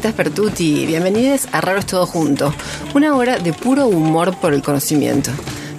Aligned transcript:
Tardecitas 0.00 0.12
Pertuti. 0.14 0.86
Bienvenidos 0.86 1.48
a 1.52 1.60
Raros 1.60 1.86
Todo 1.86 2.06
Junto, 2.06 2.54
una 2.94 3.16
hora 3.16 3.38
de 3.38 3.52
puro 3.52 3.86
humor 3.86 4.36
por 4.38 4.52
el 4.54 4.62
conocimiento. 4.62 5.30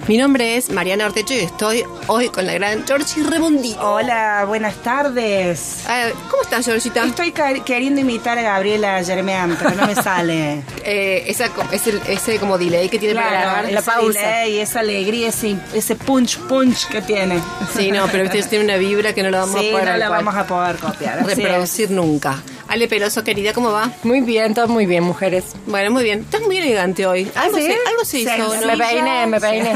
Mi 0.08 0.16
nombre 0.18 0.56
es 0.56 0.70
Mariana 0.70 1.06
Ortecho 1.06 1.34
y 1.34 1.38
estoy 1.38 1.84
hoy 2.08 2.28
con 2.30 2.44
la 2.46 2.54
gran 2.54 2.84
Georgie 2.86 3.22
Remondi. 3.22 3.76
Hola, 3.80 4.44
buenas 4.48 4.74
tardes. 4.82 5.84
¿Cómo 6.30 6.42
estás, 6.42 6.64
Georgita? 6.66 7.04
Estoy 7.04 7.32
queriendo 7.64 8.00
imitar 8.00 8.36
a 8.38 8.42
Gabriela 8.42 9.02
Germean, 9.04 9.56
pero 9.58 9.74
no 9.76 9.86
me 9.86 9.94
sale. 9.94 10.62
Eh, 10.82 11.24
esa, 11.30 11.50
ese, 11.72 12.00
ese 12.08 12.38
como 12.38 12.56
delay 12.56 12.88
que 12.88 12.98
tiene 12.98 13.14
para 13.14 13.30
grabar 13.30 13.70
la 13.70 13.82
pausa. 13.82 14.18
delay, 14.18 14.58
esa 14.60 14.80
alegría, 14.80 15.28
ese, 15.28 15.54
ese 15.74 15.94
punch 15.94 16.38
punch 16.48 16.88
que 16.88 17.02
tiene. 17.02 17.38
Sí, 17.76 17.92
no, 17.92 18.06
pero 18.10 18.24
viste, 18.24 18.42
tiene 18.44 18.64
una 18.64 18.76
vibra 18.78 19.12
que 19.12 19.22
no 19.22 19.28
la 19.30 19.40
vamos 19.40 19.60
Sí, 19.60 19.68
a 19.68 19.72
poder 19.72 19.84
no 19.88 19.96
la 19.98 20.06
al 20.06 20.10
cual 20.10 20.24
vamos 20.24 20.34
a 20.40 20.46
poder 20.46 20.76
copiar. 20.76 21.24
reproducir 21.26 21.90
nunca. 21.90 22.42
Ale 22.70 22.86
Peloso, 22.86 23.24
querida, 23.24 23.52
¿cómo 23.52 23.72
va? 23.72 23.90
Muy 24.04 24.20
bien, 24.20 24.54
todo 24.54 24.68
muy 24.68 24.86
bien, 24.86 25.02
mujeres. 25.02 25.44
Bueno, 25.66 25.90
muy 25.90 26.04
bien. 26.04 26.20
Estás 26.20 26.40
muy 26.42 26.56
elegante 26.56 27.04
hoy. 27.04 27.28
Algo, 27.34 27.56
¿sí? 27.58 27.64
se, 27.64 27.72
algo 27.88 28.04
se 28.04 28.18
hizo. 28.20 28.66
Me 28.66 28.76
peiné, 28.78 29.26
me 29.26 29.40
peiné. 29.40 29.72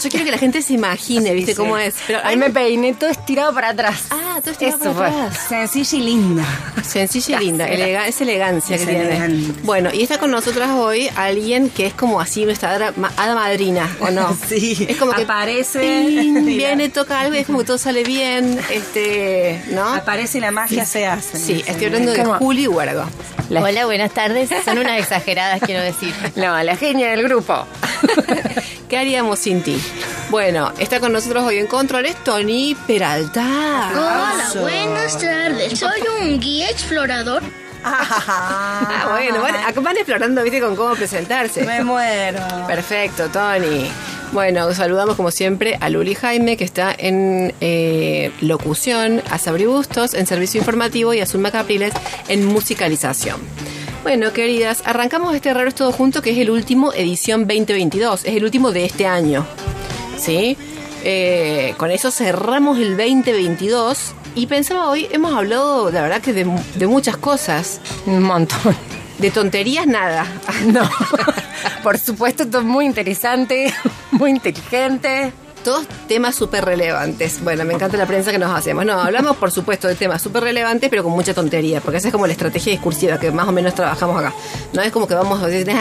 Yo 0.00 0.10
quiero 0.10 0.24
que 0.24 0.30
la 0.30 0.38
gente 0.38 0.62
se 0.62 0.74
imagine, 0.74 1.34
¿viste 1.34 1.52
Sí, 1.52 1.56
cómo 1.56 1.76
es? 1.76 1.96
Pero 2.06 2.20
Ahí 2.22 2.36
me 2.36 2.50
peiné 2.50 2.94
todo 2.94 3.10
estirado 3.10 3.52
para 3.52 3.70
atrás. 3.70 4.04
Ah, 4.10 4.38
todo 4.40 4.52
estirado 4.52 4.76
Eso 4.76 4.92
para 4.94 5.10
fue. 5.12 5.20
atrás. 5.22 5.46
Sencilla 5.48 5.98
y 5.98 6.02
linda. 6.02 6.44
Sencilla 6.86 7.36
y 7.40 7.44
linda, 7.44 7.68
elega- 7.68 8.06
es 8.06 8.20
elegancia 8.20 8.76
Es 8.76 8.82
que 8.86 8.94
tiene. 8.94 9.52
Bueno, 9.64 9.90
y 9.92 10.02
está 10.02 10.18
con 10.18 10.30
nosotras 10.30 10.70
hoy 10.70 11.10
alguien 11.16 11.68
que 11.68 11.86
es 11.86 11.94
como 11.94 12.20
así 12.20 12.44
nuestra 12.44 12.70
hada, 12.74 12.92
ma- 12.96 13.12
hada 13.16 13.34
madrina, 13.34 13.90
¿o 14.00 14.10
no? 14.10 14.36
Sí, 14.48 14.86
Es 14.88 14.96
como 14.98 15.12
que 15.12 15.22
aparece, 15.22 15.80
ping, 16.06 16.44
viene, 16.46 16.90
toca 16.90 17.18
algo 17.20 17.34
y 17.34 17.38
es 17.38 17.46
como 17.46 17.58
que 17.58 17.64
todo 17.64 17.78
sale 17.78 18.04
bien, 18.04 18.56
este, 18.70 19.60
¿no? 19.72 19.84
Aparece 19.94 20.38
y 20.38 20.40
la 20.42 20.52
magia 20.52 20.84
se 20.84 21.06
hace. 21.06 21.38
Sí, 21.38 21.64
estoy 21.66 21.86
hablando 21.86 22.12
de. 22.12 22.35
Juli 22.38 22.66
Huargo. 22.66 23.04
La- 23.48 23.62
Hola, 23.62 23.86
buenas 23.86 24.10
tardes. 24.12 24.50
Son 24.64 24.78
unas 24.78 24.98
exageradas, 25.00 25.60
quiero 25.60 25.82
decir. 25.82 26.12
No, 26.36 26.60
la 26.62 26.76
genia 26.76 27.10
del 27.10 27.22
grupo. 27.22 27.64
¿Qué 28.88 28.98
haríamos 28.98 29.38
sin 29.38 29.62
ti? 29.62 29.80
Bueno, 30.30 30.72
está 30.78 31.00
con 31.00 31.12
nosotros 31.12 31.44
hoy 31.44 31.58
en 31.58 31.66
control 31.66 32.06
es 32.06 32.16
Tony 32.24 32.76
Peralta. 32.86 33.90
Hola, 33.92 34.60
buenas 34.60 35.18
tardes. 35.18 35.78
Soy 35.78 36.00
un 36.20 36.40
guía 36.40 36.68
explorador. 36.70 37.42
Ah, 37.84 39.08
bueno, 39.12 39.40
van, 39.42 39.84
van 39.84 39.96
explorando, 39.96 40.42
viste, 40.42 40.60
con 40.60 40.74
cómo 40.74 40.94
presentarse. 40.94 41.64
Me 41.64 41.84
muero. 41.84 42.40
Perfecto, 42.66 43.28
Tony. 43.28 43.90
Bueno, 44.32 44.74
saludamos 44.74 45.16
como 45.16 45.30
siempre 45.30 45.78
a 45.80 45.88
Luli 45.88 46.14
Jaime, 46.14 46.56
que 46.56 46.64
está 46.64 46.94
en 46.96 47.54
eh, 47.60 48.32
locución, 48.40 49.22
a 49.30 49.38
Sabri 49.38 49.66
Bustos 49.66 50.14
en 50.14 50.26
servicio 50.26 50.60
informativo 50.60 51.14
y 51.14 51.20
a 51.20 51.26
Zulma 51.26 51.50
Capriles 51.50 51.92
en 52.28 52.44
musicalización. 52.44 53.40
Bueno, 54.02 54.32
queridas, 54.32 54.82
arrancamos 54.84 55.34
este 55.34 55.52
Raro 55.54 55.72
Todo 55.72 55.92
Junto, 55.92 56.22
que 56.22 56.30
es 56.30 56.38
el 56.38 56.50
último 56.50 56.92
edición 56.92 57.46
2022, 57.46 58.24
es 58.24 58.36
el 58.36 58.44
último 58.44 58.72
de 58.72 58.84
este 58.84 59.06
año. 59.06 59.46
¿Sí? 60.18 60.56
Eh, 61.04 61.74
con 61.76 61.90
eso 61.90 62.10
cerramos 62.10 62.78
el 62.78 62.96
2022 62.96 64.14
y 64.34 64.46
pensaba 64.46 64.90
hoy, 64.90 65.08
hemos 65.12 65.32
hablado, 65.32 65.90
la 65.90 66.02
verdad 66.02 66.20
que 66.20 66.32
de 66.32 66.86
muchas 66.86 67.16
cosas. 67.16 67.80
Un 68.06 68.22
montón. 68.22 68.76
De 69.18 69.30
tonterías, 69.30 69.86
nada. 69.86 70.26
No. 70.66 70.88
Por 71.82 71.98
supuesto, 71.98 72.46
todo 72.46 72.62
muy 72.62 72.84
interesante, 72.86 73.72
muy 74.12 74.30
inteligente. 74.30 75.32
Todos 75.64 75.86
temas 76.06 76.36
súper 76.36 76.64
relevantes. 76.64 77.42
Bueno, 77.42 77.64
me 77.64 77.74
encanta 77.74 77.96
la 77.96 78.06
prensa 78.06 78.30
que 78.30 78.38
nos 78.38 78.56
hacemos. 78.56 78.84
No, 78.86 79.00
hablamos 79.00 79.36
por 79.36 79.50
supuesto 79.50 79.88
de 79.88 79.96
temas 79.96 80.22
súper 80.22 80.44
relevantes, 80.44 80.88
pero 80.90 81.02
con 81.02 81.10
mucha 81.12 81.34
tontería, 81.34 81.80
porque 81.80 81.98
esa 81.98 82.08
es 82.08 82.12
como 82.12 82.26
la 82.26 82.32
estrategia 82.34 82.70
discursiva 82.70 83.18
que 83.18 83.32
más 83.32 83.48
o 83.48 83.52
menos 83.52 83.74
trabajamos 83.74 84.16
acá. 84.20 84.32
No 84.72 84.82
es 84.82 84.92
como 84.92 85.08
que 85.08 85.14
vamos 85.14 85.42
a 85.42 85.46
decir, 85.48 85.70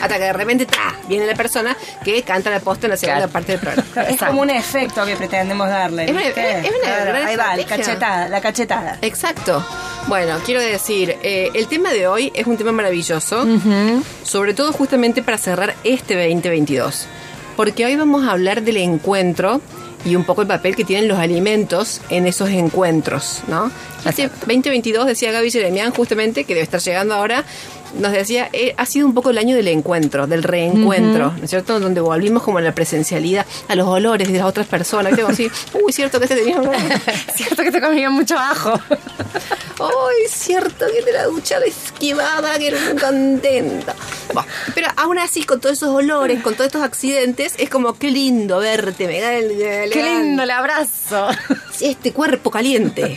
hasta 0.00 0.16
que 0.16 0.22
de 0.24 0.32
repente 0.32 0.66
¡tra! 0.66 0.94
viene 1.08 1.26
la 1.26 1.34
persona 1.34 1.76
que 2.04 2.22
canta 2.22 2.50
la 2.50 2.60
posta 2.60 2.86
en 2.86 2.90
la 2.92 2.96
segunda 2.96 3.18
Claro. 3.18 3.32
parte 3.32 3.52
del 3.52 3.60
programa. 3.60 4.08
Es 4.08 4.18
como 4.20 4.42
un 4.42 4.50
efecto 4.50 5.04
que 5.04 5.16
pretendemos 5.16 5.68
darle. 5.68 6.04
Es 6.04 6.10
una- 6.10 6.22
es 6.22 6.36
una 6.36 6.80
Claro, 6.82 7.04
gran 7.06 7.26
Ahí 7.26 7.36
va, 7.36 7.56
la 7.56 7.64
cachetada, 7.66 8.28
la 8.28 8.40
cachetada. 8.40 8.98
Exacto. 9.02 9.64
Bueno, 10.08 10.38
quiero 10.44 10.60
decir, 10.60 11.16
eh, 11.22 11.50
el 11.54 11.68
tema 11.68 11.90
de 11.92 12.06
hoy 12.06 12.32
es 12.34 12.46
un 12.46 12.56
tema 12.56 12.72
maravilloso, 12.72 13.46
sobre 14.24 14.52
todo 14.52 14.72
justamente 14.72 15.22
para 15.22 15.38
cerrar 15.38 15.74
este 15.84 16.14
2022, 16.14 17.06
porque 17.56 17.86
hoy 17.86 17.96
vamos 17.96 18.26
a 18.26 18.32
hablar 18.32 18.62
del 18.62 18.76
encuentro 18.78 19.60
y 20.04 20.16
un 20.16 20.24
poco 20.24 20.42
el 20.42 20.48
papel 20.48 20.74
que 20.74 20.84
tienen 20.84 21.08
los 21.08 21.18
alimentos 21.18 22.00
en 22.10 22.26
esos 22.26 22.50
encuentros, 22.50 23.42
¿no? 23.46 23.70
Este 24.04 24.28
2022, 24.28 25.06
decía 25.06 25.30
Gaby 25.32 25.50
Jeremian, 25.50 25.92
justamente, 25.92 26.44
que 26.44 26.54
debe 26.54 26.64
estar 26.64 26.80
llegando 26.80 27.14
ahora, 27.14 27.44
nos 27.98 28.12
decía, 28.12 28.48
eh, 28.52 28.74
ha 28.76 28.86
sido 28.86 29.06
un 29.06 29.14
poco 29.14 29.30
el 29.30 29.38
año 29.38 29.54
del 29.56 29.68
encuentro, 29.68 30.26
del 30.26 30.42
reencuentro, 30.42 31.32
¿no 31.36 31.44
es 31.44 31.50
cierto? 31.50 31.78
Donde 31.80 32.00
volvimos 32.00 32.42
como 32.42 32.58
a 32.58 32.60
la 32.60 32.74
presencialidad, 32.74 33.46
a 33.68 33.74
los 33.74 33.86
olores 33.88 34.30
de 34.30 34.38
las 34.38 34.46
otras 34.46 34.66
personas. 34.66 35.14
Como 35.14 35.28
así, 35.28 35.50
uy, 35.84 35.92
cierto 35.92 36.18
que 36.18 36.24
este 36.26 36.36
tenía 36.36 36.60
olor". 36.60 36.74
Cierto 37.34 37.62
que 37.62 37.70
te 37.70 37.80
comía 37.80 38.10
mucho 38.10 38.36
ajo. 38.38 38.72
Ay, 39.80 40.28
cierto 40.28 40.86
que 40.92 41.02
de 41.02 41.12
la 41.12 41.24
ducha 41.24 41.58
la 41.58 41.66
esquivaba, 41.66 42.56
que 42.58 42.68
era 42.68 42.78
muy 42.80 43.00
contenta. 43.00 43.94
Bueno, 44.32 44.48
pero 44.74 44.88
aún 44.96 45.18
así, 45.18 45.44
con 45.44 45.60
todos 45.60 45.76
esos 45.76 45.88
olores, 45.90 46.40
con 46.42 46.54
todos 46.54 46.66
estos 46.66 46.82
accidentes, 46.82 47.54
es 47.58 47.68
como 47.68 47.94
qué 47.98 48.10
lindo 48.10 48.58
verte, 48.58 49.06
me 49.06 49.20
da 49.20 49.34
el- 49.34 49.50
el- 49.60 49.90
Qué 49.90 50.02
lindo 50.02 50.42
el 50.44 50.50
abrazo. 50.50 51.28
Este 51.80 52.12
cuerpo 52.12 52.50
caliente. 52.50 53.16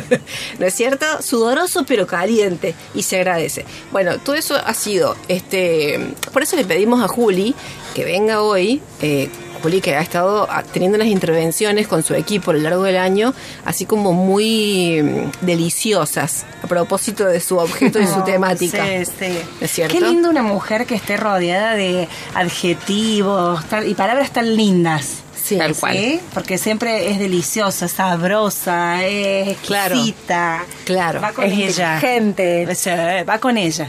¿No 0.58 0.66
es 0.66 0.74
cierto? 0.74 1.04
Sudoroso 1.20 1.84
pero 1.86 2.06
caliente. 2.06 2.74
Y 2.94 3.02
se 3.02 3.16
agradece. 3.16 3.64
Bueno, 3.92 4.15
todo 4.24 4.36
eso 4.36 4.54
ha 4.56 4.74
sido. 4.74 5.16
este 5.28 6.14
Por 6.32 6.42
eso 6.42 6.56
le 6.56 6.64
pedimos 6.64 7.02
a 7.02 7.08
Juli 7.08 7.54
que 7.94 8.04
venga 8.04 8.42
hoy. 8.42 8.80
eh, 9.02 9.28
Juli 9.62 9.80
que 9.80 9.96
ha 9.96 10.00
estado 10.02 10.46
teniendo 10.72 10.96
unas 10.96 11.08
intervenciones 11.08 11.88
con 11.88 12.02
su 12.02 12.12
equipo 12.14 12.50
a 12.50 12.54
lo 12.54 12.60
largo 12.60 12.82
del 12.82 12.98
año, 12.98 13.32
así 13.64 13.86
como 13.86 14.12
muy 14.12 15.02
mm, 15.02 15.44
deliciosas, 15.44 16.44
a 16.62 16.66
propósito 16.66 17.24
de 17.24 17.40
su 17.40 17.56
objeto 17.56 17.98
y 17.98 18.06
su 18.06 18.20
temática. 18.24 18.84
Sí, 18.86 19.06
sí. 19.18 19.38
¿Es 19.60 19.70
cierto? 19.72 19.94
Qué 19.98 20.04
lindo 20.04 20.28
una 20.28 20.42
mujer 20.42 20.84
que 20.86 20.94
esté 20.94 21.16
rodeada 21.16 21.74
de 21.74 22.06
adjetivos 22.34 23.64
tal- 23.66 23.88
y 23.88 23.94
palabras 23.94 24.30
tan 24.30 24.54
lindas. 24.56 25.22
Sí, 25.46 25.56
Tal 25.58 25.76
cual. 25.76 25.96
¿Sí? 25.96 26.20
Porque 26.34 26.58
siempre 26.58 27.10
es 27.10 27.18
deliciosa, 27.18 27.86
sabrosa, 27.88 29.04
es 29.06 29.48
exquisita. 29.48 30.64
Claro. 30.84 31.20
Va 31.20 31.32
con 31.32 31.44
Es 31.44 31.52
ella. 31.76 32.00
Sí, 32.00 32.90
va 33.28 33.38
con 33.38 33.56
ella. 33.56 33.88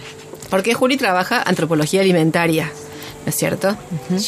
Porque 0.49 0.73
Juli 0.73 0.97
trabaja 0.97 1.41
antropología 1.41 2.01
alimentaria. 2.01 2.71
es 3.25 3.35
cierto? 3.35 3.75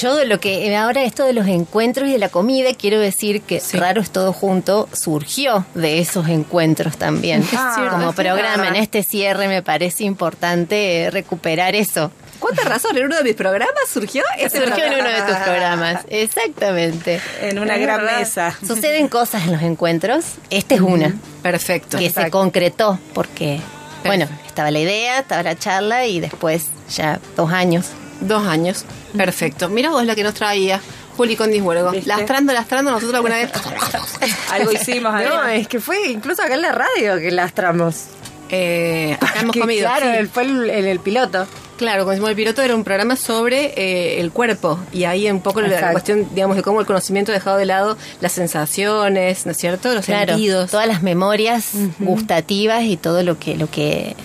Yo 0.01 0.25
lo 0.25 0.39
que 0.41 0.75
ahora 0.75 1.03
esto 1.03 1.23
de 1.23 1.31
los 1.33 1.47
encuentros 1.47 2.09
y 2.09 2.11
de 2.11 2.17
la 2.17 2.27
comida, 2.29 2.71
quiero 2.73 2.99
decir 2.99 3.41
que 3.43 3.59
Sí. 3.61 3.77
Raro 3.77 4.01
es 4.01 4.09
todo 4.09 4.33
junto, 4.33 4.89
surgió 4.91 5.65
de 5.75 5.99
esos 5.99 6.27
encuentros 6.27 6.97
también. 6.97 7.43
cierto, 7.43 7.91
Como 7.91 8.09
es 8.09 8.15
programa 8.15 8.57
verdad. 8.63 8.75
en 8.75 8.75
este 8.75 9.03
cierre 9.03 9.47
me 9.47 9.61
parece 9.61 10.03
importante 10.03 11.03
eh, 11.03 11.11
recuperar 11.11 11.75
eso. 11.75 12.11
¿Cuánta 12.39 12.63
razón? 12.63 12.97
En 12.97 13.05
uno 13.05 13.17
de 13.17 13.23
mis 13.23 13.35
programas 13.35 13.73
surgió 13.91 14.23
ese 14.37 14.63
Surgió 14.65 14.85
en 14.85 14.93
uno 14.93 15.09
de 15.09 15.21
tus 15.21 15.35
programas, 15.45 16.05
exactamente. 16.09 17.21
En 17.41 17.59
una 17.59 17.75
Es 17.75 17.81
gran 17.81 18.01
verdad. 18.01 18.19
mesa. 18.19 18.57
Suceden 18.65 19.07
cosas 19.09 19.43
en 19.45 19.51
los 19.53 19.61
encuentros. 19.61 20.25
Esta 20.49 20.75
es 20.75 20.81
una 20.81 21.13
Perfecto. 21.43 21.97
que 21.97 22.09
se 22.09 22.29
concretó 22.31 22.97
porque, 23.13 23.59
bueno, 24.05 24.27
estaba 24.47 24.71
la 24.71 24.79
idea, 24.79 25.19
estaba 25.19 25.43
la 25.43 25.57
charla 25.57 26.05
y 26.05 26.19
después 26.21 26.67
ya 26.95 27.19
dos 27.35 27.51
años. 27.51 27.87
Dos 28.21 28.45
años. 28.47 28.85
Perfecto. 29.15 29.69
Mira 29.69 29.89
vos 29.89 30.05
la 30.05 30.15
que 30.15 30.23
nos 30.23 30.33
traía. 30.33 30.79
Juli 31.17 31.35
Condis 31.35 31.61
Huergo. 31.61 31.91
¿Viste? 31.91 32.07
Lastrando, 32.07 32.53
lastrando, 32.53 32.91
nosotros 32.91 33.15
alguna 33.15 33.35
vez. 33.35 33.49
Algo 34.51 34.71
hicimos 34.71 35.13
ahí. 35.13 35.25
No, 35.27 35.45
es 35.47 35.67
que 35.67 35.79
fue 35.81 36.07
incluso 36.11 36.41
acá 36.41 36.53
en 36.53 36.61
la 36.61 36.71
radio 36.71 37.17
que 37.17 37.31
lastramos. 37.31 38.05
Eh, 38.49 39.17
acá 39.21 39.41
hemos 39.41 39.53
Que, 39.53 39.59
comido. 39.59 39.81
Claro, 39.89 40.05
sí. 40.11 40.17
el- 40.17 40.29
fue 40.29 40.43
el- 40.43 40.69
en 40.69 40.85
el 40.85 40.99
piloto. 40.99 41.45
Claro, 41.79 42.01
como 42.03 42.11
decimos, 42.11 42.29
el 42.29 42.35
piloto 42.35 42.61
era 42.61 42.75
un 42.75 42.83
programa 42.83 43.15
sobre 43.15 43.73
eh, 43.77 44.19
el 44.19 44.31
cuerpo 44.31 44.77
y 44.91 45.05
ahí 45.05 45.31
un 45.31 45.39
poco 45.39 45.61
la 45.61 45.91
cuestión, 45.93 46.27
digamos, 46.35 46.57
de 46.57 46.61
cómo 46.61 46.81
el 46.81 46.85
conocimiento 46.85 47.31
ha 47.31 47.35
dejado 47.35 47.55
de 47.57 47.65
lado 47.65 47.97
las 48.19 48.33
sensaciones, 48.33 49.45
¿no 49.45 49.53
es 49.53 49.57
cierto? 49.57 49.93
Los 49.93 50.05
Claro, 50.05 50.33
sentidos. 50.33 50.69
todas 50.71 50.87
las 50.87 51.01
memorias 51.03 51.71
gustativas 51.99 52.83
y 52.83 52.97
todo 52.97 53.23
lo 53.23 53.39
que 53.39 53.55
lo 53.55 53.71
que 53.71 54.15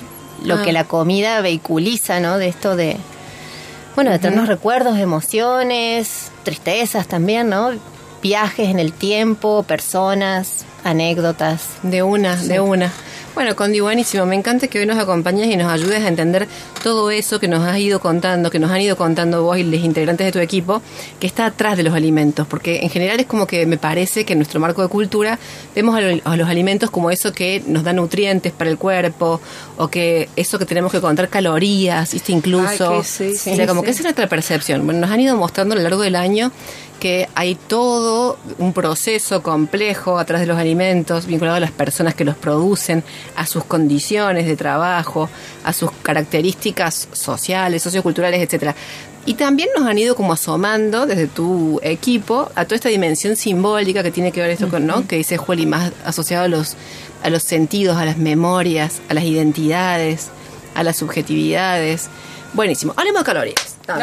lo 0.42 0.56
Ah. 0.56 0.62
que 0.62 0.72
la 0.72 0.84
comida 0.84 1.40
vehiculiza, 1.42 2.18
¿no? 2.20 2.38
De 2.38 2.48
esto 2.48 2.74
de 2.76 2.96
bueno, 3.94 4.10
de 4.10 4.18
traernos 4.18 4.48
recuerdos, 4.48 4.98
emociones, 4.98 6.32
tristezas 6.42 7.06
también, 7.06 7.48
¿no? 7.48 7.70
Viajes 8.20 8.68
en 8.68 8.80
el 8.80 8.92
tiempo, 8.92 9.62
personas, 9.62 10.64
anécdotas. 10.82 11.68
De 11.84 12.02
una, 12.02 12.34
de 12.36 12.58
una. 12.58 12.90
Bueno, 13.34 13.56
Condi, 13.56 13.80
buenísimo. 13.80 14.24
Me 14.26 14.36
encanta 14.36 14.68
que 14.68 14.78
hoy 14.78 14.86
nos 14.86 14.96
acompañes 14.96 15.48
y 15.48 15.56
nos 15.56 15.66
ayudes 15.72 16.04
a 16.04 16.06
entender 16.08 16.46
todo 16.84 17.10
eso 17.10 17.40
que 17.40 17.48
nos 17.48 17.66
has 17.66 17.76
ido 17.78 17.98
contando, 17.98 18.48
que 18.48 18.60
nos 18.60 18.70
han 18.70 18.80
ido 18.80 18.96
contando 18.96 19.42
vos 19.42 19.58
y 19.58 19.64
los 19.64 19.80
integrantes 19.82 20.24
de 20.26 20.30
tu 20.30 20.38
equipo, 20.38 20.80
que 21.18 21.26
está 21.26 21.46
atrás 21.46 21.76
de 21.76 21.82
los 21.82 21.92
alimentos. 21.94 22.46
Porque 22.46 22.78
en 22.84 22.90
general 22.90 23.18
es 23.18 23.26
como 23.26 23.48
que 23.48 23.66
me 23.66 23.76
parece 23.76 24.24
que 24.24 24.34
en 24.34 24.38
nuestro 24.38 24.60
marco 24.60 24.82
de 24.82 24.88
cultura 24.88 25.40
vemos 25.74 25.96
a, 25.96 26.00
lo- 26.00 26.20
a 26.24 26.36
los 26.36 26.48
alimentos 26.48 26.90
como 26.90 27.10
eso 27.10 27.32
que 27.32 27.60
nos 27.66 27.82
da 27.82 27.92
nutrientes 27.92 28.52
para 28.52 28.70
el 28.70 28.78
cuerpo, 28.78 29.40
o 29.78 29.88
que 29.88 30.28
eso 30.36 30.56
que 30.60 30.64
tenemos 30.64 30.92
que 30.92 31.00
contar 31.00 31.28
calorías, 31.28 32.14
incluso. 32.28 32.92
Ay, 32.92 32.98
que 32.98 33.04
sí, 33.04 33.30
o 33.32 33.34
sea, 33.34 33.56
sí, 33.56 33.66
como 33.66 33.80
sí. 33.80 33.86
que 33.86 33.90
esa 33.90 33.98
es 34.00 34.04
nuestra 34.04 34.28
percepción. 34.28 34.84
Bueno, 34.84 35.00
nos 35.00 35.10
han 35.10 35.18
ido 35.18 35.36
mostrando 35.36 35.74
a 35.74 35.76
lo 35.78 35.82
largo 35.82 36.02
del 36.02 36.14
año 36.14 36.52
que 37.04 37.28
hay 37.34 37.54
todo 37.54 38.38
un 38.56 38.72
proceso 38.72 39.42
complejo 39.42 40.18
atrás 40.18 40.40
de 40.40 40.46
los 40.46 40.56
alimentos, 40.56 41.26
vinculado 41.26 41.58
a 41.58 41.60
las 41.60 41.70
personas 41.70 42.14
que 42.14 42.24
los 42.24 42.34
producen, 42.34 43.04
a 43.36 43.44
sus 43.44 43.62
condiciones 43.62 44.46
de 44.46 44.56
trabajo, 44.56 45.28
a 45.64 45.74
sus 45.74 45.90
características 46.02 47.08
sociales, 47.12 47.82
socioculturales, 47.82 48.40
etcétera. 48.40 48.74
Y 49.26 49.34
también 49.34 49.68
nos 49.76 49.86
han 49.86 49.98
ido 49.98 50.16
como 50.16 50.32
asomando 50.32 51.04
desde 51.04 51.26
tu 51.26 51.78
equipo 51.82 52.50
a 52.54 52.64
toda 52.64 52.76
esta 52.76 52.88
dimensión 52.88 53.36
simbólica 53.36 54.02
que 54.02 54.10
tiene 54.10 54.32
que 54.32 54.40
ver 54.40 54.48
esto 54.48 54.70
con, 54.70 54.86
¿no? 54.86 55.06
Que 55.06 55.16
dice 55.16 55.36
Juli, 55.36 55.66
más 55.66 55.92
asociado 56.06 56.44
a 56.44 56.48
los, 56.48 56.74
a 57.22 57.28
los 57.28 57.42
sentidos, 57.42 57.98
a 57.98 58.06
las 58.06 58.16
memorias, 58.16 59.02
a 59.10 59.12
las 59.12 59.24
identidades, 59.24 60.30
a 60.74 60.82
las 60.82 60.96
subjetividades. 60.96 62.08
Buenísimo. 62.54 62.94
Hablemos 62.96 63.20
de 63.20 63.26
calorías. 63.26 63.73
No. 63.86 63.94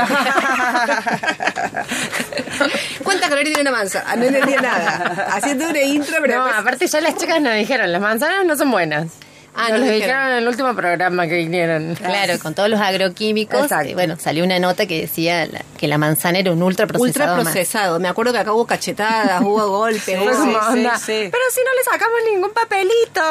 ¿Cuántas 3.04 3.30
calorías 3.30 3.56
tiene 3.56 3.62
una 3.70 3.72
manzana? 3.72 4.16
No 4.16 4.24
entendí 4.26 4.54
nada. 4.56 5.28
Haciendo 5.34 5.70
una 5.70 5.82
intro, 5.82 6.18
pero 6.22 6.38
No, 6.38 6.46
después- 6.46 6.62
aparte 6.62 6.88
ya 6.88 7.02
las 7.02 7.16
chicas 7.18 7.42
nos 7.42 7.54
dijeron, 7.56 7.92
las 7.92 8.02
manzanas 8.02 8.46
no 8.46 8.56
son 8.56 8.72
buenas. 8.72 9.08
Ah, 9.54 9.70
nos 9.70 9.72
nos 9.72 9.80
lo 9.80 9.86
dijeron. 9.86 10.00
dijeron 10.02 10.28
en 10.32 10.38
el 10.38 10.48
último 10.48 10.76
programa 10.76 11.28
que 11.28 11.36
vinieron. 11.36 11.96
Claro, 11.96 12.40
con 12.40 12.54
todos 12.54 12.70
los 12.70 12.80
agroquímicos. 12.80 13.64
Exacto. 13.64 13.90
eh, 13.90 13.94
bueno, 13.94 14.16
salió 14.20 14.44
una 14.46 14.60
nota 14.60 14.86
que 14.86 15.02
decía 15.02 15.46
la- 15.46 15.62
que 15.78 15.88
la 15.88 15.98
manzana 15.98 16.40
era 16.40 16.52
un 16.54 16.62
ultraprocesado. 16.64 17.08
ultra 17.08 17.28
más. 17.44 17.44
procesado. 17.54 18.00
Me 18.00 18.08
acuerdo 18.08 18.32
que 18.32 18.40
acá 18.40 18.54
hubo 18.54 18.66
cachetadas, 18.66 19.42
hubo 19.42 19.68
golpes, 19.78 20.04
Sí, 20.04 20.14
hubo- 20.16 20.74
sí, 20.74 20.88
sí. 21.06 21.30
Pero 21.32 21.44
si 21.52 21.62
no 21.62 21.72
le 21.76 21.84
sacamos 21.92 22.18
ningún 22.32 22.52
papelito. 22.52 23.22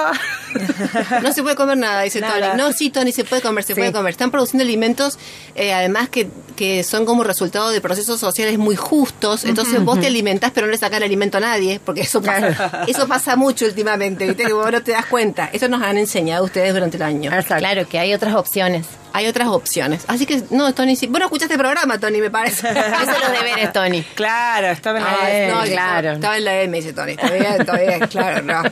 No 1.22 1.32
se 1.32 1.42
puede 1.42 1.56
comer 1.56 1.76
nada, 1.76 2.02
dice 2.02 2.20
Nada. 2.20 2.50
Tony. 2.52 2.58
No, 2.62 2.72
sí, 2.72 2.90
Tony, 2.90 3.12
se 3.12 3.24
puede 3.24 3.42
comer, 3.42 3.64
se 3.64 3.74
puede 3.74 3.92
comer. 3.92 4.10
Están 4.12 4.30
produciendo 4.30 4.64
alimentos, 4.64 5.18
eh, 5.54 5.72
además 5.72 6.08
que, 6.08 6.28
que 6.56 6.82
son 6.82 7.04
como 7.04 7.22
resultado 7.24 7.70
de 7.70 7.80
procesos 7.80 8.18
sociales 8.20 8.58
muy 8.58 8.76
justos. 8.76 9.44
Entonces 9.44 9.82
vos 9.84 10.00
te 10.00 10.06
alimentás, 10.06 10.50
pero 10.54 10.66
no 10.66 10.72
le 10.72 10.78
sacás 10.78 10.98
el 10.98 11.04
alimento 11.04 11.38
a 11.38 11.40
nadie, 11.40 11.80
porque 11.84 12.02
eso 12.02 12.20
pasa, 12.22 12.84
eso 12.86 13.06
pasa 13.06 13.36
mucho 13.36 13.64
últimamente, 13.66 14.26
¿viste? 14.26 14.44
Que 14.44 14.52
vos 14.52 14.70
no 14.70 14.82
te 14.82 14.92
das 14.92 15.06
cuenta. 15.06 15.48
Eso 15.52 15.68
nos 15.68 15.82
han 15.82 15.96
enseñado 15.98 16.09
ustedes 16.42 16.72
durante 16.74 16.96
el 16.96 17.02
año. 17.02 17.30
Exacto. 17.32 17.56
Claro, 17.58 17.88
que 17.88 17.98
hay 17.98 18.12
otras 18.14 18.34
opciones. 18.34 18.86
Hay 19.12 19.26
otras 19.26 19.48
opciones. 19.48 20.04
Así 20.06 20.24
que, 20.26 20.42
no, 20.50 20.72
Tony, 20.74 20.94
sí. 20.96 21.06
Bueno, 21.06 21.26
escuchaste 21.26 21.54
el 21.54 21.60
programa, 21.60 21.98
Tony, 21.98 22.20
me 22.20 22.30
parece. 22.30 22.68
Son 22.72 23.20
los 23.20 23.32
deberes, 23.32 23.72
Tony. 23.72 24.02
Claro, 24.14 24.68
estaba 24.68 24.98
en 24.98 25.04
la 25.04 25.10
Ah, 25.10 25.30
Eh, 25.30 25.50
no, 25.52 25.62
claro. 25.62 26.12
Estaba 26.12 26.36
en 26.36 26.44
la 26.44 26.60
M, 26.62 26.76
dice 26.76 26.92
Tony. 26.92 27.12
Está 27.12 27.30
bien, 27.30 27.60
está 27.60 27.76
bien, 27.76 28.00
claro, 28.08 28.42
no. 28.42 28.62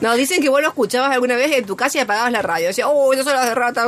No, 0.00 0.14
dicen 0.14 0.42
que 0.42 0.48
vos 0.48 0.60
lo 0.60 0.68
escuchabas 0.68 1.10
alguna 1.12 1.36
vez 1.36 1.52
en 1.56 1.64
tu 1.66 1.76
casa 1.76 1.98
y 1.98 2.00
apagabas 2.02 2.30
la 2.32 2.42
radio. 2.42 2.68
Decía, 2.68 2.88
oh, 2.88 3.12
esas 3.12 3.24
son 3.26 3.34
las 3.34 3.46
de 3.46 3.54
rata. 3.54 3.86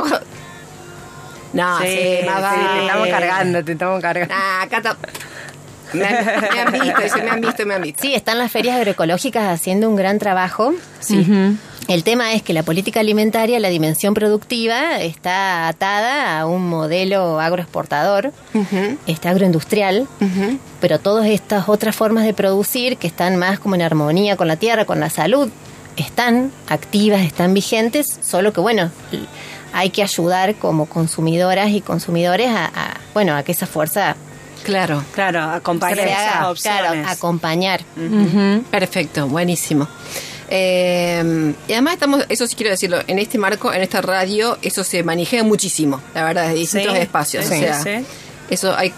No, 1.53 1.79
sí, 1.79 1.85
Sí, 1.87 2.25
más 2.25 2.35
sí, 2.37 2.41
vale. 2.41 2.63
Te 2.79 2.85
estamos 2.85 3.07
cargando, 3.07 3.63
te 3.65 3.71
estamos 3.71 4.01
cargando. 4.01 4.35
Nah, 4.35 4.61
acá 4.63 4.77
está. 4.77 4.97
Me 5.93 6.05
han, 6.05 6.25
me 6.41 6.59
han 6.61 6.71
visto, 6.71 7.01
dice, 7.01 7.23
me 7.23 7.29
han 7.31 7.41
visto, 7.41 7.65
me 7.65 7.73
han 7.73 7.81
visto. 7.81 8.01
Sí, 8.03 8.13
están 8.13 8.37
las 8.37 8.51
ferias 8.51 8.75
agroecológicas 8.77 9.49
haciendo 9.51 9.89
un 9.89 9.95
gran 9.95 10.19
trabajo. 10.19 10.73
Sí. 10.99 11.25
El 11.89 12.03
tema 12.03 12.33
es 12.33 12.43
que 12.43 12.53
la 12.53 12.61
política 12.61 12.99
alimentaria, 12.99 13.59
la 13.59 13.69
dimensión 13.69 14.13
productiva, 14.13 15.01
está 15.01 15.67
atada 15.67 16.39
a 16.39 16.45
un 16.45 16.69
modelo 16.69 17.39
agroexportador, 17.39 18.31
este 19.07 19.27
agroindustrial, 19.27 20.07
pero 20.81 20.99
todas 20.99 21.25
estas 21.25 21.67
otras 21.67 21.95
formas 21.95 22.25
de 22.25 22.35
producir 22.35 22.97
que 22.97 23.07
están 23.07 23.37
más 23.37 23.57
como 23.57 23.73
en 23.73 23.81
armonía 23.81 24.37
con 24.37 24.47
la 24.47 24.57
tierra, 24.57 24.85
con 24.85 24.99
la 24.99 25.09
salud, 25.09 25.49
están 25.97 26.51
activas, 26.67 27.21
están 27.21 27.55
vigentes, 27.55 28.19
solo 28.21 28.53
que 28.53 28.61
bueno, 28.61 28.91
hay 29.73 29.89
que 29.89 30.03
ayudar 30.03 30.53
como 30.57 30.85
consumidoras 30.85 31.71
y 31.71 31.81
consumidores 31.81 32.49
a, 32.49 32.65
a, 32.65 32.97
bueno, 33.15 33.35
a 33.35 33.41
que 33.41 33.51
esa 33.51 33.65
fuerza 33.65 34.15
Claro. 34.63 35.03
Claro, 35.15 35.41
acompañar 35.41 36.07
claro, 36.61 37.09
acompañar. 37.09 37.81
Perfecto, 38.69 39.27
buenísimo. 39.27 39.87
Eh, 40.51 41.53
y 41.67 41.71
además 41.73 41.93
estamos, 41.93 42.25
eso 42.29 42.47
sí 42.47 42.55
quiero 42.55 42.71
decirlo, 42.71 42.99
en 43.07 43.19
este 43.19 43.37
marco, 43.37 43.71
en 43.71 43.81
esta 43.81 44.01
radio, 44.01 44.57
eso 44.61 44.83
se 44.83 45.03
maneja 45.03 45.43
muchísimo, 45.43 46.01
la 46.15 46.23
verdad, 46.23 46.43
desde 46.47 46.55
distintos 46.59 46.93
Sí, 46.93 46.99
espacios. 46.99 47.45
sí, 47.45 47.53
o 47.53 47.59
sea, 47.59 47.83
sí. 47.83 48.05
eso 48.49 48.75
hay. 48.75 48.93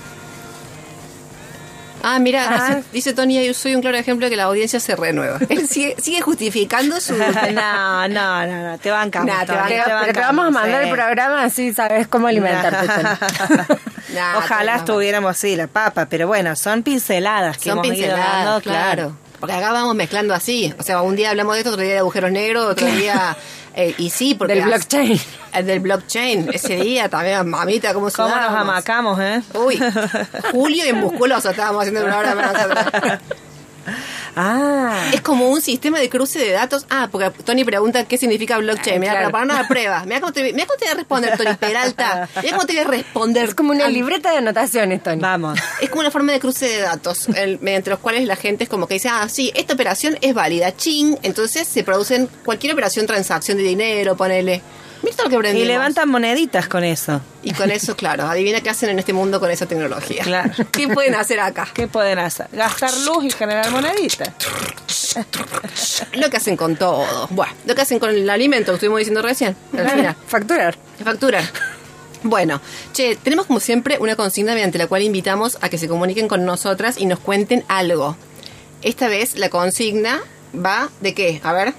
Ah, 2.04 2.18
mira, 2.20 2.48
dice, 2.50 2.84
dice 2.92 3.14
Tony, 3.14 3.46
yo 3.46 3.54
soy 3.54 3.76
un 3.76 3.82
claro 3.82 3.96
ejemplo 3.98 4.26
de 4.26 4.32
que 4.32 4.36
la 4.36 4.46
audiencia 4.46 4.80
se 4.80 4.96
renueva. 4.96 5.38
Él 5.50 5.68
sigue, 5.68 5.96
sigue 6.02 6.22
justificando 6.22 7.00
su. 7.00 7.16
no, 7.18 8.08
no, 8.08 8.08
no, 8.08 8.72
no, 8.72 8.78
te 8.80 8.90
bancamos. 8.90 9.28
Nah, 9.28 9.46
te 9.46 9.52
bancamos. 9.52 10.06
Te, 10.08 10.14
te 10.14 10.20
vamos 10.20 10.48
a 10.48 10.50
mandar 10.50 10.82
sí. 10.84 10.90
el 10.90 10.96
programa 10.96 11.44
así 11.44 11.74
sabes 11.74 12.08
cómo 12.08 12.28
alimentarte. 12.28 12.88
Nah, 14.14 14.40
Ojalá 14.40 14.76
estuviéramos 14.76 15.32
así, 15.32 15.56
la 15.56 15.68
papa, 15.68 16.06
pero 16.10 16.28
bueno, 16.28 16.54
son 16.58 16.84
pinceladas 16.84 17.58
que 17.58 17.70
Son 17.70 17.74
hemos 17.80 17.86
ido 17.86 17.96
pinceladas, 17.96 18.46
dando, 18.46 18.62
claro. 18.62 19.16
Porque 19.42 19.56
acá 19.56 19.74
vamos 19.74 19.96
mezclando 19.96 20.36
así. 20.36 20.72
O 20.78 20.84
sea, 20.84 21.02
un 21.02 21.16
día 21.16 21.32
hablamos 21.32 21.56
de 21.56 21.62
esto, 21.62 21.72
otro 21.72 21.82
día 21.82 21.94
de 21.94 22.00
agujeros 22.00 22.32
negros, 22.32 22.68
otro 22.68 22.86
día. 22.86 23.36
eh, 23.76 23.96
y 23.98 24.12
sí, 24.12 24.36
porque. 24.36 24.54
Del 24.54 24.66
blockchain. 24.66 25.20
el 25.54 25.66
del 25.66 25.80
blockchain. 25.80 26.50
Ese 26.54 26.76
día 26.76 27.10
también, 27.10 27.50
mamita, 27.50 27.92
¿cómo 27.94 28.10
¿Cómo 28.12 28.30
nos 28.30 28.52
amacamos, 28.52 29.20
eh? 29.20 29.42
Uy, 29.56 29.82
Julio 30.52 30.88
y 30.88 30.94
musculoso 30.94 31.50
estábamos 31.50 31.82
haciendo 31.82 32.02
el 32.02 32.08
programa 32.14 32.54
nosotros. 32.54 33.20
Ah, 34.36 35.10
Es 35.14 35.22
como 35.22 35.50
un 35.50 35.62
sistema 35.62 36.00
de 36.00 36.10
cruce 36.10 36.40
de 36.40 36.52
datos. 36.52 36.86
Ah, 36.90 37.10
porque 37.12 37.30
Tony 37.44 37.64
pregunta 37.64 38.06
qué 38.06 38.18
significa 38.18 38.58
blockchain. 38.58 39.00
Mira, 39.00 39.14
claro. 39.14 39.32
para 39.32 39.44
ponernos 39.44 39.66
a 39.66 39.68
prueba. 39.68 40.04
Mira 40.06 40.20
cómo, 40.22 40.32
te, 40.34 40.54
mira 40.54 40.66
cómo 40.66 40.78
te 40.78 40.86
voy 40.86 40.92
a 40.94 40.96
responder, 40.96 41.38
Tony 41.38 41.54
Peralta. 41.56 42.30
Mira 42.42 42.56
cómo 42.56 42.66
te 42.66 42.74
voy 42.74 42.82
a 42.82 42.88
responder. 42.88 43.50
Es 43.50 43.56
como 43.56 43.72
una 43.72 43.86
Al- 43.88 43.94
libreta 43.94 44.32
de 44.32 44.38
anotaciones, 44.38 45.04
Tony. 45.04 45.20
vamos. 45.22 45.60
Es 45.82 45.90
como 45.90 46.02
una 46.02 46.12
forma 46.12 46.32
de 46.34 46.40
cruce 46.40 46.66
de 46.68 46.80
datos, 46.82 47.28
el- 47.36 47.60
mediante 47.62 47.90
los 47.90 48.00
cuales 48.00 48.26
la 48.26 48.36
gente 48.36 48.64
es 48.66 48.70
como 48.70 48.88
que 48.88 48.96
dice, 48.96 49.10
ah, 49.10 49.28
sí, 49.30 49.52
esta 49.56 49.74
operación 49.74 50.18
es 50.22 50.34
válida, 50.34 50.76
ching, 50.76 51.18
entonces 51.24 51.68
se 51.68 51.84
producen 51.84 52.30
cualquier 52.46 52.74
operación, 52.74 53.06
transacción 53.08 53.58
de 53.58 53.64
dinero, 53.64 54.16
ponele. 54.16 54.62
Lo 55.02 55.42
que 55.42 55.58
Y 55.58 55.66
levantan 55.66 56.10
moneditas 56.10 56.68
con 56.68 56.84
eso. 56.84 57.22
Y 57.44 57.54
con 57.54 57.72
eso, 57.72 57.96
claro, 57.96 58.26
adivina 58.26 58.62
qué 58.62 58.70
hacen 58.70 58.90
en 58.90 59.00
este 59.00 59.14
mundo 59.14 59.40
con 59.40 59.50
esa 59.50 59.66
tecnología. 59.66 60.24
Claro. 60.24 60.52
¿Qué 60.72 60.88
pueden 60.88 61.16
hacer 61.16 61.40
acá? 61.40 61.68
¿Qué 61.74 61.88
pueden 61.88 62.20
hacer? 62.20 62.48
Gastar 62.52 62.92
luz 63.06 63.26
y 63.26 63.32
generar 63.32 63.70
moneditas. 63.72 64.30
Lo 66.14 66.30
que 66.30 66.38
hacen 66.38 66.58
con 66.58 66.76
todo. 66.76 67.28
Bueno, 67.32 67.54
lo 67.66 67.76
que 67.76 67.82
hacen 67.82 68.00
con 68.00 68.10
el 68.10 68.30
alimento 68.30 68.72
que 68.72 68.76
estuvimos 68.76 69.00
diciendo 69.00 69.22
recién, 69.22 69.56
al 69.78 69.90
final. 69.90 70.16
Facturar. 70.28 70.78
Facturan. 71.04 71.46
Bueno, 72.24 72.62
che, 72.94 73.16
tenemos 73.16 73.48
como 73.48 73.60
siempre 73.60 73.98
una 74.00 74.16
consigna 74.16 74.54
mediante 74.54 74.78
la 74.78 74.86
cual 74.86 75.02
invitamos 75.02 75.58
a 75.62 75.70
que 75.70 75.80
se 75.80 75.88
comuniquen 75.88 76.28
con 76.28 76.46
nosotras 76.46 77.00
y 77.00 77.08
nos 77.08 77.20
cuenten 77.20 77.64
algo. 77.68 78.16
Esta 78.84 79.08
vez 79.08 79.38
la 79.38 79.50
consigna 79.50 80.22
va 80.54 80.90
de 81.00 81.16
qué? 81.16 81.42
A 81.44 81.54
ver. 81.54 81.74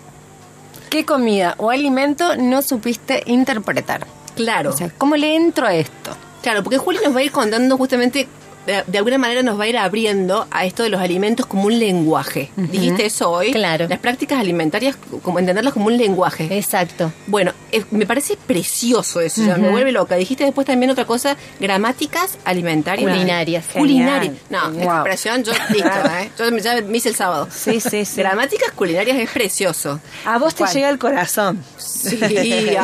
¿Qué 0.93 1.07
comida 1.07 1.55
o 1.57 1.71
alimento 1.71 2.37
no 2.37 2.61
supiste 2.61 3.23
interpretar? 3.25 4.07
Claro. 4.37 4.69
O 4.69 4.77
sea, 4.77 4.91
¿cómo 4.91 5.17
le 5.17 5.37
entro 5.37 5.67
a 5.67 5.75
esto? 5.75 6.15
Claro, 6.43 6.63
porque 6.63 6.77
Juli 6.77 6.99
nos 7.03 7.17
va 7.17 7.21
a 7.21 7.23
ir 7.23 7.33
contando 7.33 7.79
justamente, 7.79 8.29
de, 8.67 8.85
de 8.87 8.99
alguna 8.99 9.19
manera 9.19 9.43
nos 9.43 9.59
va 9.59 9.65
a 9.65 9.69
ir 9.69 9.77
abriendo 9.79 10.47
a 10.51 10.65
esto 10.65 10.83
de 10.83 10.89
los 10.89 11.01
alimentos 11.01 11.47
como 11.47 11.65
un 11.67 11.79
lenguaje. 11.79 12.51
¿Dijiste 12.57 13.07
eso 13.07 13.31
hoy? 13.31 13.51
Claro. 13.53 13.87
Las 13.89 13.99
prácticas 13.99 14.39
alimentarias, 14.41 14.97
como 15.23 15.39
entenderlas 15.39 15.73
como 15.75 15.87
un 15.87 15.97
lenguaje. 15.97 16.49
Exacto. 16.57 17.13
Bueno, 17.27 17.53
eh, 17.73 17.85
me 17.91 18.07
parece 18.07 18.37
precioso 18.47 19.21
eso, 19.21 19.45
ya 19.45 19.57
me 19.57 19.71
vuelve 19.71 19.93
loca. 19.93 20.17
Dijiste 20.17 20.45
después 20.45 20.67
también 20.67 20.91
otra 20.91 21.05
cosa, 21.05 21.37
gramáticas 21.61 22.39
alimentarias. 22.45 23.11
Culinarias. 23.11 23.65
Culinarias. 23.73 24.35
No, 24.51 24.71
esta 24.71 24.85
Wow. 24.85 24.95
expresión 24.95 25.45
yo, 25.45 25.53
listo, 25.71 25.89
¿eh? 25.89 26.31
Yo 26.39 26.51
me- 26.53 26.61
ya 26.61 26.81
me 26.83 26.97
hice 26.99 27.09
el 27.09 27.15
sábado. 27.17 27.49
Sí, 27.51 27.81
sí, 27.81 28.05
sí. 28.05 28.21
Gramáticas 28.21 28.73
culinarias 28.73 29.17
es 29.19 29.31
precioso. 29.31 30.01
A 30.25 30.39
vos 30.39 30.55
te 30.55 30.59
¿Cuál? 30.65 30.75
llega 30.75 30.89
el 30.91 30.99
corazón. 30.99 31.63
Sí, 31.79 32.19
a 32.23 32.29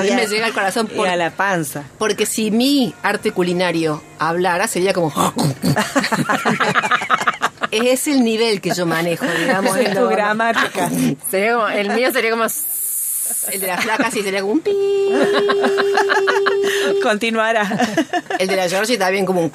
mí 0.00 0.10
me 0.10 0.26
llega 0.28 0.46
al 0.46 0.52
corazón 0.52 0.88
Y 0.92 0.96
por- 0.96 1.08
a 1.08 1.16
la 1.16 1.30
panza. 1.30 1.84
porque 1.98 2.26
si 2.26 2.50
mi 2.50 2.94
arte 3.02 3.32
culinario 3.32 4.02
hablara 4.18 4.66
sería 4.68 4.92
como 4.92 5.12
es 7.70 8.06
el 8.08 8.24
nivel 8.24 8.60
que 8.60 8.72
yo 8.74 8.86
manejo, 8.86 9.26
digamos. 9.26 9.76
Es 9.76 9.94
tu 9.94 10.08
gramática. 10.08 10.90
Sería 11.30 11.54
como- 11.54 11.68
el 11.68 11.90
mío 11.90 12.10
sería 12.12 12.30
como... 12.30 12.44
El 13.52 13.60
de 13.60 13.66
la 13.66 13.78
flaca 13.78 14.10
sí 14.10 14.22
sería 14.22 14.40
como 14.40 14.52
un 14.54 14.60
pi. 14.60 14.72
Continuará. 17.02 17.66
El 18.38 18.48
de 18.48 18.56
la 18.56 18.68
Georgie 18.68 18.98
también 18.98 19.24
como 19.26 19.42
un 19.44 19.52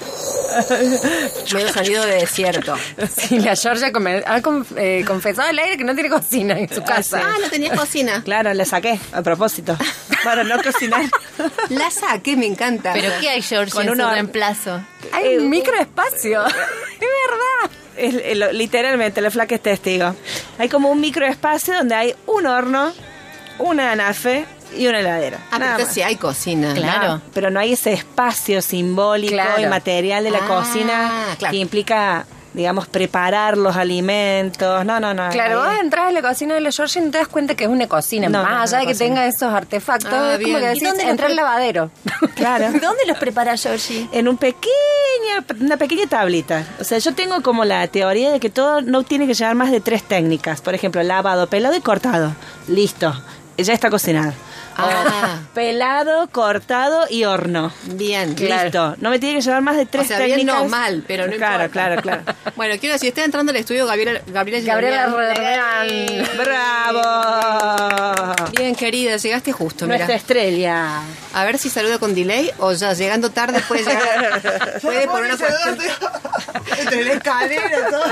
medio 1.53 1.73
sonido 1.73 2.05
de 2.05 2.15
desierto. 2.15 2.75
Sí, 3.15 3.39
la 3.39 3.55
Georgia 3.55 3.91
come- 3.91 4.23
ha 4.25 4.41
con- 4.41 4.65
eh, 4.77 5.03
confesado 5.05 5.49
al 5.49 5.59
aire 5.59 5.77
que 5.77 5.83
no 5.83 5.93
tiene 5.93 6.09
cocina 6.09 6.57
en 6.57 6.73
su 6.73 6.83
casa. 6.83 7.21
Ah, 7.23 7.35
no 7.41 7.49
tenía 7.49 7.75
cocina. 7.75 8.21
Claro, 8.23 8.53
le 8.53 8.65
saqué 8.65 8.99
a 9.11 9.21
propósito. 9.21 9.77
Para 10.23 10.43
no 10.43 10.61
cocinar. 10.61 11.03
La 11.69 11.89
saqué, 11.91 12.35
me 12.37 12.45
encanta. 12.45 12.93
¿Pero 12.93 13.11
qué 13.19 13.29
hay, 13.29 13.41
George, 13.41 13.71
Con 13.71 13.83
en 13.83 13.89
su 13.89 13.93
uno- 13.93 14.11
reemplazo? 14.11 14.81
Hay 15.11 15.37
un 15.37 15.49
microespacio. 15.49 16.45
es 16.45 16.53
verdad. 16.99 17.71
Es- 17.97 18.21
el- 18.25 18.57
literalmente, 18.57 19.21
la 19.21 19.31
flaca 19.31 19.55
es 19.55 19.61
testigo. 19.61 20.15
Hay 20.57 20.69
como 20.69 20.89
un 20.89 20.99
microespacio 21.01 21.73
donde 21.75 21.95
hay 21.95 22.15
un 22.25 22.45
horno, 22.47 22.93
una 23.59 23.91
anafe 23.91 24.45
y 24.75 24.87
una 24.87 24.99
heladera. 25.01 25.37
Ah, 25.51 25.59
Nada 25.59 25.71
entonces 25.73 25.87
más. 25.87 25.93
sí 25.95 26.01
hay 26.01 26.15
cocina. 26.15 26.73
Claro. 26.73 27.07
No, 27.15 27.21
pero 27.33 27.49
no 27.51 27.59
hay 27.59 27.73
ese 27.73 27.93
espacio 27.93 28.61
simbólico 28.61 29.33
Claro. 29.33 29.61
y 29.61 29.67
material 29.67 30.23
de 30.23 30.31
la 30.31 30.39
Ah, 30.43 30.47
cocina 30.47 31.11
claro. 31.37 31.51
que 31.51 31.57
implica, 31.57 32.25
digamos, 32.53 32.87
preparar 32.87 33.55
los 33.57 33.75
alimentos. 33.75 34.83
No, 34.85 34.99
no, 34.99 35.13
no. 35.13 35.29
Claro, 35.29 35.61
Ahí- 35.61 35.69
vos 35.75 35.79
entras 35.83 36.07
a 36.07 36.11
la 36.11 36.21
cocina 36.23 36.55
de 36.55 36.61
la 36.61 36.71
Georgia 36.71 37.01
y 37.01 37.05
no 37.05 37.11
te 37.11 37.17
das 37.19 37.27
cuenta 37.27 37.53
que 37.55 37.65
es 37.65 37.69
una 37.69 37.87
cocina. 37.87 38.29
No, 38.29 38.41
Más 38.43 38.51
no, 38.51 38.61
allá 38.61 38.77
de 38.79 38.85
que 38.87 38.93
cocina. 38.93 39.07
tenga 39.15 39.27
esos 39.27 39.53
artefactos, 39.53 40.11
Ah, 40.11 40.35
es 40.39 40.43
como 40.43 40.57
que 40.57 40.63
¿Y 40.63 40.67
decís, 40.67 40.83
dónde 40.83 41.03
entra 41.07 41.27
al 41.27 41.33
pre- 41.33 41.35
lavadero. 41.35 41.91
Claro. 42.35 42.65
¿Dónde 42.71 43.05
los 43.07 43.17
prepara 43.19 43.55
Georgie? 43.55 44.07
en 44.11 44.27
un 44.27 44.37
pequeña, 44.37 45.45
una 45.61 45.77
pequeña 45.77 46.07
tablita. 46.07 46.65
O 46.79 46.83
sea, 46.83 46.97
yo 46.97 47.13
tengo 47.13 47.41
como 47.41 47.63
la 47.63 47.85
teoría 47.87 48.31
de 48.31 48.39
que 48.39 48.49
todo 48.49 48.81
no 48.81 49.03
tiene 49.03 49.27
que 49.27 49.33
llevar 49.35 49.55
más 49.55 49.71
de 49.71 49.81
tres 49.81 50.03
técnicas. 50.03 50.61
Por 50.61 50.73
ejemplo, 50.73 51.03
lavado, 51.03 51.47
pelado 51.47 51.75
y 51.75 51.81
cortado. 51.81 52.33
Listo. 52.67 53.13
Ya 53.57 53.73
está 53.73 53.89
cocinado. 53.89 54.33
Ah, 54.75 55.37
Pelado, 55.53 56.27
cortado 56.31 57.05
y 57.09 57.23
horno. 57.25 57.71
bien. 57.83 58.35
Listo. 58.35 58.95
No 58.97 59.11
me 59.11 59.19
tiene 59.19 59.35
que 59.35 59.41
llevar 59.43 59.61
más 59.61 59.77
de 59.77 59.85
tres 59.85 60.05
O 60.05 60.07
sea, 60.07 60.17
bien 60.19 60.31
técnicas. 60.39 60.63
no 60.63 60.69
mal, 60.69 61.03
pero 61.07 61.27
no 61.27 61.33
Claro, 61.35 61.65
importa. 61.65 61.71
claro, 61.71 62.01
claro. 62.01 62.23
Bueno, 62.55 62.75
quiero 62.79 62.93
decir, 62.93 63.09
está 63.09 63.23
entrando 63.23 63.51
al 63.51 63.55
estudio 63.57 63.85
Gabriela 63.85 64.21
Gabriela 64.27 64.65
Gabriela. 64.65 65.33
Real. 65.35 66.27
¡Bravo! 66.37 67.01
Bien, 68.57 68.75
querida, 68.75 69.17
llegaste 69.17 69.51
justo, 69.51 69.85
mira. 69.85 69.97
Nuestra 69.97 70.15
estrella. 70.15 71.01
A 71.33 71.43
ver 71.45 71.57
si 71.59 71.69
saluda 71.69 71.99
con 71.99 72.15
delay 72.15 72.49
o 72.59 72.71
ya 72.73 72.93
llegando 72.93 73.29
tarde 73.31 73.59
puede 73.67 73.83
llegar. 73.83 74.79
puede 74.81 75.07
por 75.07 75.21
una 75.23 75.37
cuestión. 75.37 75.77
Entre 76.79 77.03
la 77.05 77.13
escalera, 77.13 77.89
todo. 77.91 78.03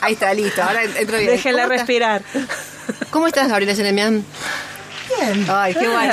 Ahí 0.00 0.12
está, 0.14 0.32
listo. 0.34 0.62
Ahora 0.62 0.82
entro 0.84 1.18
bien. 1.18 1.30
Déjenla 1.30 1.66
respirar. 1.66 2.22
¿Cómo 3.10 3.26
estás, 3.26 3.48
Gabriela 3.48 3.74
Jeremian? 3.74 4.24
Bien. 5.18 5.46
Ay, 5.48 5.74
qué 5.74 5.86
guay. 5.86 6.10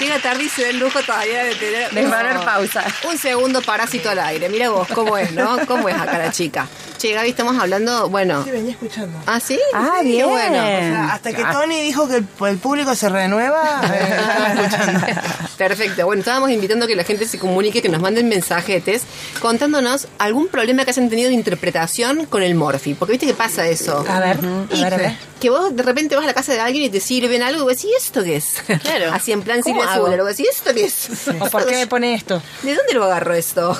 Llega 0.00 0.18
tarde 0.20 0.44
y 0.44 0.48
se 0.48 0.62
da 0.62 0.68
el 0.70 0.78
lujo 0.78 1.00
todavía 1.02 1.44
de 1.44 1.54
tener. 1.54 1.90
De 1.90 2.02
poner 2.02 2.40
pausa. 2.44 2.84
Un 3.08 3.18
segundo 3.18 3.60
parásito 3.62 4.10
al 4.10 4.18
aire. 4.20 4.48
Mira 4.48 4.70
vos 4.70 4.88
cómo 4.88 5.16
es, 5.18 5.32
¿no? 5.32 5.64
¿Cómo 5.66 5.88
es 5.88 5.94
acá 5.94 6.18
la 6.18 6.30
chica? 6.32 6.66
Che, 6.98 7.12
Gaby, 7.12 7.30
estamos 7.30 7.58
hablando. 7.60 8.08
Bueno. 8.08 8.42
Sí, 8.44 8.50
venía 8.50 8.72
escuchando. 8.72 9.18
¿Ah, 9.26 9.40
sí? 9.40 9.58
Ah, 9.74 9.98
Qué 10.02 10.08
bien. 10.08 10.28
bueno. 10.28 10.56
O 10.58 10.60
sea, 10.60 11.12
hasta 11.14 11.32
que 11.32 11.44
Tony 11.44 11.80
dijo 11.82 12.08
que 12.08 12.16
el, 12.16 12.26
el 12.48 12.58
público 12.58 12.94
se 12.94 13.08
renueva, 13.08 13.80
eh, 13.92 14.16
estaba 14.18 14.48
escuchando. 14.62 15.06
Perfecto. 15.58 16.06
Bueno, 16.06 16.20
estábamos 16.20 16.50
invitando 16.50 16.84
a 16.84 16.88
que 16.88 16.96
la 16.96 17.04
gente 17.04 17.26
se 17.26 17.38
comunique, 17.38 17.82
que 17.82 17.88
nos 17.88 18.00
manden 18.00 18.28
mensajetes 18.28 19.02
contándonos 19.40 20.08
algún 20.18 20.48
problema 20.48 20.84
que 20.84 20.90
hayan 20.90 21.08
tenido 21.10 21.28
de 21.28 21.34
interpretación 21.34 22.26
con 22.26 22.42
el 22.42 22.54
morfi. 22.54 22.94
Porque 22.94 23.12
viste 23.12 23.26
que 23.26 23.34
pasa 23.34 23.66
eso. 23.66 24.04
A 24.08 24.20
ver, 24.20 24.38
a 24.38 24.74
Y 24.74 24.82
ver, 24.82 24.94
a 24.94 24.96
ver. 24.96 25.16
Que 25.40 25.50
vos 25.50 25.74
de 25.74 25.82
repente 25.82 26.14
vas 26.14 26.22
a 26.22 26.28
la 26.28 26.34
casa 26.34 26.52
de 26.52 26.60
alguien 26.60 26.84
y 26.84 26.88
te 26.88 27.00
sirven 27.00 27.42
algo 27.42 27.62
y 27.62 27.64
vos 27.64 27.72
decís, 27.76 27.90
¿y 27.90 27.94
esto 27.96 28.22
qué 28.22 28.36
es? 28.36 28.62
Claro. 28.82 29.12
Así 29.12 29.32
en 29.32 29.42
plan 29.42 29.60
¿Cómo 29.60 29.81
Silvia 29.82 29.94
hago? 29.94 30.04
Azul. 30.06 30.16
Luego 30.16 30.28
decís, 30.28 30.46
¿y 30.46 30.48
esto 30.48 30.74
qué 30.74 30.84
es? 30.84 31.28
¿O 31.40 31.50
por 31.50 31.66
qué 31.66 31.76
me 31.76 31.86
pone 31.86 32.14
esto? 32.14 32.42
¿De 32.62 32.74
dónde 32.74 32.94
lo 32.94 33.04
agarro 33.04 33.34
esto? 33.34 33.76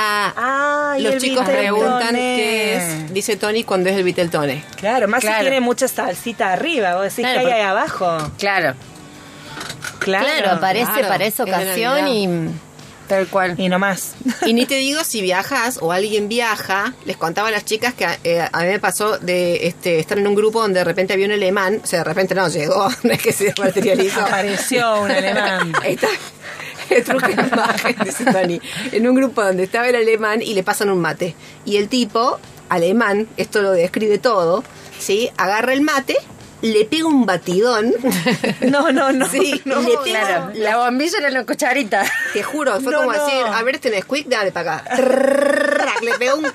Ah, 0.00 0.92
Ay, 0.92 1.02
los 1.02 1.16
chicos 1.16 1.44
preguntan 1.44 2.14
qué 2.14 2.76
es, 2.76 3.12
dice 3.12 3.36
Tony, 3.36 3.64
cuando 3.64 3.90
es 3.90 3.96
el 3.96 4.04
Viteltone. 4.04 4.64
Claro, 4.76 5.08
más 5.08 5.20
Claro. 5.22 5.38
si 5.38 5.42
tiene 5.42 5.60
mucha 5.60 5.88
salsita 5.88 6.52
arriba. 6.52 6.94
Vos 6.94 7.02
decís 7.04 7.18
Claro, 7.18 7.40
que 7.40 7.46
hay 7.46 7.60
ahí 7.60 7.66
abajo. 7.66 8.16
Claro, 8.38 8.74
Claro. 9.98 10.24
Claro, 10.24 10.50
aparece 10.52 10.92
claro, 10.92 11.08
para 11.08 11.24
esa 11.26 11.42
ocasión 11.42 12.06
y... 12.06 12.28
tal 13.08 13.26
cual. 13.26 13.54
Y 13.58 13.68
no 13.68 13.78
más. 13.78 14.14
Y 14.46 14.52
ni 14.52 14.66
te 14.66 14.74
digo 14.78 15.02
si 15.02 15.20
viajas 15.20 15.78
o 15.80 15.92
alguien 15.92 16.28
viaja, 16.28 16.94
les 17.04 17.16
contaba 17.16 17.48
a 17.48 17.50
las 17.50 17.64
chicas 17.64 17.94
que 17.94 18.06
eh, 18.24 18.48
a 18.50 18.60
mí 18.60 18.66
me 18.66 18.78
pasó 18.78 19.18
de 19.18 19.66
este, 19.66 19.98
estar 19.98 20.18
en 20.18 20.26
un 20.26 20.34
grupo 20.34 20.60
donde 20.60 20.80
de 20.80 20.84
repente 20.84 21.14
había 21.14 21.26
un 21.26 21.32
alemán, 21.32 21.80
o 21.82 21.86
sea, 21.86 22.00
de 22.00 22.04
repente 22.04 22.34
no 22.34 22.48
llegó, 22.48 22.88
no 23.02 23.12
es 23.12 23.22
que 23.22 23.32
se 23.32 23.52
materializó. 23.58 24.20
Apareció 24.20 25.00
un 25.00 25.10
alemán. 25.10 25.72
Ahí 25.82 25.94
está. 25.94 26.08
Imagen, 26.90 27.96
dice 28.02 28.24
Tony. 28.24 28.60
En 28.92 29.06
un 29.06 29.14
grupo 29.14 29.44
donde 29.44 29.64
estaba 29.64 29.88
el 29.88 29.96
alemán 29.96 30.40
y 30.40 30.54
le 30.54 30.62
pasan 30.62 30.88
un 30.88 31.00
mate. 31.00 31.34
Y 31.66 31.76
el 31.76 31.88
tipo, 31.88 32.38
alemán, 32.68 33.28
esto 33.36 33.62
lo 33.62 33.72
describe 33.72 34.18
todo, 34.18 34.64
¿sí? 34.98 35.30
Agarra 35.36 35.72
el 35.72 35.82
mate, 35.82 36.16
le 36.62 36.84
pega 36.84 37.06
un 37.06 37.24
batidón. 37.26 37.94
No, 38.60 38.90
no, 38.92 39.12
no. 39.12 39.28
Sí, 39.28 39.60
no. 39.64 39.80
le 39.80 39.96
pega, 40.04 40.20
Claro, 40.26 40.50
la 40.54 40.76
bombilla 40.78 41.18
era 41.18 41.30
la 41.30 41.44
cucharita. 41.44 42.04
te 42.32 42.42
juro, 42.42 42.80
fue 42.80 42.92
No, 42.92 42.98
como 42.98 43.12
no. 43.12 43.24
decir, 43.24 43.44
a 43.46 43.62
ver, 43.62 43.76
este 43.76 43.90
Nesquik, 43.90 44.26
dale 44.28 44.52
para 44.52 44.76
acá. 44.78 44.96
Le 46.02 46.12
pegó 46.18 46.36
un... 46.36 46.46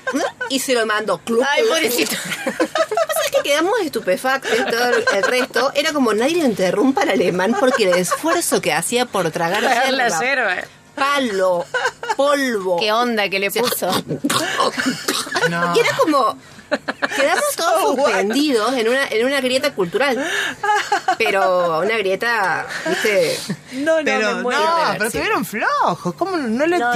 y 0.50 0.58
se 0.58 0.74
lo 0.74 0.84
mandó. 0.86 1.18
Club, 1.18 1.44
Ay, 1.48 1.64
pobrecito. 1.68 2.14
Lo 2.44 2.52
que 2.52 2.66
pasa 3.06 3.20
es 3.26 3.30
que 3.36 3.42
quedamos 3.42 3.72
estupefactos, 3.82 4.56
todo 4.70 4.88
el 5.14 5.22
resto. 5.24 5.72
Era 5.74 5.92
como 5.92 6.12
nadie 6.14 6.36
lo 6.42 6.44
interrumpa 6.46 7.02
al 7.02 7.10
alemán 7.10 7.56
porque 7.58 7.84
el 7.84 7.94
esfuerzo 7.98 8.60
que 8.60 8.72
hacía 8.72 9.06
por 9.06 9.30
tragar 9.30 9.60
Tragar 9.60 9.92
la 9.92 10.08
yerba, 10.08 10.54
yerba. 10.54 10.68
palo, 10.94 11.64
polvo. 12.16 12.78
¿Qué 12.78 12.92
onda 12.92 13.28
que 13.28 13.38
le 13.40 13.50
puso? 13.50 13.90
Y 15.74 15.78
era 15.80 15.96
como. 15.98 16.38
Quedamos 17.16 17.44
todos 17.56 17.96
suspendidos 17.96 18.72
en 18.74 18.88
una, 18.88 19.06
en 19.08 19.26
una 19.26 19.40
grieta 19.40 19.74
cultural. 19.74 20.24
Pero 21.18 21.80
una 21.80 21.96
grieta, 21.98 22.66
viste. 22.88 23.38
No, 23.72 23.98
no, 23.98 24.04
Pero 24.04 24.36
me 24.36 24.42
muero. 24.42 24.60
no, 24.60 24.92
pero 24.92 25.04
estuvieron 25.06 25.44
flojos. 25.44 26.14
¿Cómo 26.14 26.36
no 26.36 26.66
lo 26.66 26.78
No, 26.78 26.94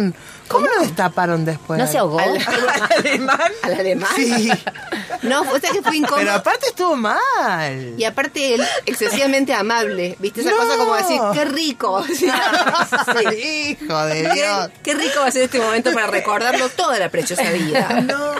no, 0.00 0.12
¿Cómo 0.48 0.66
lo 0.66 0.80
destaparon 0.82 1.44
después? 1.44 1.78
¿No 1.78 1.86
se 1.86 1.98
ahogó? 1.98 2.18
Al, 2.18 2.36
alemán. 2.98 3.40
al 3.62 3.74
alemán. 3.74 4.10
Sí. 4.16 4.50
No, 5.22 5.42
o 5.42 5.58
sea 5.58 5.70
que 5.70 5.82
fue 5.82 5.96
incómodo. 5.96 6.18
Pero 6.20 6.32
aparte 6.32 6.66
estuvo 6.66 6.96
mal. 6.96 7.94
Y 7.96 8.04
aparte 8.04 8.54
él, 8.54 8.62
excesivamente 8.86 9.54
amable. 9.54 10.16
¿Viste? 10.18 10.40
Esa 10.42 10.50
No. 10.50 10.56
cosa 10.58 10.76
como 10.76 10.94
decir, 10.96 11.20
qué 11.32 11.44
rico. 11.44 12.04
Sí. 12.12 12.26
Hijo 13.80 14.04
de 14.04 14.22
Qué, 14.22 14.32
Dios. 14.34 14.70
qué 14.82 14.94
rico 14.94 15.20
va 15.20 15.26
a 15.26 15.30
ser 15.30 15.42
este 15.44 15.58
momento 15.58 15.92
para 15.92 16.06
recordarlo 16.08 16.68
toda 16.70 16.98
la 16.98 17.08
preciosa 17.08 17.50
vida. 17.50 18.00
No. 18.00 18.32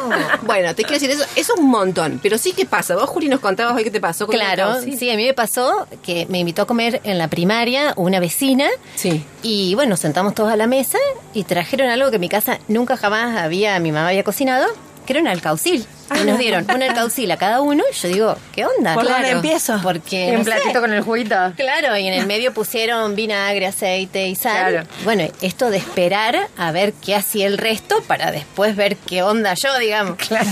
Bueno, 0.42 0.74
te 0.74 0.82
quiero 0.84 0.94
decir, 0.94 1.10
eso, 1.10 1.24
eso 1.36 1.54
es 1.54 1.58
un 1.60 1.68
montón. 1.70 2.20
Pero 2.22 2.38
sí 2.38 2.52
que 2.52 2.66
pasa. 2.66 2.94
Vos, 2.94 3.08
Juli, 3.08 3.28
nos 3.28 3.40
contabas 3.40 3.74
hoy 3.76 3.84
qué 3.84 3.90
te 3.90 4.00
pasó 4.00 4.26
con 4.26 4.34
el 4.34 4.40
Claro, 4.40 4.80
sí, 4.82 5.10
a 5.10 5.16
mí 5.16 5.24
me 5.24 5.34
pasó 5.34 5.86
que 6.02 6.26
me 6.28 6.38
invitó 6.38 6.62
a 6.62 6.66
comer 6.66 7.00
en 7.04 7.18
la 7.18 7.28
primaria 7.28 7.92
una 7.96 8.20
vecina 8.20 8.68
Sí. 8.96 9.24
y 9.42 9.74
bueno, 9.74 9.90
nos 9.90 10.00
sentamos 10.00 10.34
todos 10.34 10.50
a 10.52 10.56
la 10.56 10.66
mesa 10.66 10.98
y 11.34 11.44
trajeron 11.44 11.88
algo 11.92 12.10
que 12.10 12.16
en 12.16 12.20
mi 12.20 12.28
casa 12.28 12.58
nunca 12.68 12.96
jamás 12.96 13.38
había, 13.38 13.78
mi 13.78 13.92
mamá 13.92 14.08
había 14.08 14.24
cocinado, 14.24 14.66
que 15.06 15.12
era 15.12 15.20
un 15.20 15.28
alcaucil. 15.28 15.86
Y 16.20 16.24
nos 16.26 16.38
dieron 16.38 16.66
un 16.74 16.82
alcaucil 16.82 17.30
a 17.32 17.36
cada 17.36 17.60
uno. 17.60 17.82
Y 17.90 17.94
yo 17.94 18.08
digo, 18.08 18.36
¿qué 18.54 18.64
onda? 18.66 18.94
¿Por 18.94 19.04
dónde 19.04 19.18
Claro, 19.20 19.36
empiezo? 19.36 19.80
Porque. 19.82 20.28
Y 20.28 20.32
no 20.32 20.38
un 20.40 20.44
sé. 20.44 20.50
platito 20.52 20.80
con 20.80 20.92
el 20.92 21.02
juguito. 21.02 21.36
Claro, 21.56 21.96
y 21.96 22.06
en 22.08 22.14
el 22.14 22.26
medio 22.26 22.52
pusieron 22.52 23.14
vinagre, 23.14 23.66
aceite 23.66 24.26
y 24.28 24.34
sal. 24.34 24.72
Claro. 24.72 24.88
Bueno, 25.04 25.24
esto 25.40 25.70
de 25.70 25.76
esperar 25.78 26.48
a 26.56 26.72
ver 26.72 26.92
qué 26.94 27.14
hacía 27.14 27.46
el 27.46 27.58
resto 27.58 28.02
para 28.06 28.30
después 28.30 28.76
ver 28.76 28.96
qué 28.96 29.22
onda 29.22 29.54
yo, 29.54 29.76
digamos. 29.78 30.16
Claro. 30.16 30.48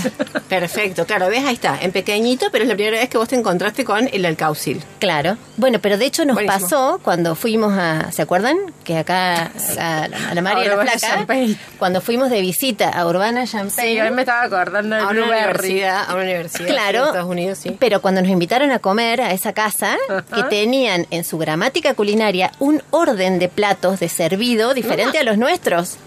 Perfecto, 0.49 1.05
claro, 1.05 1.27
ves, 1.29 1.45
ahí 1.45 1.53
está, 1.53 1.77
en 1.81 1.91
pequeñito, 1.91 2.47
pero 2.51 2.63
es 2.63 2.67
la 2.69 2.75
primera 2.75 2.97
vez 2.99 3.09
que 3.09 3.17
vos 3.17 3.27
te 3.27 3.35
encontraste 3.35 3.85
con 3.85 4.09
el 4.11 4.25
alcaucil. 4.25 4.81
Claro. 4.99 5.37
Bueno, 5.57 5.79
pero 5.79 5.97
de 5.97 6.05
hecho 6.05 6.25
nos 6.25 6.35
Buenísimo. 6.35 6.61
pasó 6.61 6.99
cuando 7.03 7.35
fuimos 7.35 7.73
a, 7.77 8.11
¿se 8.11 8.21
acuerdan? 8.21 8.57
Que 8.83 8.97
acá 8.97 9.51
a, 9.79 10.07
la- 10.07 10.29
a 10.29 10.33
la 10.35 10.41
María 10.41 10.65
la 10.67 10.73
Urbana 10.73 10.91
Flaca, 10.91 11.15
Champagne. 11.15 11.55
cuando 11.79 12.01
fuimos 12.01 12.29
de 12.29 12.41
visita 12.41 12.89
a 12.89 13.07
Urbana 13.07 13.45
Sí, 13.45 13.53
Champagne. 13.53 14.01
hoy 14.03 14.11
me 14.11 14.21
estaba 14.23 14.43
acordando 14.43 14.95
del 14.95 15.05
una. 15.05 15.27
Universidad, 15.59 16.09
a 16.09 16.13
una 16.13 16.23
universidad 16.23 16.67
Claro, 16.67 17.01
de 17.01 17.07
Estados 17.07 17.29
Unidos, 17.29 17.57
sí. 17.57 17.75
pero 17.79 18.01
cuando 18.01 18.21
nos 18.21 18.29
invitaron 18.29 18.71
a 18.71 18.79
comer 18.79 19.21
a 19.21 19.31
esa 19.31 19.53
casa, 19.53 19.97
que 20.35 20.43
tenían 20.43 21.07
en 21.11 21.23
su 21.23 21.37
gramática 21.37 21.93
culinaria 21.93 22.51
un 22.59 22.81
orden 22.91 23.39
de 23.39 23.49
platos 23.49 23.99
de 23.99 24.09
servido 24.09 24.73
diferente 24.73 25.17
a 25.19 25.23
los 25.23 25.37
nuestros. 25.37 25.97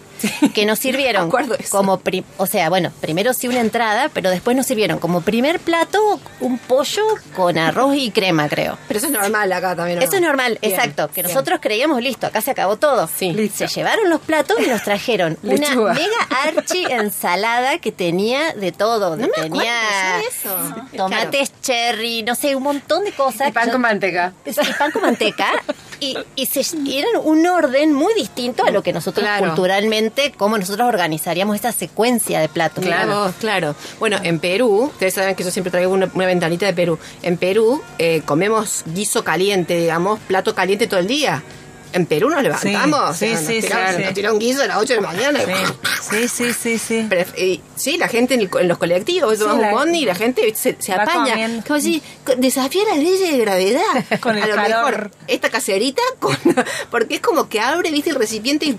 Que 0.55 0.67
nos 0.67 0.79
sirvieron 0.79 1.31
como, 1.71 1.99
pri- 2.01 2.25
o 2.37 2.47
sea, 2.47 2.69
bueno, 2.69 2.93
primero 3.01 3.33
sí 3.35 3.49
una 3.49 3.61
entrada, 3.61 4.11
pero 4.13 4.31
después 4.31 4.57
nos 4.57 4.67
sirvieron 4.67 4.99
como 4.99 5.21
primer 5.21 5.61
plato 5.61 6.21
un 6.41 6.59
pollo 6.59 7.03
con 7.37 7.59
arroz 7.59 7.95
y 7.97 8.11
crema, 8.11 8.49
creo. 8.49 8.79
Pero 8.89 8.99
eso 8.99 9.07
es 9.07 9.13
normal 9.13 9.53
acá 9.53 9.75
también. 9.77 9.99
¿no? 9.99 10.05
Eso 10.05 10.17
es 10.17 10.23
normal, 10.23 10.59
Bien, 10.61 10.73
exacto. 10.75 11.09
Que 11.09 11.23
bien. 11.23 11.29
nosotros 11.35 11.59
creíamos, 11.63 12.03
listo, 12.03 12.27
acá 12.27 12.41
se 12.41 12.51
acabó 12.51 12.77
todo. 12.77 13.09
Sí. 13.15 13.51
Se 13.55 13.67
llevaron 13.67 14.09
los 14.11 14.21
platos 14.21 14.57
y 14.65 14.69
nos 14.69 14.83
trajeron 14.83 15.39
una 15.43 15.75
mega 15.75 16.29
archi 16.45 16.85
ensalada 16.89 17.79
que 17.79 17.93
tenía 17.93 18.53
de 18.55 18.73
todo. 18.73 19.17
No 19.17 19.27
me 19.27 19.29
tenía 19.29 20.21
eso. 20.29 20.57
tomates 20.97 21.53
cherry, 21.61 22.23
no 22.23 22.35
sé, 22.35 22.55
un 22.57 22.63
montón 22.63 23.05
de 23.05 23.13
cosas. 23.13 23.49
Y 23.49 23.53
pan 23.53 23.71
con 23.71 23.81
manteca. 23.81 24.33
Sí, 24.45 24.53
pan 24.79 24.91
con 24.91 25.03
manteca. 25.03 25.47
Y, 26.05 26.43
y, 26.43 26.47
se, 26.47 26.63
y 26.85 26.99
eran 26.99 27.13
un 27.23 27.47
orden 27.47 27.93
muy 27.93 28.13
distinto 28.15 28.65
a 28.65 28.71
lo 28.71 28.83
que 28.83 28.93
nosotros 28.93 29.25
Claro. 29.25 29.47
culturalmente, 29.47 30.33
cómo 30.37 30.59
nosotros 30.59 30.87
organizaríamos 30.89 31.57
esta 31.57 31.73
secuencia 31.73 32.41
de 32.41 32.49
platos. 32.49 32.85
Claro, 32.85 33.33
claro. 33.41 33.75
Bueno, 33.99 34.19
en 34.23 34.39
Perú, 34.39 34.91
ustedes 34.93 35.15
saben 35.15 35.35
que 35.35 35.45
yo 35.45 35.51
siempre 35.51 35.71
traigo 35.71 35.93
una, 35.93 36.11
una 36.13 36.27
ventanita 36.27 36.67
de 36.67 36.75
Perú. 36.75 36.99
En 37.23 37.37
Perú 37.37 37.83
eh, 37.99 38.23
comemos 38.25 38.83
guiso 38.87 39.25
caliente, 39.25 39.79
digamos, 39.79 40.21
plato 40.21 40.55
caliente 40.55 40.87
todo 40.87 41.01
el 41.01 41.07
día. 41.07 41.43
En 41.95 42.07
Perú 42.07 42.29
nos 42.29 42.43
levantamos. 42.43 43.17
Sí, 43.17 43.27
o 43.27 43.37
sea, 43.37 43.39
sí, 43.39 43.61
nos 43.61 43.97
sí, 43.97 44.03
nos 44.03 44.15
tira 44.15 44.33
un 44.33 44.39
guiso 44.39 44.63
a 44.63 44.67
las 44.67 44.77
8 44.79 44.95
de 44.95 45.01
la 45.01 45.07
mañana. 45.13 45.41
Sí, 46.11 46.29
sí, 46.29 46.53
sí, 46.53 46.77
sí. 46.79 47.07
Pero, 47.09 47.31
sí, 47.77 47.97
la 47.97 48.09
gente 48.09 48.35
en, 48.35 48.41
el- 48.41 48.51
en 48.61 48.69
los 48.69 48.79
colectivos, 48.79 49.39
tomamos 49.39 49.61
la- 49.63 49.69
un 49.69 49.75
bondi 49.75 49.99
y 50.01 50.05
la 50.05 50.15
gente 50.15 50.53
se, 50.55 50.77
apaña. 50.93 51.63
Como 51.67 51.81
si 51.81 52.03
desafía 52.37 52.83
las 52.89 52.99
leyes 52.99 53.31
de 53.33 53.39
gravedad. 53.39 53.83
Con 54.21 54.37
el 54.37 54.43
a 54.43 54.47
lo 54.49 54.55
calor. 54.57 54.85
mejor 54.91 55.11
esta 55.29 55.49
caserita, 55.51 56.03
con, 56.19 56.37
porque 56.91 57.15
es 57.17 57.21
como 57.21 57.49
que 57.49 57.61
abre, 57.61 57.91
viste, 57.91 58.11
el 58.11 58.17
recipiente 58.17 58.67
y 58.67 58.77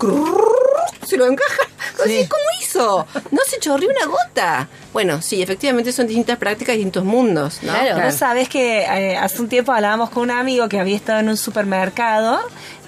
se 1.08 1.18
lo 1.18 1.26
encaja. 1.26 1.64
Como 1.98 2.08
Sí. 2.10 2.22
si, 2.24 2.28
¿Cómo 2.28 2.44
hizo? 2.62 3.08
No 3.32 3.40
se 3.48 3.60
chorrió 3.60 3.90
una 3.90 4.06
gota. 4.06 4.68
Bueno, 4.92 5.22
sí, 5.22 5.42
efectivamente 5.42 5.92
son 5.92 6.08
distintas 6.08 6.38
prácticas, 6.38 6.76
distintos 6.76 7.04
mundos. 7.04 7.60
¿no? 7.62 7.72
Claro. 7.72 8.04
Vos 8.04 8.16
sabés 8.16 8.50
que 8.50 8.80
eh, 8.82 9.18
hace 9.18 9.42
un 9.42 9.50
tiempo 9.50 9.72
hablábamos 9.72 10.10
con 10.10 10.24
un 10.24 10.32
amigo 10.32 10.68
que 10.70 10.80
había 10.80 10.96
estado 10.96 11.20
en 11.20 11.30
un 11.30 11.38
supermercado 11.38 12.40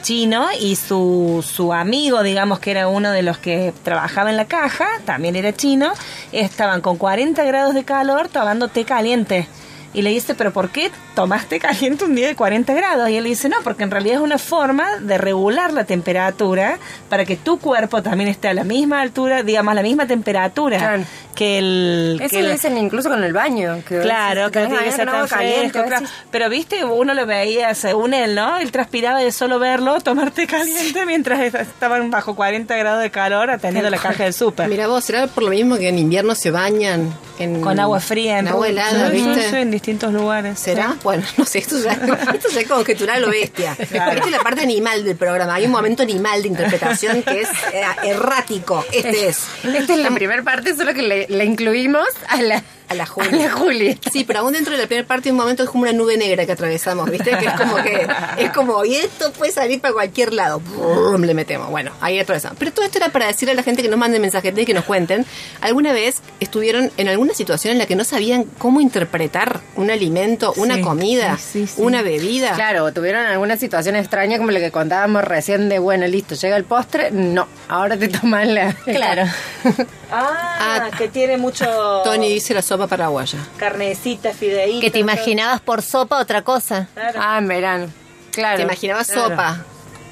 chino 0.01 0.48
y 0.60 0.75
su, 0.75 1.46
su 1.48 1.74
amigo, 1.74 2.24
digamos 2.24 2.60
que 2.60 2.72
era 2.72 2.88
uno 2.88 3.12
de 3.12 3.22
los 3.22 3.38
que 3.38 3.74
trabajaba 3.84 4.30
en 4.30 4.38
la 4.38 4.46
caja, 4.46 4.88
también 5.06 5.36
era 5.36 5.54
chino, 5.54 5.92
estaban 6.32 6.82
con 6.82 6.98
40 6.98 7.44
grados 7.44 7.74
de 7.74 7.84
calor 7.84 8.30
tomando 8.30 8.68
té 8.68 8.86
caliente. 8.86 9.48
Y 9.94 10.01
le 10.04 10.12
dice, 10.12 10.36
¿pero 10.36 10.54
por 10.54 10.70
qué 10.70 10.92
tomaste 11.16 11.60
caliente 11.60 12.06
un 12.06 12.13
día 12.13 12.27
de 12.27 12.36
40 12.36 12.72
grados? 12.74 13.10
Y 13.10 13.16
él 13.16 13.24
dice, 13.24 13.50
no, 13.50 13.58
porque 13.63 13.84
en 13.84 13.92
realidad 13.92 14.18
es 14.18 14.22
una 14.22 14.38
forma 14.38 14.98
de 15.00 15.18
regular 15.18 15.74
la 15.74 15.86
temperatura 15.86 16.77
para 17.10 17.25
que 17.25 17.36
tu 17.36 17.58
cuerpo 17.58 18.04
también 18.04 18.30
esté 18.30 18.50
a 18.50 18.54
la 18.54 18.63
misma 18.63 19.01
altura, 19.01 19.44
digamos, 19.44 19.72
a 19.72 19.75
la 19.75 19.82
misma 19.82 20.06
temperatura. 20.06 21.00
Que 21.38 21.60
el... 21.60 22.17
Eso 22.20 22.29
que 22.36 22.41
lo 22.41 22.48
el- 22.48 22.53
dicen 22.53 22.77
incluso 22.77 23.10
con 23.10 23.24
el 23.24 23.32
baño. 23.32 23.82
Que 23.88 24.00
Claro, 24.00 24.50
que 24.51 24.60
no 24.62 24.65
tenés 24.65 24.70
tiene 24.79 24.84
que 24.86 24.91
ser 24.91 25.06
tan 25.06 25.15
agua 25.15 25.27
caliente, 25.27 25.70
fresco. 25.70 25.88
claro. 25.88 26.06
Pero 26.32 26.50
viste, 26.50 26.84
uno 26.84 27.13
lo 27.13 27.25
veía 27.27 27.74
según 27.75 28.13
él, 28.15 28.34
¿no? 28.34 28.58
Él 28.58 28.72
transpiraba 28.72 29.20
de 29.20 29.32
solo 29.32 29.60
verlo, 29.60 30.01
tomarte 30.01 30.48
caliente 30.48 31.06
mientras 31.06 31.39
estaban 31.53 32.10
bajo 32.10 32.36
40 32.36 32.75
grados 32.75 33.01
de 33.03 33.12
calor 33.12 33.51
atendiendo 33.51 33.89
la 33.91 34.00
caja 34.00 34.24
del 34.24 34.34
súper. 34.34 34.67
Mira 34.67 34.88
vos, 34.88 35.03
¿será 35.05 35.27
por 35.27 35.44
lo 35.44 35.51
mismo 35.51 35.77
que 35.77 35.88
en 35.90 36.00
invierno 36.00 36.33
se 36.33 36.50
bañan 36.50 37.14
en, 37.40 37.61
Con 37.61 37.79
agua 37.79 38.00
fría. 38.00 38.40
En 38.40 38.48
agua 38.48 38.68
helada, 38.68 39.09
¿viste? 39.09 39.50
sí, 39.51 39.55
en 39.57 39.70
distintos 39.70 40.11
lugares. 40.11 40.59
¿Será? 40.59 40.96
Bueno, 41.03 41.24
no 41.38 41.46
sé, 41.46 41.59
esto 41.59 41.77
ya, 41.79 41.92
esto 42.33 42.50
ya 42.51 42.61
es 42.61 42.68
conjeturar 42.68 43.18
a 43.18 43.20
lo 43.20 43.29
bestia. 43.29 43.75
Claro. 43.92 44.14
Esta 44.14 44.25
es 44.25 44.31
la 44.31 44.40
parte 44.40 44.61
animal 44.61 45.03
del 45.03 45.16
programa. 45.16 45.53
Hay 45.53 45.66
un 45.66 45.72
momento 45.72 46.01
animal 46.01 46.42
de 46.42 46.48
interpretación 46.48 47.22
que 47.22 47.42
es 47.42 47.50
eh, 47.74 47.83
errático. 48.05 48.83
Este 48.92 49.27
es. 49.27 49.44
Esta 49.64 49.94
es 49.94 50.00
la 50.00 50.09
primera 50.11 50.42
parte, 50.42 50.75
solo 50.75 50.94
que 50.96 51.03
le, 51.03 51.26
le 51.27 51.46
incluimos 51.46 52.07
a 52.29 52.42
la, 52.42 52.63
A 52.89 52.93
la 52.93 53.05
Juli. 53.05 53.27
a 53.43 53.47
la 53.47 53.51
Juli. 53.51 54.00
Sí, 54.11 54.23
pero 54.23 54.39
aún 54.39 54.53
dentro 54.53 54.73
de 54.73 54.79
la 54.81 54.87
primera 54.87 55.07
parte 55.07 55.29
un 55.31 55.37
momento 55.37 55.63
es 55.63 55.69
como 55.69 55.83
una 55.83 55.93
nube 55.93 56.17
negra 56.17 56.45
que 56.45 56.51
atravesamos, 56.53 57.09
¿viste? 57.09 57.31
Que 57.37 57.45
es 57.45 57.53
como 57.53 57.75
que, 57.77 58.07
es 58.37 58.51
como, 58.51 58.85
y 58.85 58.95
esto 58.95 59.31
puede 59.33 59.51
salir 59.51 59.81
para 59.81 59.93
cualquier 59.93 60.33
lado. 60.33 60.59
Brum, 60.59 61.23
le 61.23 61.33
metemos. 61.33 61.69
Bueno, 61.69 61.91
ahí 62.01 62.19
atravesamos. 62.19 62.57
Pero 62.57 62.71
todo 62.71 62.85
esto 62.85 62.97
era 62.97 63.09
para 63.09 63.27
decirle 63.27 63.51
a 63.51 63.55
la 63.55 63.63
gente 63.63 63.81
que 63.81 63.89
nos 63.89 64.00
manden 64.00 64.21
mensajes 64.21 64.53
y 64.57 64.65
que 64.65 64.73
nos 64.73 64.85
cuenten. 64.85 65.25
¿Alguna 65.61 65.91
vez 65.93 66.21
estuvieron 66.39 66.91
en 66.97 67.07
alguna 67.07 67.33
situación 67.33 67.73
en 67.73 67.77
la 67.79 67.85
que 67.85 67.95
no 67.95 68.03
sabían 68.03 68.45
cómo 68.57 68.79
interpretar 68.81 69.59
un 69.75 69.91
alimento, 69.91 70.53
una 70.57 70.75
Sí, 70.75 70.81
comida, 70.81 71.37
sí, 71.37 71.67
sí, 71.67 71.73
sí. 71.75 71.81
una 71.81 72.01
bebida? 72.01 72.53
Claro, 72.53 72.91
tuvieron 72.93 73.25
alguna 73.25 73.57
situación 73.57 73.95
extraña 73.95 74.37
como 74.37 74.51
la 74.51 74.59
que 74.59 74.71
contábamos 74.71 75.23
recién 75.23 75.69
de, 75.69 75.79
bueno, 75.79 76.07
listo, 76.07 76.35
llega 76.35 76.55
el 76.55 76.63
postre, 76.63 77.11
no, 77.11 77.47
ahora 77.67 77.97
te 77.97 78.07
toman 78.07 78.53
la... 78.55 78.73
Claro. 78.73 79.23
Ah, 80.09 80.89
que 80.97 81.09
tiene 81.09 81.37
mucho... 81.37 81.65
Tony 82.05 82.29
dice 82.29 82.53
la 82.53 82.61
sopa 82.61 82.76
paraguaya. 82.85 83.40
Carnecita, 83.57 84.33
fideíta. 84.33 84.81
que 84.81 84.92
te 84.92 85.00
imaginabas 85.00 85.61
por 85.61 85.81
sopa 85.81 86.20
otra 86.20 86.44
cosa. 86.44 86.87
Claro. 86.94 87.20
Ah, 87.22 87.37
en 87.40 87.48
verano. 87.48 87.87
Claro. 88.31 88.57
Te 88.57 88.63
imaginabas 88.63 89.07
claro. 89.07 89.29
sopa. 89.29 89.66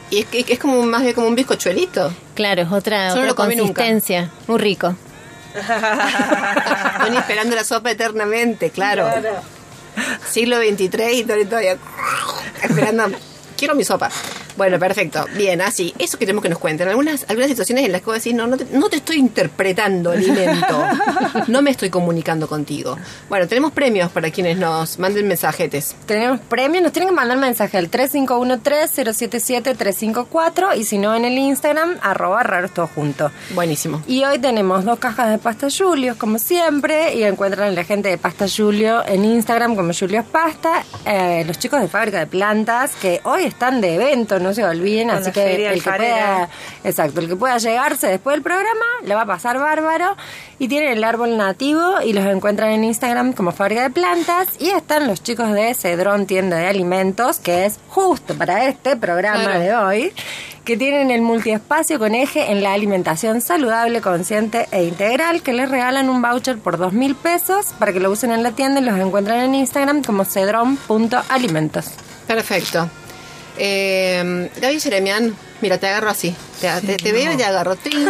Y 0.10 0.20
es, 0.20 0.26
que 0.26 0.46
es 0.54 0.60
como 0.60 0.82
más 0.84 1.04
bien 1.04 1.14
como 1.14 1.28
un 1.28 1.36
bizcochuelito. 1.36 2.12
Claro, 2.34 2.64
es 2.64 2.72
otra, 2.72 3.10
Yo 3.10 3.16
no 3.16 3.22
otra 3.22 3.28
lo 3.28 3.36
comí 3.36 3.56
nunca. 3.56 3.84
consistencia. 3.84 4.32
Muy 4.48 4.58
rico. 4.60 4.96
Tony 7.06 7.18
esperando 7.18 7.56
la 7.56 7.64
sopa 7.64 7.92
eternamente, 7.92 8.72
claro. 8.72 9.08
Claro. 9.12 9.36
Siglo 10.30 10.58
XXIII 10.58 11.42
y 11.42 11.46
todavía 11.46 11.78
esperando. 12.62 13.18
Quiero 13.58 13.76
mi 13.76 13.84
sopa. 13.84 14.10
Bueno, 14.58 14.80
perfecto. 14.80 15.26
Bien, 15.36 15.62
así. 15.62 15.94
Eso 16.00 16.18
queremos 16.18 16.42
que 16.42 16.50
nos 16.50 16.58
cuenten. 16.60 16.88
Algunas, 16.88 17.26
algunas 17.28 17.50
situaciones 17.50 17.86
en 17.86 17.92
las 17.92 18.00
que 18.02 18.06
vos 18.06 18.16
decís, 18.16 18.34
no, 18.34 18.48
no 18.48 18.58
te, 18.58 18.66
no 18.72 18.90
te 18.90 18.96
estoy 18.98 19.18
interpretando 19.18 20.12
alimento. 20.12 20.84
No 21.48 21.62
me 21.62 21.72
estoy 21.72 21.90
comunicando 21.90 22.48
contigo. 22.48 22.98
Bueno, 23.30 23.48
tenemos 23.48 23.74
premios 23.74 24.12
para 24.12 24.32
quienes 24.32 24.58
nos 24.58 24.98
manden 25.00 25.28
mensajetes. 25.28 25.96
Tenemos 26.06 26.40
premios, 26.40 26.82
nos 26.84 26.94
tienen 26.94 27.10
que 27.10 27.16
mandar 27.16 27.38
mensaje 27.38 27.78
al 27.78 27.92
3513-077-354 27.92 30.78
y 30.78 30.86
si 30.86 30.98
no 30.98 31.14
en 31.16 31.26
el 31.26 31.38
Instagram, 31.38 31.98
arroba 32.02 32.42
raros 32.44 32.74
todo 32.74 32.88
junto. 32.88 33.30
Buenísimo. 33.54 34.02
Y 34.08 34.24
hoy 34.24 34.40
tenemos 34.40 34.86
dos 34.86 34.98
cajas 35.00 35.30
de 35.30 35.38
pasta 35.38 35.68
Julio, 35.76 36.16
como 36.18 36.40
siempre, 36.40 37.16
y 37.16 37.24
encuentran 37.24 37.70
a 37.70 37.72
la 37.72 37.84
gente 37.84 38.10
de 38.10 38.18
Pasta 38.18 38.46
Julio 38.48 39.06
en 39.06 39.26
Instagram 39.26 39.76
como 39.76 39.92
Julio's 39.94 40.26
Pasta, 40.26 40.84
eh, 41.06 41.44
los 41.46 41.60
chicos 41.60 41.82
de 41.82 41.88
Fábrica 41.88 42.18
de 42.20 42.28
Plantas, 42.28 42.92
que 43.02 43.22
hoy 43.24 43.45
están 43.46 43.82
de 43.82 43.96
evento, 43.96 44.40
no 44.40 44.54
se 44.54 44.64
olviden, 44.64 45.10
Con 45.10 45.18
así 45.18 45.32
que 45.32 45.68
el 45.68 45.84
que 45.84 45.90
pueda, 45.92 46.50
exacto, 46.84 47.20
el 47.20 47.28
que 47.30 47.36
pueda 47.36 47.58
llegarse 47.58 48.08
después 48.08 48.36
del 48.36 48.44
programa, 48.44 48.86
le 49.04 49.16
va 49.16 49.22
a 49.22 49.26
pasar 49.26 49.60
bárbaro, 49.60 50.16
y 50.60 50.68
tienen 50.68 50.92
el 50.92 51.04
árbol 51.04 51.38
nativo, 51.38 52.02
y 52.04 52.14
los 52.14 52.26
encuentran 52.26 52.72
en 52.72 52.84
Instagram 52.84 53.34
como 53.34 53.52
Fábrica 53.52 53.84
de 53.84 53.90
Plantas, 53.90 54.48
y 54.60 54.70
están 54.70 55.08
los 55.08 55.22
chicos 55.24 55.52
de 55.54 55.74
Cedrón 55.74 56.26
Tienda 56.26 56.58
de 56.58 56.68
Alimentos, 56.68 57.40
que 57.40 57.66
es 57.66 57.80
justo 57.90 58.36
para 58.36 58.66
este 58.68 58.96
programa 58.96 59.44
Claro. 59.44 59.60
de 59.60 59.76
hoy, 59.76 60.14
que 60.64 60.78
tienen 60.78 61.12
el 61.12 61.22
multiespacio 61.22 62.00
con 62.00 62.16
eje 62.16 62.52
en 62.52 62.64
la 62.64 62.74
alimentación 62.74 63.40
saludable, 63.42 64.02
consciente 64.02 64.68
e 64.72 64.84
integral, 64.86 65.44
que 65.44 65.54
les 65.54 65.70
regalan 65.70 66.10
un 66.10 66.24
voucher 66.24 66.58
por 66.58 66.78
dos 66.78 66.92
mil 66.92 67.14
pesos 67.16 67.68
para 67.78 67.94
que 67.94 68.00
lo 68.00 68.10
usen 68.10 68.32
en 68.32 68.42
la 68.42 68.52
tienda 68.52 68.80
y 68.82 68.84
los 68.84 68.98
encuentran 68.98 69.42
en 69.42 69.54
Instagram 69.54 70.04
como 70.04 70.26
cedron.alimentos. 70.26 71.86
Perfecto. 72.28 72.90
Eh, 73.58 74.50
Gaby 74.58 74.80
Jeremian, 74.80 75.36
mira, 75.62 75.78
te 75.78 75.88
agarro 75.88 76.10
así. 76.10 76.36
Te, 76.62 76.70
te- 76.82 76.98
te 76.98 77.12
veo 77.12 77.32
y 77.34 77.38
te 77.38 77.44
agarro. 77.46 77.76
¡Trin! 77.76 78.08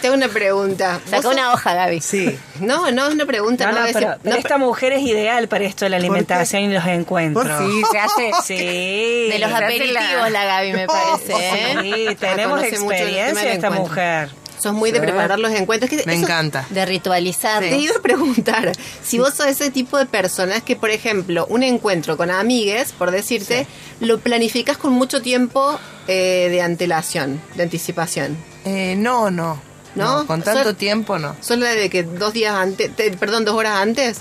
te 0.00 0.06
hago 0.06 0.16
una 0.16 0.28
pregunta. 0.28 1.00
¿Vos 1.02 1.10
Saca 1.10 1.22
sos- 1.22 1.32
una 1.34 1.52
hoja, 1.52 1.74
Gaby. 1.74 2.00
Sí. 2.00 2.38
No, 2.60 2.90
no 2.90 3.06
es 3.08 3.14
una 3.14 3.26
pregunta. 3.26 3.66
No, 3.66 3.72
No, 3.72 3.86
no, 3.86 3.92
pero, 3.92 4.08
no, 4.10 4.16
pero 4.22 4.36
esta 4.36 4.58
mujer 4.58 4.92
es 4.92 5.02
ideal 5.02 5.48
para 5.48 5.64
esto 5.64 5.84
de 5.84 5.90
la 5.90 5.96
alimentación 5.96 6.62
y 6.64 6.72
los 6.74 6.86
encuentros. 6.86 7.46
Sí, 7.58 7.82
se 7.90 7.98
hace. 8.00 8.30
Sí. 8.44 9.28
De 9.30 9.38
los 9.38 9.52
aperitivos, 9.52 10.30
la- 10.30 10.30
la... 10.30 10.44
Gaby, 10.44 10.72
me 10.72 10.86
parece. 10.86 11.32
¿eh? 11.34 11.76
Sí, 12.10 12.14
tenemos 12.16 12.60
mucho 12.60 12.68
experiencia 12.68 13.52
esta 13.52 13.70
mujer. 13.70 14.30
Sos 14.64 14.72
muy 14.72 14.90
de 14.92 15.00
preparar 15.00 15.38
los 15.38 15.52
encuentros. 15.52 15.90
que 15.90 16.02
Me 16.06 16.14
encanta. 16.14 16.66
De 16.70 16.84
ritualizar. 16.86 17.60
Te 17.62 17.76
iba 17.78 17.94
a 17.96 18.00
preguntar 18.02 18.72
si 19.02 19.18
vos 19.18 19.34
sos 19.34 19.46
ese 19.46 19.70
tipo 19.70 19.98
de 19.98 20.06
personas 20.06 20.62
que, 20.62 20.74
por 20.74 20.90
ejemplo, 20.90 21.46
un 21.50 21.62
encuentro 21.62 22.16
con 22.16 22.30
amigues, 22.30 22.92
por 22.92 23.10
decirte, 23.10 23.66
lo 24.00 24.18
planificas 24.20 24.76
con 24.78 24.92
mucho 24.92 25.20
tiempo 25.22 25.78
eh, 26.08 26.48
de 26.50 26.62
antelación, 26.62 27.40
de 27.56 27.62
anticipación. 27.64 28.36
Eh, 28.64 28.94
no, 28.96 29.30
no. 29.30 29.60
¿No? 29.94 30.26
Con 30.26 30.42
tanto 30.42 30.64
Sol- 30.64 30.76
tiempo 30.76 31.18
no. 31.18 31.36
¿Solo 31.40 31.66
de 31.66 31.88
que 31.88 32.02
dos 32.02 32.32
días 32.32 32.54
antes, 32.54 32.94
te- 32.96 33.10
perdón, 33.12 33.44
dos 33.44 33.54
horas 33.54 33.74
antes? 33.80 34.20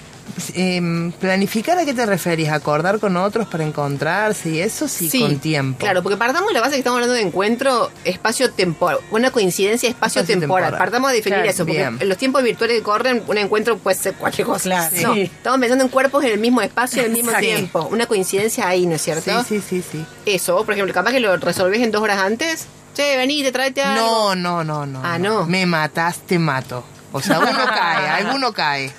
Em, 0.56 1.12
¿Planificar 1.12 1.78
a 1.78 1.86
qué 1.86 1.94
te 1.94 2.06
referís? 2.06 2.50
¿Acordar 2.50 3.00
con 3.00 3.16
otros 3.18 3.48
para 3.48 3.64
encontrarse 3.64 4.50
y 4.50 4.60
eso? 4.60 4.88
Sí, 4.88 5.20
con 5.20 5.38
tiempo. 5.40 5.80
Claro, 5.80 6.02
porque 6.04 6.18
partamos 6.18 6.48
de 6.50 6.54
la 6.56 6.62
base 6.62 6.74
que 6.74 6.80
estamos 6.80 6.98
hablando 6.98 7.14
de 7.14 7.22
encuentro 7.22 7.92
espacio-temporal, 8.04 9.00
una 9.12 9.32
coincidencia 9.32 9.90
espacio-temporal. 9.90 10.78
Partamos 10.78 11.12
de 11.12 11.18
definir 11.18 11.38
Claro, 11.40 11.50
eso, 11.52 11.66
porque 11.66 11.78
bien. 11.80 11.98
en 12.00 12.10
los 12.10 12.18
tiempos 12.18 12.44
virtuales 12.44 12.78
que 12.78 12.84
corren, 12.84 13.24
un 13.28 13.38
encuentro 13.38 13.78
puede 13.78 13.98
ser 13.98 14.14
cualquier 14.16 14.48
cosa. 14.48 14.64
Claro. 14.64 14.96
No, 15.02 15.14
Sí. 15.14 15.22
estamos 15.22 15.60
pensando 15.60 15.84
en 15.84 15.90
cuerpos 15.90 16.24
en 16.24 16.32
el 16.32 16.40
mismo 16.40 16.62
espacio, 16.62 17.02
en 17.02 17.08
el 17.08 17.12
mismo 17.14 17.30
Exacto. 17.32 17.48
tiempo. 17.48 17.88
Una 17.92 18.06
coincidencia 18.08 18.68
ahí, 18.68 18.86
¿no 18.86 18.96
es 18.96 19.02
cierto? 19.02 19.44
Sí, 19.44 19.62
sí, 19.62 19.82
sí, 19.82 19.84
sí. 19.92 20.06
Eso, 20.26 20.64
por 20.66 20.74
ejemplo, 20.74 20.94
capaz 20.94 21.12
que 21.12 21.20
lo 21.20 21.36
resolvés 21.38 21.82
en 21.82 21.92
dos 21.92 22.02
horas 22.02 22.20
antes. 22.20 22.66
Che, 22.96 23.18
vení, 23.18 23.42
te 23.44 23.52
tráete 23.52 23.82
algo. 23.82 24.36
No, 24.36 24.36
no, 24.36 24.64
no, 24.64 24.86
no. 24.86 25.02
Ah, 25.04 25.18
¿no? 25.18 25.46
Me 25.48 25.66
matas, 25.66 26.20
te 26.20 26.38
mato. 26.38 26.84
O 27.12 27.22
sea, 27.22 27.40
uno 27.40 27.50
cae, 27.68 28.08
alguno 28.08 28.54
cae. 28.54 28.92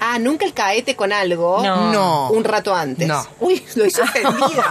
Ah, 0.00 0.18
nunca 0.18 0.44
el 0.46 0.54
caete 0.54 0.96
con 0.96 1.12
algo. 1.12 1.62
No. 1.62 1.92
No. 1.92 2.30
Un 2.30 2.42
rato 2.44 2.74
antes. 2.74 3.06
No. 3.06 3.26
Uy, 3.40 3.62
lo 3.74 3.84
hice 3.84 4.00
ofendido. 4.02 4.64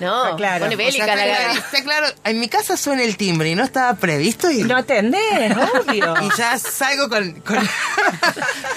No, 0.00 0.24
Está 0.26 0.36
claro. 0.36 0.64
pone 0.66 0.74
O 0.74 0.78
sea, 0.78 0.86
bélica 0.86 1.04
está, 1.04 1.16
la 1.16 1.24
claro, 1.24 1.44
Gaby. 1.48 1.58
está 1.58 1.82
claro, 1.82 2.06
en 2.24 2.40
mi 2.40 2.48
casa 2.48 2.76
suena 2.76 3.02
el 3.02 3.16
timbre 3.16 3.50
y 3.50 3.54
no 3.54 3.64
estaba 3.64 3.94
previsto 3.94 4.50
y, 4.50 4.62
No 4.64 4.76
atendés, 4.76 5.56
obvio. 5.86 6.14
y 6.22 6.28
ya 6.36 6.58
salgo 6.58 7.08
con... 7.08 7.32
con 7.40 7.58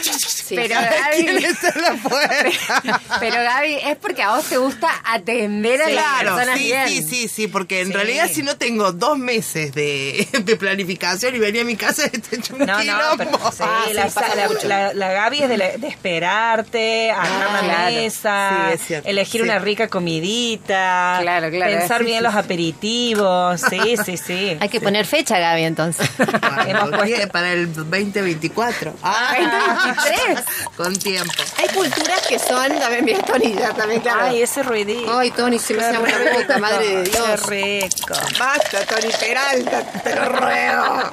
Sí. 0.01 0.55
Pero 0.55 0.75
¿Quién 1.13 1.25
Gaby, 1.27 1.45
está 1.45 1.69
en 1.75 1.81
la 1.81 1.93
puerta? 2.01 3.01
pero 3.19 3.35
Gaby, 3.43 3.75
es 3.83 3.97
porque 3.97 4.23
a 4.23 4.35
vos 4.35 4.45
te 4.45 4.57
gusta 4.57 4.89
atender 5.05 5.81
a 5.81 5.89
las 5.89 6.03
Claro, 6.03 6.35
personas 6.35 6.57
sí, 6.57 6.63
bien. 6.65 6.87
sí, 6.87 7.03
sí, 7.03 7.27
sí, 7.27 7.47
porque 7.47 7.81
en 7.81 7.87
Sí. 7.87 7.93
realidad 7.93 8.29
si 8.33 8.41
no 8.43 8.57
tengo 8.57 8.91
dos 8.91 9.17
meses 9.19 9.73
de, 9.73 10.27
de 10.43 10.55
planificación 10.55 11.35
y 11.35 11.39
venía 11.39 11.61
a 11.61 11.65
mi 11.65 11.75
casa, 11.75 12.05
este 12.05 12.37
hecho 12.37 12.55
un 12.55 12.61
No, 12.65 12.65
no, 12.65 12.79
quilombo. 12.79 13.17
pero 13.17 13.31
sí, 13.51 13.57
Ah, 13.61 13.83
sí, 13.87 13.93
la, 13.93 14.03
pasa 14.07 14.35
la- 14.35 14.47
mucho. 14.47 14.67
la- 14.67 14.93
la 14.93 15.11
Gaby 15.11 15.43
es 15.43 15.49
de, 15.49 15.57
la- 15.57 15.77
de 15.77 15.88
esperarte, 15.89 17.11
armar 17.11 17.27
Ah, 17.41 17.49
una 17.49 17.59
claro. 17.73 17.95
mesa, 17.95 18.49
Sí, 18.67 18.73
es 18.73 18.81
cierto. 18.87 19.09
elegir 19.09 19.41
Sí. 19.41 19.47
una 19.47 19.59
rica 19.59 19.87
comidita, 19.87 21.17
Claro, 21.21 21.49
claro, 21.49 21.77
pensar 21.77 21.99
sí, 21.99 22.05
bien 22.05 22.17
sí, 22.19 22.23
los 22.23 22.33
sí. 22.33 22.39
aperitivos, 22.39 23.61
sí, 23.69 23.95
sí, 24.05 24.17
sí. 24.17 24.57
Hay 24.59 24.69
que 24.69 24.79
poner 24.81 25.05
fecha, 25.05 25.37
Gaby, 25.39 25.63
entonces. 25.63 26.09
Bueno, 26.19 26.63
Hemos 26.85 26.89
puesto- 26.99 27.17
¿qué? 27.17 27.27
para 27.27 27.51
el 27.53 27.73
2024. 27.73 28.93
Ah, 29.03 29.33
2023. 29.95 30.45
Con 30.75 30.95
tiempo. 30.97 31.33
Hay 31.57 31.67
culturas 31.69 32.27
que 32.27 32.39
son, 32.39 32.77
también 32.79 33.05
bien 33.05 33.21
Tony, 33.21 33.53
ya 33.53 33.73
también, 33.73 34.01
claro. 34.01 34.21
Ay, 34.25 34.41
ese 34.41 34.63
ruidito. 34.63 35.17
Ay, 35.17 35.31
Tony, 35.31 35.59
se 35.59 35.73
me 35.73 35.83
hace 35.83 35.97
una 35.97 36.07
rico, 36.17 36.35
puta 36.41 36.57
madre 36.57 36.87
de 36.97 37.03
Qué 37.03 37.09
Dios. 37.11 37.45
rico. 37.47 38.13
Basta, 38.39 38.79
Tony 38.85 39.11
Peralta, 39.19 39.83
te 40.03 40.15
lo 40.15 40.25
ruego. 40.29 41.11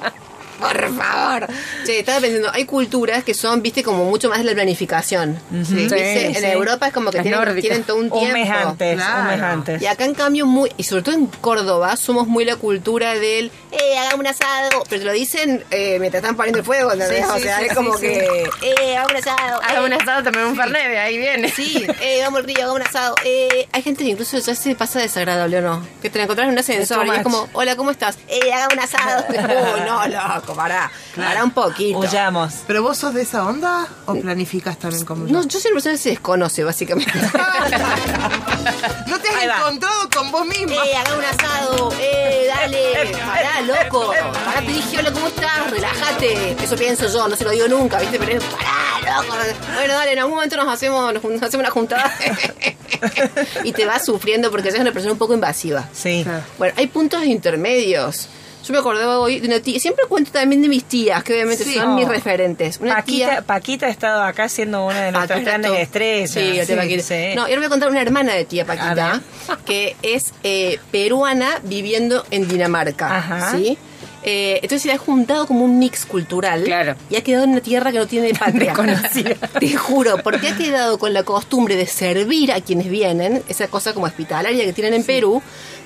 Por 0.59 0.95
favor. 0.95 1.47
Che, 1.85 1.99
estaba 1.99 2.19
pensando, 2.19 2.49
hay 2.51 2.65
culturas 2.65 3.23
que 3.23 3.33
son, 3.33 3.61
viste, 3.61 3.83
como 3.83 4.05
mucho 4.05 4.29
más 4.29 4.39
de 4.39 4.43
la 4.45 4.53
planificación. 4.53 5.39
¿Viste? 5.51 6.27
en 6.27 6.35
sí. 6.35 6.45
Europa 6.45 6.87
es 6.87 6.93
como 6.93 7.11
que 7.11 7.21
tienen, 7.21 7.83
todo 7.83 7.97
un 7.97 8.11
Un 8.11 8.19
tiempo. 8.19 8.33
mes 8.37 8.49
antes, 8.49 8.95
Claro. 8.95 9.21
un 9.21 9.27
mes 9.27 9.41
antes. 9.41 9.81
Y 9.81 9.85
acá 9.87 10.05
en 10.05 10.13
cambio 10.13 10.45
muy, 10.45 10.71
y 10.77 10.83
sobre 10.83 11.03
todo 11.03 11.15
en 11.15 11.27
Córdoba, 11.27 11.95
somos 11.97 12.27
muy 12.27 12.45
la 12.45 12.55
cultura 12.55 13.13
del, 13.15 13.51
eh, 13.71 13.97
hagamos 13.99 14.19
un 14.19 14.27
asado, 14.27 14.69
pero 14.89 15.01
te 15.01 15.05
lo 15.05 15.11
dicen 15.11 15.63
eh, 15.71 15.97
mientras 15.99 16.23
están 16.23 16.35
poniendo 16.35 16.59
el 16.59 16.65
fuego, 16.65 16.91
¿entendés? 16.91 17.25
Sí, 17.25 17.31
o 17.31 17.35
sí, 17.37 17.43
sea, 17.43 17.57
sí, 17.59 17.63
es 17.65 17.69
sí, 17.69 17.75
como 17.75 17.93
sí. 17.97 18.01
que, 18.01 18.49
eh, 18.63 18.97
hagamos 18.97 19.11
un 19.11 19.17
asado. 19.17 19.61
Haga 19.61 19.79
eh, 19.81 19.85
un 19.85 19.93
asado, 19.93 20.23
también 20.23 20.45
un 20.45 20.55
fernet, 20.55 20.89
de 20.89 20.97
ahí 20.99 21.17
viene. 21.17 21.49
Sí, 21.51 21.85
eh, 22.01 22.19
vamos 22.23 22.39
al 22.39 22.45
río, 22.45 22.57
hagamos 22.57 22.75
un 22.81 22.87
asado. 22.87 23.15
Eh, 23.23 23.67
hay 23.71 23.81
gente 23.81 24.03
que 24.03 24.09
incluso 24.11 24.37
ya 24.39 24.55
se 24.55 24.75
pasa 24.75 24.99
desagradable 24.99 25.57
o 25.57 25.61
no. 25.61 25.87
Que 26.01 26.09
te 26.09 26.17
la 26.17 26.23
encontrás 26.23 26.47
en 26.47 26.53
un 26.53 26.59
ascensor 26.59 27.05
y 27.05 27.09
es 27.11 27.21
como, 27.23 27.47
hola, 27.53 27.75
¿cómo 27.75 27.91
estás? 27.91 28.17
Eh, 28.27 28.51
hagamos 28.51 28.73
un 28.73 28.79
asado. 28.79 29.25
Uh, 29.37 29.85
no, 29.85 30.07
loco, 30.47 30.55
pará. 30.55 30.91
Pará 31.15 31.43
un 31.43 31.51
poquito. 31.51 31.99
Huyamos. 31.99 32.53
¿Pero 32.65 32.81
vos 32.81 32.97
sos 32.97 33.13
de 33.13 33.21
esa 33.23 33.45
onda 33.45 33.87
o 34.05 34.15
planificas 34.15 34.77
también 34.79 35.05
como 35.05 35.27
yo? 35.27 35.33
No, 35.33 35.43
yo 35.43 35.59
soy 35.59 35.71
una 35.71 35.75
persona 35.75 35.95
que 35.95 36.01
se 36.01 36.09
desconoce, 36.09 36.63
básicamente. 36.63 37.11
no 39.07 39.19
te 39.19 39.29
has 39.29 39.43
encontrado 39.43 40.09
con 40.15 40.31
vos 40.31 40.45
misma. 40.45 40.75
eh, 40.85 40.95
hagamos 40.95 41.19
un 41.19 41.25
asado. 41.25 41.93
Eh, 41.99 42.47
dale. 42.47 43.11
Pará, 43.13 43.61
loco. 43.61 44.13
Pará, 44.45 44.61
te 44.61 44.71
dije, 44.71 44.99
hola, 44.99 45.11
¿cómo 45.11 45.27
estás? 45.27 45.69
Relájate. 45.69 46.55
Eso 46.63 46.75
pienso 46.75 47.07
yo, 47.11 47.27
no 47.27 47.35
se 47.35 47.43
lo 47.43 47.51
digo 47.51 47.67
nunca, 47.67 47.99
¿viste? 47.99 48.17
Pero 48.19 48.37
es, 48.37 48.43
pará, 48.43 49.21
loco. 49.21 49.35
Bueno, 49.75 49.93
dale, 49.93 50.13
en 50.13 50.19
algún 50.19 50.35
momento 50.35 50.55
nos 50.57 50.67
hacemos, 50.73 51.13
nos 51.13 51.23
hacemos 51.43 51.55
una 51.55 51.71
juntada. 51.71 52.13
y 53.63 53.71
te 53.73 53.85
vas 53.85 54.05
sufriendo 54.05 54.49
porque 54.49 54.69
eres 54.69 54.79
una 54.79 54.91
persona 54.91 55.11
un 55.11 55.19
poco 55.19 55.33
invasiva. 55.33 55.87
Sí. 55.93 56.25
Bueno, 56.57 56.73
hay 56.77 56.87
puntos 56.87 57.23
intermedios. 57.25 58.29
Yo 58.67 58.73
me 58.73 58.79
acordaba 58.79 59.19
hoy 59.19 59.39
de 59.39 59.47
una 59.47 59.59
tía. 59.61 59.79
Siempre 59.79 60.03
cuento 60.09 60.31
también 60.31 60.61
de 60.61 60.67
mis 60.67 60.83
tías, 60.83 61.23
que 61.23 61.33
obviamente 61.33 61.63
Sí. 61.63 61.75
son 61.75 61.91
Oh. 61.91 61.95
mis 61.95 62.07
referentes. 62.07 62.79
Una 62.81 62.95
Paquita, 62.97 63.29
tía. 63.29 63.41
Paquita 63.41 63.85
ha 63.85 63.89
estado 63.89 64.23
acá 64.23 64.49
siendo 64.49 64.85
una 64.85 65.03
de 65.03 65.11
nuestras 65.13 65.41
grandes 65.43 65.71
estrellas. 65.79 66.31
Sí, 66.31 66.75
Paquita. 66.75 67.03
sí. 67.03 67.35
No, 67.35 67.47
y 67.47 67.51
ahora 67.51 67.55
voy 67.57 67.65
a 67.65 67.69
contar 67.69 67.89
una 67.89 68.01
hermana 68.01 68.33
de 68.33 68.43
tía 68.45 68.65
Paquita, 68.65 69.21
que 69.65 69.95
es 70.01 70.33
eh, 70.43 70.79
peruana 70.91 71.59
viviendo 71.63 72.25
en 72.31 72.47
Dinamarca. 72.47 73.17
Ajá. 73.17 73.51
¿sí? 73.57 73.77
Eh, 74.29 74.55
entonces 74.55 74.81
se 74.81 74.89
le 74.89 74.93
ha 74.95 74.97
juntado 74.97 75.47
como 75.47 75.63
un 75.63 75.79
mix 75.79 76.05
cultural. 76.05 76.63
Claro. 76.65 76.95
Y 77.09 77.15
ha 77.15 77.23
quedado 77.23 77.45
en 77.45 77.51
una 77.51 77.61
tierra 77.61 77.93
que 77.93 77.99
no 77.99 78.07
tiene 78.07 78.33
patria. 78.37 78.73
Desconocida. 78.73 79.35
Te 79.57 79.73
juro, 79.77 80.21
porque 80.21 80.49
ha 80.49 80.57
quedado 80.57 80.99
con 80.99 81.13
la 81.13 81.23
costumbre 81.23 81.77
de 81.77 81.87
servir 81.87 82.51
a 82.51 82.59
quienes 82.59 82.89
vienen, 82.89 83.41
esa 83.47 83.69
cosa 83.69 83.93
como 83.93 84.05
hospitalaria 84.05 84.65
que 84.65 84.73
tienen 84.73 84.95
en 84.95 85.03
Perú, 85.05 85.41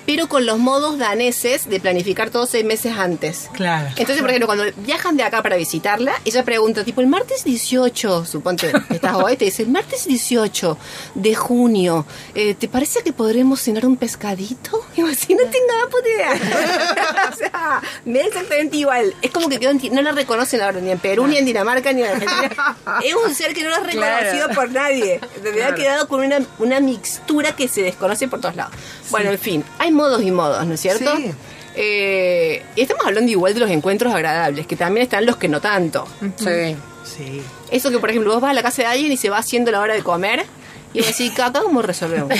pero 0.06 0.28
con 0.28 0.46
los 0.46 0.58
modos 0.58 0.98
daneses 0.98 1.70
de 1.70 1.80
planificar 1.80 2.30
todo 2.30 2.46
seis 2.46 2.66
meses 2.66 2.98
antes. 2.98 3.50
Claro. 3.54 3.90
Entonces, 3.90 4.20
por 4.22 4.30
ejemplo, 4.30 4.48
cuando 4.48 4.66
viajan 4.78 5.18
de 5.18 5.24
acá 5.24 5.44
para 5.44 5.56
visitarla, 5.56 6.14
ella 6.26 6.44
pregunta, 6.44 6.84
tipo, 6.84 7.02
el 7.02 7.08
martes 7.08 7.44
18, 7.44 8.26
suponte 8.26 8.72
estás 8.90 9.16
hoy, 9.16 9.38
te 9.38 9.46
dice, 9.46 9.64
el 9.64 9.70
martes 9.70 10.06
18 10.06 10.78
de 11.16 11.36
junio, 11.36 12.06
eh, 12.34 12.56
¿te 12.56 12.68
parece 12.68 13.04
que 13.04 13.14
podremos 13.14 13.62
cenar 13.62 13.86
un 13.86 13.98
pescadito? 13.98 14.84
Y 14.96 15.02
vos, 15.02 15.16
si 15.16 15.34
no 15.34 15.44
tengo 15.44 15.68
más 15.80 15.90
puta 15.92 16.10
idea. 16.10 17.30
o 17.32 17.36
sea, 17.36 17.82
me 18.06 18.24
exactamente 18.32 18.78
igual. 18.78 19.13
Es 19.22 19.32
como 19.32 19.50
que 19.50 19.60
quedó 19.60 19.72
en 19.72 19.80
ti- 19.80 19.89
no 19.89 20.02
la 20.02 20.12
reconocen 20.12 20.62
ahora, 20.62 20.80
ni 20.80 20.89
en 20.91 21.00
Perú, 21.00 21.28
ni 21.28 21.38
en 21.38 21.46
Dinamarca, 21.46 21.94
ni 21.94 22.02
en 22.02 22.08
Argentina. 22.10 22.78
es 23.04 23.13
un 23.15 23.34
ser 23.36 23.54
que 23.54 23.63
no 23.63 23.70
lo 23.70 23.76
es 23.78 23.84
reconocido 23.84 24.46
Claro. 24.48 24.54
por 24.56 24.72
nadie. 24.72 25.20
De 25.44 25.52
verdad 25.52 25.70
ha 25.72 25.76
quedado 25.76 26.08
con 26.08 26.22
una, 26.24 26.39
una 26.60 26.80
mixtura 26.80 27.56
que 27.56 27.67
se 27.67 27.82
desconoce 27.82 28.28
por 28.28 28.41
todos 28.41 28.56
lados. 28.56 28.74
Bueno, 29.10 29.32
en 29.32 29.39
fin, 29.39 29.63
hay 29.80 29.91
modos 29.91 30.22
y 30.24 30.32
modos, 30.32 30.65
¿no 30.65 30.74
es 30.74 30.80
cierto? 30.82 31.15
Sí. 31.17 31.32
Eh, 31.76 32.63
y 32.76 32.82
estamos 32.82 33.06
hablando 33.06 33.32
igual 33.32 33.54
de 33.54 33.60
los 33.62 33.70
encuentros 33.70 34.13
agradables, 34.13 34.67
que 34.67 34.76
también 34.76 35.04
están 35.04 35.26
los 35.26 35.38
que 35.38 35.48
no 35.48 35.62
tanto. 35.62 36.08
Sí. 36.38 36.76
Sí. 37.04 37.41
Eso 37.72 37.89
que, 37.91 38.00
por 38.00 38.10
ejemplo, 38.10 38.32
vos 38.34 38.41
vas 38.41 38.52
a 38.52 38.54
la 38.54 38.62
casa 38.62 38.82
de 38.84 38.88
alguien 38.88 39.12
y 39.12 39.17
se 39.17 39.30
va 39.30 39.38
haciendo 39.38 39.72
la 39.72 39.80
hora 39.82 39.94
de 39.94 40.04
comer 40.04 40.46
y 40.94 41.00
vos 41.00 41.08
decís, 41.08 41.32
acá 41.40 41.62
cómo 41.62 41.82
resolvemos. 41.82 42.32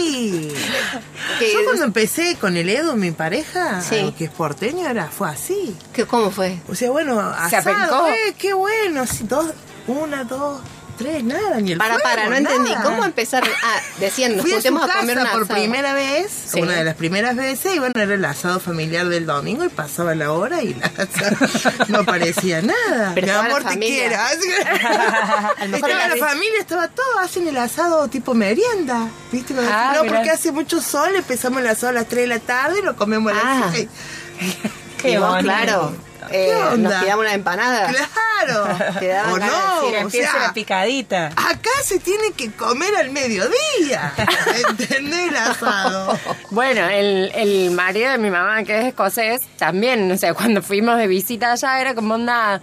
Sí. 0.00 0.52
Que- 1.38 1.52
Yo 1.52 1.64
cuando 1.64 1.84
empecé 1.84 2.36
con 2.36 2.56
el 2.56 2.68
Edu, 2.68 2.94
mi 2.96 3.10
pareja, 3.12 3.80
Sí. 3.80 3.94
eh, 3.96 4.14
que 4.16 4.24
es 4.24 4.30
porteño, 4.30 4.88
era, 4.88 5.08
fue 5.08 5.28
así. 5.28 5.76
¿Qué, 5.92 6.04
¿Cómo 6.06 6.30
fue? 6.30 6.58
O 6.68 6.74
sea, 6.74 6.90
bueno, 6.90 7.16
¿Se 7.48 7.56
asado, 7.56 7.76
apencó? 7.76 8.06
eh, 8.08 8.34
qué 8.38 8.52
bueno. 8.54 9.04
Dos, 9.22 9.46
una, 9.86 10.24
dos, 10.24 10.60
tres, 11.00 11.24
nada, 11.24 11.60
ni 11.60 11.72
el 11.72 11.78
Para, 11.78 11.94
fuego, 11.94 12.08
para, 12.08 12.28
no 12.28 12.36
entendí. 12.36 12.70
¿Cómo 12.82 13.04
empezaron? 13.04 13.48
Ah, 13.64 13.80
decían, 13.98 14.36
nos 14.36 14.42
Fui 14.42 14.52
a 14.52 14.56
su 14.56 14.68
juntemos 14.68 14.82
a, 14.84 14.86
casa 14.86 14.98
comer 15.00 15.18
una 15.18 15.32
por 15.32 15.46
primera 15.48 15.94
vez, 15.94 16.30
Sí. 16.52 16.60
una 16.60 16.74
de 16.74 16.84
las 16.84 16.94
primeras 16.94 17.34
veces, 17.36 17.74
y 17.74 17.78
bueno, 17.78 17.94
era 17.96 18.14
el 18.14 18.24
asado 18.24 18.60
familiar 18.60 19.08
del 19.08 19.24
domingo 19.26 19.64
y 19.64 19.68
pasaba 19.70 20.14
la 20.14 20.30
hora 20.32 20.62
y 20.62 20.74
la- 20.74 20.90
no 21.88 22.00
aparecía 22.00 22.60
nada. 22.62 23.12
Pero 23.14 23.26
Mi 23.26 23.32
amor, 23.32 23.64
te 23.64 23.78
quiero. 23.78 24.16
Estaba 25.74 26.06
la 26.08 26.16
familia, 26.16 26.60
estaba 26.60 26.88
todo, 26.88 27.18
hacen 27.20 27.48
el 27.48 27.56
asado 27.56 28.08
tipo 28.08 28.34
merienda. 28.34 29.08
¿Viste? 29.32 29.54
Ah, 29.58 29.92
no, 29.96 30.02
mirá. 30.04 30.16
porque 30.16 30.30
hace 30.30 30.52
mucho 30.52 30.80
sol, 30.82 31.14
empezamos 31.16 31.60
el 31.62 31.68
asado 31.68 31.88
a 31.88 31.92
las 31.92 32.06
3 32.08 32.22
de 32.22 32.26
la 32.26 32.38
tarde 32.40 32.80
y 32.80 32.82
lo 32.82 32.96
comemos 32.96 33.32
a 33.32 33.36
las 33.36 33.44
Ah. 33.46 33.70
6. 33.72 33.88
Qué 35.02 35.18
bonito. 35.18 35.42
claro. 35.42 36.09
Eh, 36.30 36.52
nos 36.54 36.74
onda? 36.74 37.00
quedamos 37.00 37.24
una 37.24 37.34
empanada. 37.34 37.86
Claro. 37.88 38.10
O 38.40 39.00
de 39.00 39.12
no, 39.46 40.06
o 40.06 40.10
sea, 40.10 40.38
la 40.38 40.52
picadita. 40.54 41.26
acá 41.26 41.70
se 41.84 41.98
tiene 41.98 42.32
que 42.32 42.50
comer 42.52 42.96
al 42.96 43.10
mediodía. 43.10 44.14
¿Entendés 44.68 45.28
el 45.28 45.36
asado? 45.36 46.18
Bueno, 46.50 46.88
el, 46.88 47.30
el 47.34 47.70
marido 47.72 48.10
de 48.10 48.16
mi 48.18 48.30
mamá, 48.30 48.64
que 48.64 48.78
es 48.78 48.84
escocés, 48.86 49.42
también, 49.58 50.10
o 50.10 50.16
sea, 50.16 50.32
cuando 50.32 50.62
fuimos 50.62 50.96
de 50.96 51.06
visita 51.06 51.52
allá, 51.52 51.80
era 51.82 51.94
como 51.94 52.14
onda. 52.14 52.62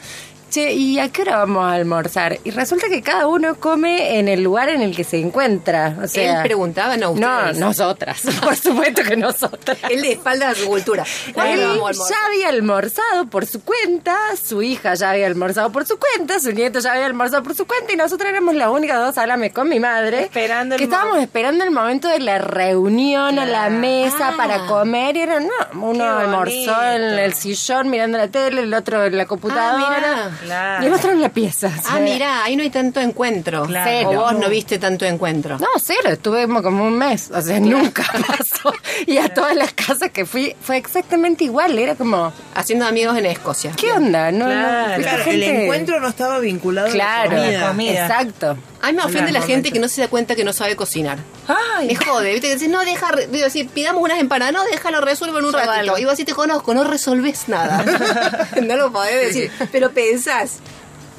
Che, 0.50 0.74
¿y 0.74 1.00
a 1.00 1.10
qué 1.10 1.22
hora 1.24 1.38
vamos 1.38 1.64
a 1.66 1.74
almorzar? 1.74 2.40
Y 2.44 2.52
resulta 2.52 2.88
que 2.90 3.02
cada 3.02 3.28
uno 3.28 3.56
come 3.56 4.20
en 4.20 4.28
el 4.28 4.44
lugar 4.44 4.70
en 4.70 4.82
el 4.82 4.96
que 4.96 5.04
se 5.04 5.20
encuentra. 5.20 5.96
O 6.04 6.08
sea, 6.08 6.38
Él 6.40 6.44
preguntaba, 6.44 6.98
no, 6.98 7.14
No, 7.16 7.38
ustedes. 7.38 7.58
nosotras. 7.58 8.22
Por 8.44 8.56
supuesto 8.56 9.04
que 9.04 9.16
nosotras. 9.18 9.78
Él 9.90 10.02
de 10.02 10.14
espalda 10.14 10.50
a 10.50 10.56
su 10.56 10.68
cultura. 10.68 11.04
¿Cuándo 11.34 11.74
Él 11.90 11.96
ya 12.10 12.16
había 12.28 12.50
almorzado 12.50 13.26
por 13.30 13.46
su 13.46 13.62
cuenta, 13.64 14.18
su 14.42 14.62
hija 14.62 14.94
ya 14.96 15.12
había 15.12 15.28
almorzado 15.28 15.72
por 15.72 15.86
su 15.86 15.98
cuenta, 15.98 16.40
su 16.40 16.52
nieto 16.52 16.80
ya 16.80 16.94
había 16.94 17.06
almorzado 17.06 17.44
por 17.44 17.56
su 17.56 17.66
cuenta 17.66 17.94
y 17.94 17.96
nosotros 17.96 18.30
éramos 18.30 18.56
las 18.56 18.70
únicas 18.70 19.00
dos, 19.00 19.18
háblame 19.18 19.52
con 19.52 19.70
mi 19.70 19.80
madre, 19.80 20.24
Esperando 20.24 20.76
el 20.76 20.80
que 20.80 20.86
estábamos 20.86 21.16
mo- 21.18 21.22
esperando 21.22 21.64
el 21.64 21.72
momento 21.72 22.08
de 22.08 22.20
la 22.20 22.38
reunión 22.38 23.40
a 23.40 23.46
la 23.46 23.70
mesa 23.70 24.30
Ah. 24.30 24.34
para 24.38 24.66
comer 24.66 25.16
y 25.18 25.22
era, 25.22 25.40
no, 25.40 25.50
uno 25.82 26.04
almorzó 26.18 26.84
en 26.84 27.04
el 27.20 27.34
sillón 27.34 27.90
mirando 27.90 28.18
la 28.18 28.28
tele, 28.28 28.62
el 28.62 28.74
otro 28.74 29.06
en 29.06 29.18
la 29.18 29.26
computadora 29.26 29.78
mirá. 29.98 30.32
Claro. 30.44 30.84
y 30.84 30.88
el 30.88 30.94
otro 30.94 31.12
en 31.12 31.22
la 31.22 31.30
pieza. 31.30 31.72
Ah, 31.88 31.96
Sí. 31.98 32.02
mira, 32.04 32.44
ahí 32.44 32.56
no 32.56 32.64
hay 32.64 32.70
tanto 32.70 33.00
encuentro. 33.00 33.64
Claro. 33.66 34.10
O 34.10 34.14
vos 34.16 34.34
no 34.40 34.50
viste 34.50 34.80
tanto 34.80 35.06
encuentro. 35.06 35.58
No, 35.60 35.68
cero, 35.80 36.10
estuve 36.12 36.44
como- 36.44 36.62
como 36.64 36.86
un 36.86 36.98
mes, 36.98 37.30
o 37.34 37.42
sea, 37.42 37.60
nunca 37.60 38.04
pasó. 38.28 38.74
Y 39.06 39.18
a 39.18 39.34
todas 39.34 39.56
las 39.56 39.74
casas 39.74 40.12
que 40.12 40.26
fui 40.26 40.56
fue 40.62 40.78
exactamente 40.78 41.44
igual, 41.44 41.78
era 41.78 41.96
como, 41.96 42.32
Haciendo 42.56 42.86
amigos 42.86 43.18
en 43.18 43.26
Escocia. 43.28 43.72
¿qué 43.76 43.92
onda? 43.92 44.32
No, 44.32 44.48
no, 44.48 44.96
el 44.96 45.44
encuentro 45.44 46.00
no 46.00 46.08
estaba 46.08 46.40
vinculado 46.40 46.90
Claro, 46.90 47.32
a 47.32 47.34
la 47.36 47.40
comida. 47.46 47.68
comida. 47.70 48.06
exacto. 48.06 48.58
A 48.88 48.92
mí 48.92 48.98
me 48.98 49.04
ofende 49.04 49.34
la 49.34 49.42
gente 49.42 49.72
que 49.72 49.80
no 49.80 49.90
se 49.90 50.00
da 50.00 50.08
cuenta 50.08 50.34
que 50.34 50.46
no 50.46 50.54
sabe 50.54 50.78
cocinar. 50.78 51.20
Ay, 51.48 51.88
Me 51.88 51.96
jode, 51.98 52.32
¿viste? 52.32 52.48
Que 52.48 52.54
dices, 52.54 52.70
no, 52.70 52.86
deja, 52.86 53.12
digo, 53.30 53.50
si 53.50 53.66
pidamos 53.66 54.02
unas 54.02 54.18
empanadas, 54.18 54.54
no, 54.54 54.64
déjalo, 54.64 55.02
resuelvo 55.02 55.40
en 55.40 55.46
un 55.46 55.52
ratito. 55.54 55.72
algo. 55.72 55.98
Y 55.98 56.06
vos 56.06 56.14
así 56.14 56.24
te 56.24 56.34
conozco, 56.34 56.74
no 56.74 56.86
resolves 56.86 57.50
nada. 57.50 57.84
no 58.64 58.78
lo 58.78 58.94
podés 58.94 59.28
decir, 59.28 59.52
pero 59.74 59.92
pensás 59.92 60.60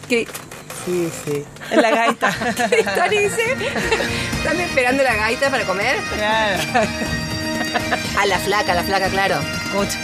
que... 0.09 0.27
Sí, 0.87 1.11
sí. 1.27 1.45
la 1.77 1.91
gaita. 1.91 2.31
Dice, 3.11 3.57
¿están 4.39 4.59
esperando 4.61 5.03
la 5.03 5.15
gaita 5.15 5.51
para 5.51 5.65
comer? 5.65 5.97
claro. 6.17 6.63
A 8.19 8.25
la 8.25 8.39
flaca, 8.39 8.73
a 8.73 8.75
la 8.77 8.83
flaca, 8.83 9.09
claro. 9.09 9.37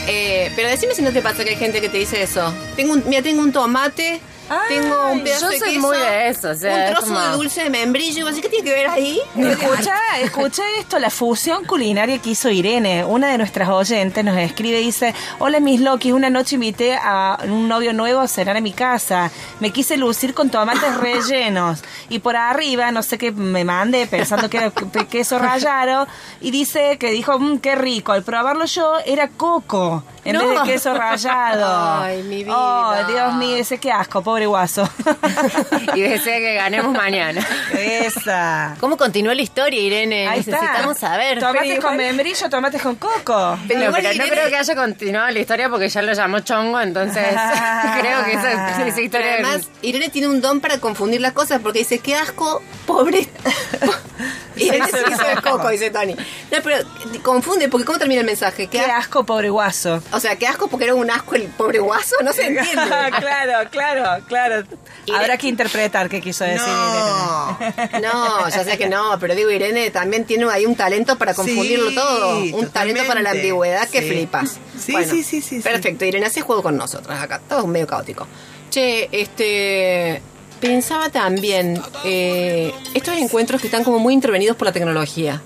Eh, 0.07 0.51
pero 0.55 0.69
decime 0.69 0.93
si 0.93 1.01
no 1.01 1.11
te 1.11 1.23
pasa 1.23 1.43
que 1.43 1.51
hay 1.51 1.55
gente 1.55 1.81
que 1.81 1.89
te 1.89 1.97
dice 1.97 2.21
eso. 2.21 2.53
Tengo 2.75 2.93
un, 2.93 3.03
mira, 3.07 3.23
tengo 3.23 3.41
un 3.41 3.51
tomate, 3.51 4.21
Ay, 4.49 4.77
tengo 4.79 5.11
un 5.11 5.23
pedazo 5.23 5.41
yo 5.45 5.49
de 5.49 5.59
soy 5.59 5.69
queso, 5.75 5.87
muy 5.87 5.97
de 5.97 6.29
eso, 6.29 6.49
o 6.49 6.53
sea, 6.53 6.73
un 6.75 6.81
es 6.81 6.89
trozo 6.91 7.07
como- 7.07 7.19
de 7.19 7.29
dulce 7.37 7.63
de 7.63 7.69
membrillo. 7.71 8.25
Decís, 8.27 8.41
¿qué 8.41 8.49
tiene 8.49 8.63
que 8.65 8.71
ver 8.75 8.87
ahí? 8.87 9.19
Escucha, 9.35 9.95
escucha 10.21 10.63
esto, 10.79 10.99
la 10.99 11.09
fusión 11.09 11.65
culinaria 11.65 12.19
que 12.19 12.29
hizo 12.31 12.49
Irene, 12.49 13.03
una 13.03 13.27
de 13.29 13.37
nuestras 13.39 13.69
oyentes 13.69 14.23
nos 14.23 14.37
escribe 14.37 14.81
y 14.81 14.85
dice, 14.85 15.13
hola 15.39 15.59
mis 15.59 15.81
Loki, 15.81 16.11
una 16.11 16.29
noche 16.29 16.55
invité 16.55 16.95
a 16.95 17.39
un 17.43 17.67
novio 17.67 17.91
nuevo 17.93 18.19
a 18.21 18.27
cenar 18.27 18.55
a 18.57 18.61
mi 18.61 18.71
casa, 18.71 19.31
me 19.59 19.71
quise 19.71 19.97
lucir 19.97 20.33
con 20.33 20.49
tomates 20.49 20.95
rellenos 20.97 21.83
y 22.09 22.19
por 22.19 22.35
arriba, 22.35 22.91
no 22.91 23.01
sé 23.03 23.17
qué 23.17 23.31
me 23.31 23.63
mandé 23.63 24.05
pensando 24.07 24.49
que 24.49 24.57
era 24.57 24.69
que- 24.71 25.07
queso 25.07 25.39
rallado 25.39 26.07
y 26.41 26.51
dice 26.51 26.97
que 26.99 27.09
dijo, 27.11 27.39
"Mm, 27.39 27.57
qué 27.59 27.75
rico, 27.75 28.11
al 28.11 28.23
probarlo 28.23 28.65
yo 28.65 28.93
era 29.05 29.27
coco 29.29 30.03
en 30.25 30.33
No. 30.33 30.47
vez 30.49 30.59
de 30.63 30.65
queso 30.71 30.93
rallado. 30.93 32.01
Ay, 32.03 32.23
mi 32.23 32.43
vida. 32.43 32.53
Oh, 32.57 32.93
Dios 33.07 33.33
mío, 33.35 33.55
ese 33.57 33.77
qué 33.77 33.91
asco, 33.91 34.21
pobre 34.21 34.45
guaso. 34.47 34.87
Y 35.95 36.01
desea 36.01 36.37
que 36.39 36.55
ganemos 36.55 36.91
mañana. 36.93 37.45
Esa. 37.73 38.75
¿Cómo 38.79 38.97
continúa 38.97 39.33
la 39.35 39.41
historia, 39.41 39.79
Irene? 39.79 40.27
Ahí 40.27 40.39
está. 40.41 40.59
Necesitamos 40.59 40.97
saber. 40.97 41.39
Tomates 41.39 41.61
Pero 41.69 41.81
con 41.81 41.93
igual- 41.93 42.07
membrillo, 42.07 42.49
tomates 42.49 42.81
con 42.81 42.95
coco. 42.95 43.57
Pero 43.67 43.79
no, 43.79 43.87
no 43.91 43.93
creo 44.01 44.49
que 44.49 44.57
haya 44.57 44.75
continuado 44.75 45.29
la 45.31 45.39
historia 45.39 45.69
porque 45.69 45.87
ya 45.89 46.01
lo 46.01 46.11
llamó 46.13 46.39
chongo, 46.39 46.81
entonces 46.81 47.23
creo 47.99 48.25
que 48.25 48.33
esa, 48.33 48.51
esa 48.51 48.83
Pero 48.85 49.01
historia... 49.01 49.33
además, 49.35 49.69
Irene 49.81 50.09
tiene 50.09 50.27
un 50.27 50.41
don 50.41 50.59
para 50.59 50.79
confundir 50.79 51.21
las 51.21 51.33
cosas 51.33 51.61
porque 51.61 51.79
dice, 51.79 51.99
qué 51.99 52.15
asco, 52.15 52.61
pobre. 52.85 53.27
Irene 54.57 54.87
se 54.87 55.01
hizo 55.11 55.29
el 55.29 55.41
coco, 55.41 55.69
dice 55.69 55.89
Tony. 55.91 56.13
No, 56.15 56.57
pero 56.63 56.77
confunde, 57.23 57.67
porque 57.69 57.85
¿cómo 57.85 57.99
termina 57.99 58.21
el 58.21 58.25
mensaje? 58.27 58.67
Qué 58.67 58.79
¿Qué 58.79 58.85
asco, 58.91 59.25
pobre 59.25 59.49
guaso. 59.49 60.01
O 60.15 60.19
sea, 60.19 60.35
qué 60.37 60.47
asco 60.47 60.67
porque 60.67 60.85
era 60.85 60.95
un 60.95 61.11
asco 61.11 61.35
el 61.35 61.43
pobre 61.43 61.79
guaso, 61.79 62.15
no 62.23 62.31
se 62.31 62.43
entiende. 62.47 62.71
claro, 62.73 63.69
claro, 63.69 64.25
claro. 64.27 64.63
Irene- 65.05 65.17
Habrá 65.19 65.37
que 65.37 65.47
interpretar 65.47 66.09
qué 66.09 66.21
quiso 66.21 66.43
decir 66.45 66.61
No. 66.65 67.57
Irene. 67.59 67.99
No, 68.01 68.49
ya 68.49 68.63
sé 68.63 68.77
que 68.77 68.87
no, 68.87 69.17
pero 69.19 69.35
digo, 69.35 69.51
Irene 69.51 69.91
también 69.91 70.25
tiene 70.25 70.49
ahí 70.49 70.65
un 70.65 70.75
talento 70.75 71.17
para 71.17 71.33
confundirlo 71.33 71.89
Sí, 71.89 71.95
todo. 71.95 72.29
Un 72.39 72.43
totalmente. 72.51 72.71
talento 72.71 73.03
para 73.07 73.21
la 73.21 73.31
ambigüedad 73.31 73.87
que 73.89 74.01
Sí. 74.01 74.09
flipas. 74.09 74.57
Sí, 74.79 74.93
sí, 75.03 75.23
sí, 75.23 75.23
sí, 75.23 75.41
sí. 75.41 75.59
Perfecto, 75.61 76.05
Irene, 76.05 76.25
hace 76.25 76.41
juego 76.41 76.63
con 76.63 76.77
nosotras 76.77 77.21
acá. 77.21 77.41
Todo 77.47 77.67
medio 77.67 77.87
caótico. 77.87 78.27
Che, 78.71 79.09
este. 79.11 80.21
Pensaba 80.61 81.09
también, 81.09 81.79
eh, 82.05 82.73
estos 82.93 83.15
encuentros 83.17 83.59
que 83.61 83.67
están 83.67 83.83
como 83.83 83.99
muy 83.99 84.13
intervenidos 84.13 84.55
por 84.55 84.65
la 84.67 84.71
tecnología. 84.71 85.41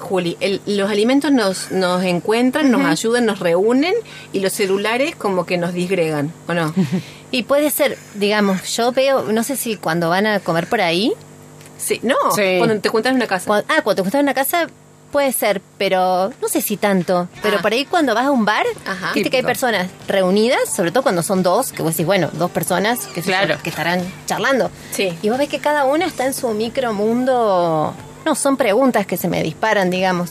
Juli, 0.00 0.36
el- 0.40 0.60
los 0.66 0.90
alimentos 0.90 1.30
nos, 1.32 1.70
nos 1.70 2.02
encuentran, 2.04 2.70
nos 2.70 2.84
ayudan, 2.84 3.26
nos 3.26 3.38
reúnen 3.38 3.94
y 4.32 4.40
los 4.40 4.52
celulares 4.52 5.14
como 5.16 5.46
que 5.46 5.56
nos 5.58 5.72
disgregan, 5.72 6.32
¿o 6.48 6.54
no? 6.54 6.72
Y 7.32 7.44
puede 7.44 7.70
ser, 7.70 7.96
digamos, 8.16 8.76
yo 8.76 8.90
veo, 8.90 9.22
no 9.30 9.44
sé 9.44 9.56
si 9.56 9.76
cuando 9.76 10.08
van 10.10 10.26
a 10.26 10.40
comer 10.40 10.66
por 10.66 10.80
ahí, 10.80 11.12
Sí, 11.78 11.98
no, 12.02 12.16
Sí. 12.34 12.56
cuando 12.58 12.78
te 12.80 12.88
juntas 12.88 13.10
en 13.10 13.16
una 13.16 13.26
casa. 13.26 13.46
cuan- 13.46 13.64
ah, 13.68 13.80
cuando 13.82 13.96
te 13.96 14.02
juntas 14.02 14.18
en 14.18 14.24
una 14.26 14.34
casa, 14.34 14.66
puede 15.12 15.32
ser, 15.32 15.62
pero 15.78 16.30
no 16.42 16.48
sé 16.48 16.60
si 16.60 16.76
tanto. 16.76 17.26
Pero 17.42 17.56
Ah. 17.58 17.62
por 17.62 17.72
ahí 17.72 17.84
cuando 17.86 18.14
vas 18.14 18.26
a 18.26 18.30
un 18.30 18.44
bar, 18.44 18.66
Ajá. 18.86 19.12
viste 19.14 19.30
que 19.30 19.38
hay 19.38 19.42
personas 19.42 19.88
reunidas, 20.06 20.58
sobre 20.74 20.90
todo 20.92 21.02
cuando 21.02 21.22
son 21.22 21.42
dos, 21.42 21.72
que 21.72 21.82
vos 21.82 21.92
decís, 21.92 22.04
bueno, 22.04 22.28
dos 22.34 22.50
personas 22.50 23.06
que, 23.14 23.22
Claro. 23.22 23.56
que 23.62 23.70
estarán 23.70 24.02
charlando. 24.26 24.70
Sí. 24.92 25.16
Y 25.22 25.30
vos 25.30 25.38
ves 25.38 25.48
que 25.48 25.58
cada 25.58 25.84
una 25.84 26.04
está 26.04 26.26
en 26.26 26.34
su 26.34 26.48
micromundo. 26.50 27.94
No, 28.24 28.34
son 28.34 28.56
preguntas 28.56 29.06
que 29.06 29.16
se 29.16 29.28
me 29.28 29.42
disparan, 29.42 29.90
digamos. 29.90 30.30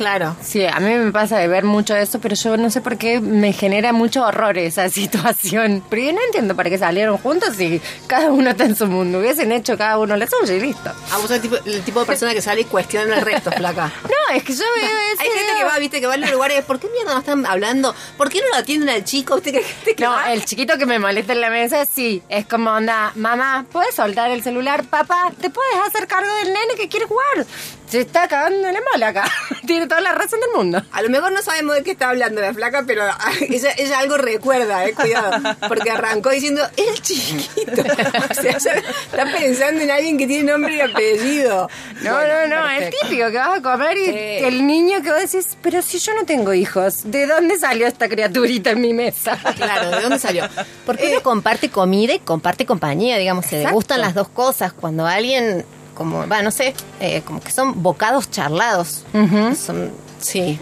Claro. 0.00 0.34
Sí, 0.42 0.64
a 0.64 0.80
mí 0.80 0.94
me 0.94 1.12
pasa 1.12 1.36
de 1.36 1.46
ver 1.46 1.64
mucho 1.64 1.94
eso, 1.94 2.20
pero 2.22 2.34
yo 2.34 2.56
no 2.56 2.70
sé 2.70 2.80
por 2.80 2.96
qué 2.96 3.20
me 3.20 3.52
genera 3.52 3.92
mucho 3.92 4.24
horror 4.24 4.56
esa 4.56 4.88
situación. 4.88 5.84
Pero 5.90 6.00
yo 6.04 6.12
no 6.14 6.20
entiendo 6.24 6.56
para 6.56 6.70
qué 6.70 6.78
salieron 6.78 7.18
juntos 7.18 7.60
y 7.60 7.82
cada 8.06 8.32
uno 8.32 8.48
está 8.48 8.64
en 8.64 8.76
su 8.76 8.86
mundo. 8.86 9.18
Hubiesen 9.18 9.52
hecho 9.52 9.76
cada 9.76 9.98
uno 9.98 10.16
la 10.16 10.26
suya 10.26 10.54
y 10.54 10.60
listo. 10.60 10.90
Ah, 11.12 11.18
vos 11.18 11.24
sos 11.24 11.32
el 11.32 11.42
tipo, 11.42 11.56
el 11.66 11.82
tipo 11.82 12.00
de 12.00 12.06
persona 12.06 12.32
que 12.32 12.40
sale 12.40 12.62
y 12.62 12.64
cuestiona 12.64 13.14
al 13.16 13.20
resto, 13.20 13.52
flaca. 13.52 13.92
No, 14.30 14.36
es 14.36 14.42
que 14.42 14.54
yo 14.54 14.64
veo 14.76 14.86
eso. 15.12 15.20
Hay 15.22 15.28
gente 15.28 15.52
que 15.58 15.64
va, 15.64 15.78
viste, 15.78 16.00
que 16.00 16.06
va 16.06 16.14
a 16.14 16.16
los 16.16 16.30
lugares. 16.32 16.64
¿Por 16.64 16.80
qué 16.80 16.88
mierda 16.88 17.12
no 17.12 17.18
están 17.20 17.44
hablando? 17.44 17.94
¿Por 18.16 18.30
qué 18.30 18.40
no 18.40 18.48
lo 18.48 18.56
atienden 18.56 18.88
al 18.88 19.04
chico? 19.04 19.34
¿Viste 19.34 19.52
que 19.52 19.58
hay 19.58 19.64
gente 19.64 19.94
que 19.96 20.02
No, 20.04 20.12
va? 20.12 20.32
el 20.32 20.46
chiquito 20.46 20.78
que 20.78 20.86
me 20.86 20.98
molesta 20.98 21.34
en 21.34 21.42
la 21.42 21.50
mesa, 21.50 21.84
sí. 21.84 22.22
Es 22.30 22.46
como 22.46 22.70
onda, 22.70 23.12
mamá, 23.16 23.66
¿puedes 23.70 23.94
soltar 23.94 24.30
el 24.30 24.42
celular? 24.42 24.84
Papá, 24.84 25.30
¿te 25.38 25.50
puedes 25.50 25.74
hacer 25.86 26.06
cargo 26.06 26.32
del 26.36 26.54
nene 26.54 26.74
que 26.76 26.88
quiere 26.88 27.04
jugar? 27.04 27.44
Se 27.90 28.00
está 28.02 28.28
cagando 28.28 28.68
en 28.68 28.74
la 28.74 28.80
mola 28.92 29.08
acá. 29.08 29.24
Tiene 29.66 29.86
toda 29.86 30.00
la 30.00 30.12
razón 30.12 30.38
del 30.40 30.50
mundo. 30.54 30.82
A 30.92 31.02
lo 31.02 31.08
mejor 31.10 31.32
no 31.32 31.42
sabemos 31.42 31.74
de 31.74 31.82
qué 31.82 31.90
está 31.92 32.10
hablando 32.10 32.40
la 32.40 32.54
flaca, 32.54 32.84
pero 32.86 33.02
ella, 33.48 33.70
ella 33.76 33.98
algo 33.98 34.16
recuerda, 34.16 34.84
eh, 34.86 34.94
cuidado. 34.94 35.56
Porque 35.68 35.90
arrancó 35.90 36.30
diciendo, 36.30 36.62
el 36.76 37.00
chiquito. 37.02 37.82
O 38.30 38.34
sea, 38.34 38.56
ella 38.56 38.82
está 39.10 39.24
pensando 39.32 39.82
en 39.82 39.90
alguien 39.90 40.16
que 40.18 40.26
tiene 40.26 40.52
nombre 40.52 40.76
y 40.76 40.80
apellido. 40.80 41.68
No, 42.02 42.12
Bueno, 42.14 42.46
no, 42.48 42.60
no, 42.60 42.70
es 42.70 42.78
perfecto. 42.84 43.06
típico 43.08 43.30
que 43.30 43.36
vas 43.38 43.58
a 43.58 43.62
comer 43.62 43.98
y 43.98 44.04
Sí. 44.06 44.12
el 44.44 44.66
niño 44.66 45.02
que 45.02 45.10
vos 45.12 45.20
decís, 45.32 45.56
pero 45.62 45.82
si 45.82 45.98
yo 45.98 46.14
no 46.14 46.24
tengo 46.24 46.54
hijos, 46.54 47.10
¿de 47.10 47.26
dónde 47.26 47.58
salió 47.58 47.86
esta 47.86 48.08
criaturita 48.08 48.70
en 48.70 48.80
mi 48.80 48.94
mesa? 48.94 49.38
Claro, 49.56 49.90
¿de 49.90 50.00
dónde 50.00 50.18
salió? 50.18 50.48
Porque 50.86 51.06
Eh, 51.08 51.10
uno 51.12 51.22
comparte 51.22 51.70
comida 51.70 52.14
y 52.14 52.18
comparte 52.20 52.64
compañía, 52.66 53.16
digamos, 53.18 53.46
se 53.46 53.52
le 53.56 53.58
Exacto. 53.62 53.74
gustan 53.74 54.00
las 54.00 54.14
dos 54.14 54.28
cosas. 54.28 54.72
Cuando 54.72 55.06
alguien, 55.06 55.64
como, 56.00 56.26
va, 56.26 56.40
no 56.40 56.50
sé, 56.50 56.72
eh, 56.98 57.20
como 57.26 57.42
que 57.42 57.50
son 57.50 57.82
bocados 57.82 58.30
charlados. 58.30 59.04
Son, 59.12 59.90
sí. 60.18 60.58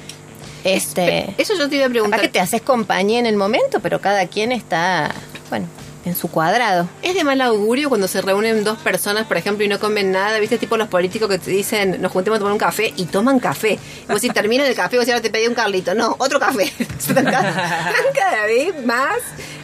este, 0.64 1.32
Eso 1.38 1.54
yo 1.56 1.68
te 1.68 1.76
iba 1.76 1.86
a 1.86 1.88
preguntar. 1.88 2.20
que 2.20 2.26
te 2.26 2.40
haces 2.40 2.60
compañía 2.60 3.20
en 3.20 3.26
el 3.26 3.36
momento, 3.36 3.78
pero 3.78 4.00
cada 4.00 4.26
quien 4.26 4.50
está, 4.50 5.14
bueno, 5.48 5.68
en 6.04 6.16
su 6.16 6.28
cuadrado. 6.28 6.88
¿Es 7.02 7.14
de 7.14 7.22
mal 7.22 7.40
augurio 7.40 7.88
cuando 7.88 8.08
se 8.08 8.20
reúnen 8.20 8.64
dos 8.64 8.78
personas, 8.78 9.28
por 9.28 9.36
ejemplo, 9.36 9.64
y 9.64 9.68
no 9.68 9.78
comen 9.78 10.10
nada? 10.10 10.40
¿Viste? 10.40 10.58
Tipo 10.58 10.76
los 10.76 10.88
políticos 10.88 11.28
que 11.28 11.38
te 11.38 11.52
dicen, 11.52 12.02
nos 12.02 12.10
juntemos 12.10 12.38
a 12.38 12.40
tomar 12.40 12.52
un 12.52 12.58
café 12.58 12.92
y 12.96 13.04
toman 13.04 13.38
café. 13.38 13.78
Como 14.08 14.18
si 14.18 14.30
terminan 14.30 14.66
el 14.66 14.74
café, 14.74 14.96
sea, 15.04 15.14
ahora 15.14 15.22
te 15.22 15.30
pedí 15.30 15.46
un 15.46 15.54
carlito. 15.54 15.94
No, 15.94 16.16
otro 16.18 16.40
café. 16.40 16.72
Cada 17.14 18.46
vez 18.46 18.84
más. 18.84 19.18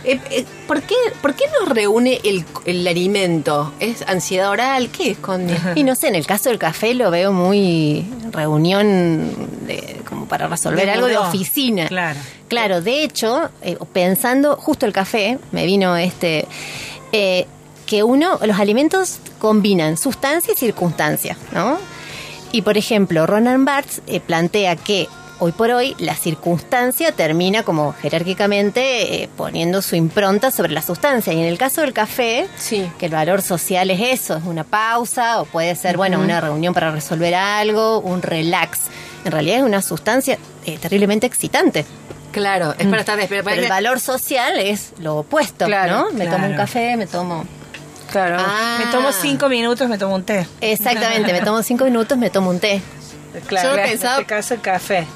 Eh, 0.04 0.20
eh, 0.30 0.44
¿por, 0.66 0.82
qué, 0.82 0.94
¿Por 1.22 1.34
qué 1.34 1.44
nos 1.60 1.68
reúne 1.68 2.20
el, 2.24 2.44
el 2.66 2.86
alimento? 2.86 3.72
¿Es 3.80 4.02
ansiedad 4.02 4.50
oral? 4.50 4.90
¿Qué 4.90 5.12
esconde? 5.12 5.56
Y 5.74 5.82
no 5.82 5.94
sé, 5.94 6.08
en 6.08 6.14
el 6.14 6.26
caso 6.26 6.50
del 6.50 6.58
café 6.58 6.94
lo 6.94 7.10
veo 7.10 7.32
muy 7.32 8.04
reunión 8.30 9.30
de, 9.66 10.00
como 10.08 10.26
para 10.26 10.48
resolver 10.48 10.86
De 10.86 10.92
algo 10.92 11.06
de 11.06 11.16
oficina. 11.16 11.86
Claro. 11.86 12.18
Claro, 12.48 12.80
de 12.80 13.02
hecho, 13.02 13.50
eh, 13.62 13.76
pensando 13.92 14.56
justo 14.56 14.86
el 14.86 14.92
café, 14.92 15.38
me 15.52 15.66
vino 15.66 15.96
este 15.96 16.46
eh, 17.12 17.46
que 17.86 18.02
uno, 18.02 18.38
los 18.44 18.58
alimentos 18.58 19.18
combinan 19.38 19.96
sustancia 19.96 20.54
y 20.54 20.56
circunstancia, 20.56 21.36
¿no? 21.52 21.78
Y 22.52 22.62
por 22.62 22.78
ejemplo, 22.78 23.26
Ronan 23.26 23.64
Barthes 23.64 24.02
eh, 24.06 24.20
plantea 24.20 24.76
que 24.76 25.08
hoy 25.40 25.52
por 25.52 25.70
hoy 25.70 25.94
la 25.98 26.14
circunstancia 26.14 27.12
termina 27.12 27.62
como 27.62 27.92
jerárquicamente 27.94 29.22
eh, 29.22 29.28
poniendo 29.36 29.82
su 29.82 29.96
impronta 29.96 30.50
sobre 30.50 30.72
la 30.72 30.82
sustancia. 30.82 31.32
Y 31.32 31.40
en 31.40 31.46
el 31.46 31.58
caso 31.58 31.80
del 31.80 31.92
café, 31.92 32.48
Sí. 32.56 32.90
que 32.98 33.06
el 33.06 33.12
valor 33.12 33.42
social 33.42 33.90
es 33.90 34.00
eso, 34.00 34.36
es 34.36 34.44
una 34.44 34.64
pausa 34.64 35.40
o 35.40 35.44
puede 35.44 35.74
ser, 35.76 35.96
bueno, 35.96 36.18
una 36.20 36.40
reunión 36.40 36.74
para 36.74 36.90
resolver 36.90 37.34
algo, 37.34 38.00
un 38.00 38.22
relax. 38.22 38.80
En 39.24 39.32
realidad 39.32 39.58
es 39.58 39.62
una 39.64 39.82
sustancia 39.82 40.38
eh, 40.66 40.78
terriblemente 40.78 41.26
excitante. 41.26 41.84
Claro, 42.32 42.74
es 42.78 42.86
para 42.86 43.00
estar 43.00 43.16
despierto. 43.16 43.48
Pero 43.48 43.62
el 43.62 43.68
valor 43.68 44.00
social 44.00 44.58
es 44.58 44.92
lo 44.98 45.18
opuesto, 45.18 45.66
Claro, 45.66 46.10
¿no? 46.10 46.10
Me 46.10 46.26
tomo 46.26 46.46
un 46.46 46.54
café, 46.56 46.96
me 46.96 47.06
tomo... 47.06 47.44
Claro. 48.10 48.36
Ah. 48.38 48.78
Me 48.84 48.90
tomo 48.92 49.10
cinco 49.12 49.48
minutos, 49.48 49.88
me 49.88 49.98
tomo 49.98 50.14
un 50.16 50.24
té. 50.24 50.46
Exactamente, 50.60 51.32
me 51.32 51.40
tomo 51.42 51.62
cinco 51.62 51.84
minutos, 51.84 52.16
me 52.18 52.30
tomo 52.30 52.50
un 52.50 52.60
té. 52.60 52.80
Claro, 53.46 53.70
Yo 53.76 53.82
en 53.82 53.90
pensaba- 53.90 54.14
este 54.20 54.26
caso 54.26 54.54
el 54.54 54.60
café. 54.60 55.06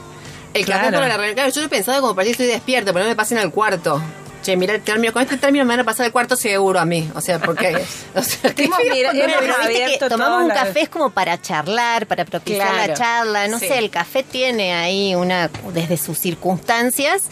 El 0.54 0.64
café 0.66 0.78
Claro. 0.80 0.96
para 0.96 1.08
la 1.08 1.16
reunión. 1.16 1.34
Claro, 1.34 1.50
yo 1.50 1.60
lo 1.60 1.66
he 1.66 1.70
pensado 1.70 2.00
como 2.00 2.14
para 2.14 2.24
que 2.26 2.30
estoy 2.32 2.46
despierto, 2.46 2.92
pero 2.92 3.04
no 3.04 3.10
me 3.10 3.16
pasen 3.16 3.38
al 3.38 3.50
cuarto. 3.52 4.00
Che, 4.42 4.56
mira 4.56 4.74
el 4.76 4.80
término, 4.82 5.12
con 5.12 5.20
este 5.22 5.36
término 5.36 5.64
me 5.64 5.72
van 5.72 5.80
a 5.80 5.84
pasar 5.84 6.06
al 6.06 6.12
cuarto 6.12 6.36
seguro 6.36 6.78
a 6.78 6.84
mí. 6.84 7.10
O 7.14 7.20
sea, 7.20 7.38
porque. 7.40 7.84
O 8.14 8.22
sea, 8.22 8.54
que 8.54 8.64
Hemos 8.64 8.78
mira- 8.90 9.10
hemos 9.10 9.98
tomamos 10.08 10.42
un 10.44 10.48
café 10.50 10.82
es 10.82 10.88
como 10.88 11.10
para 11.10 11.40
charlar, 11.42 12.06
para 12.06 12.24
propiciar 12.24 12.68
Claro. 12.68 12.86
la 12.88 12.94
charla. 12.94 13.48
No 13.48 13.58
Sí. 13.58 13.66
sé, 13.68 13.78
el 13.78 13.90
café 13.90 14.22
tiene 14.22 14.74
ahí 14.74 15.14
una, 15.14 15.50
desde 15.74 15.96
sus 15.96 16.18
circunstancias, 16.18 17.24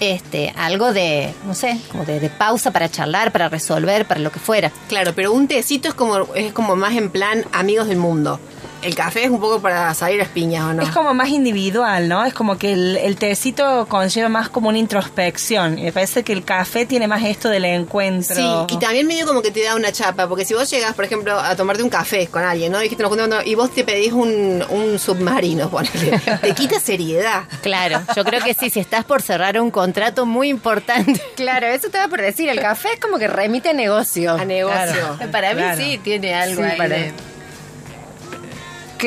este, 0.00 0.52
algo 0.56 0.92
de, 0.92 1.32
no 1.46 1.54
sé, 1.54 1.78
como 1.92 2.04
de, 2.04 2.18
de 2.18 2.28
pausa 2.30 2.70
para 2.72 2.90
charlar, 2.90 3.30
para 3.30 3.48
resolver, 3.48 4.06
para 4.06 4.20
lo 4.20 4.32
que 4.32 4.40
fuera. 4.40 4.72
Claro, 4.88 5.12
pero 5.14 5.32
un 5.32 5.46
tecito 5.46 5.88
es 5.88 5.94
como, 5.94 6.34
es 6.34 6.52
como 6.52 6.76
más 6.76 6.94
en 6.96 7.10
plan 7.10 7.44
amigos 7.52 7.88
del 7.88 7.98
mundo. 7.98 8.40
El 8.84 8.94
café 8.94 9.24
es 9.24 9.30
un 9.30 9.40
poco 9.40 9.60
para 9.60 9.92
salir 9.94 10.20
a 10.22 10.26
piñas, 10.26 10.64
¿o 10.64 10.72
no? 10.74 10.82
Es 10.82 10.90
como 10.90 11.14
más 11.14 11.28
individual, 11.28 12.08
¿no? 12.08 12.24
Es 12.24 12.34
como 12.34 12.58
que 12.58 12.72
el, 12.72 12.96
el 12.98 13.16
tecito 13.16 13.86
conlleva 13.88 14.28
más 14.28 14.48
como 14.48 14.68
una 14.68 14.78
introspección. 14.78 15.78
Y 15.78 15.84
me 15.84 15.92
parece 15.92 16.22
que 16.22 16.32
el 16.32 16.44
café 16.44 16.84
tiene 16.86 17.08
más 17.08 17.22
esto 17.24 17.48
del 17.48 17.64
encuentro. 17.64 18.34
Sí, 18.36 18.74
y 18.74 18.78
también 18.78 19.06
medio 19.06 19.26
como 19.26 19.40
que 19.42 19.50
te 19.50 19.62
da 19.62 19.74
una 19.74 19.90
chapa, 19.92 20.28
porque 20.28 20.44
si 20.44 20.54
vos 20.54 20.68
llegas, 20.70 20.94
por 20.94 21.04
ejemplo, 21.04 21.38
a 21.38 21.56
tomarte 21.56 21.82
un 21.82 21.88
café 21.90 22.26
con 22.26 22.42
alguien, 22.42 22.72
¿no? 22.72 22.78
Dijiste, 22.78 23.04
y 23.46 23.54
vos 23.54 23.70
te 23.72 23.84
pedís 23.84 24.12
un, 24.12 24.64
un 24.68 24.98
submarino, 24.98 25.70
ponele, 25.70 26.20
te 26.40 26.54
quita 26.54 26.78
seriedad. 26.80 27.44
Claro, 27.62 28.00
yo 28.16 28.24
creo 28.24 28.42
que 28.42 28.54
sí, 28.54 28.70
si 28.70 28.80
estás 28.80 29.04
por 29.04 29.22
cerrar 29.22 29.60
un 29.60 29.70
contrato 29.70 30.26
muy 30.26 30.48
importante. 30.48 31.20
Claro, 31.34 31.66
eso 31.66 31.88
te 31.90 31.98
va 31.98 32.08
por 32.08 32.20
decir. 32.20 32.48
El 32.48 32.60
café 32.60 32.88
es 32.94 33.00
como 33.00 33.18
que 33.18 33.26
remite 33.28 33.70
a 33.70 33.72
negocio. 33.72 34.32
A 34.34 34.44
negocio. 34.44 35.16
Claro. 35.16 35.30
Para 35.32 35.50
mí 35.54 35.60
Claro. 35.60 35.80
sí, 35.80 35.98
tiene 36.02 36.34
algo 36.34 36.62
Sí, 36.62 36.68
ahí 36.70 36.78
para- 36.78 36.96
de- 36.96 37.12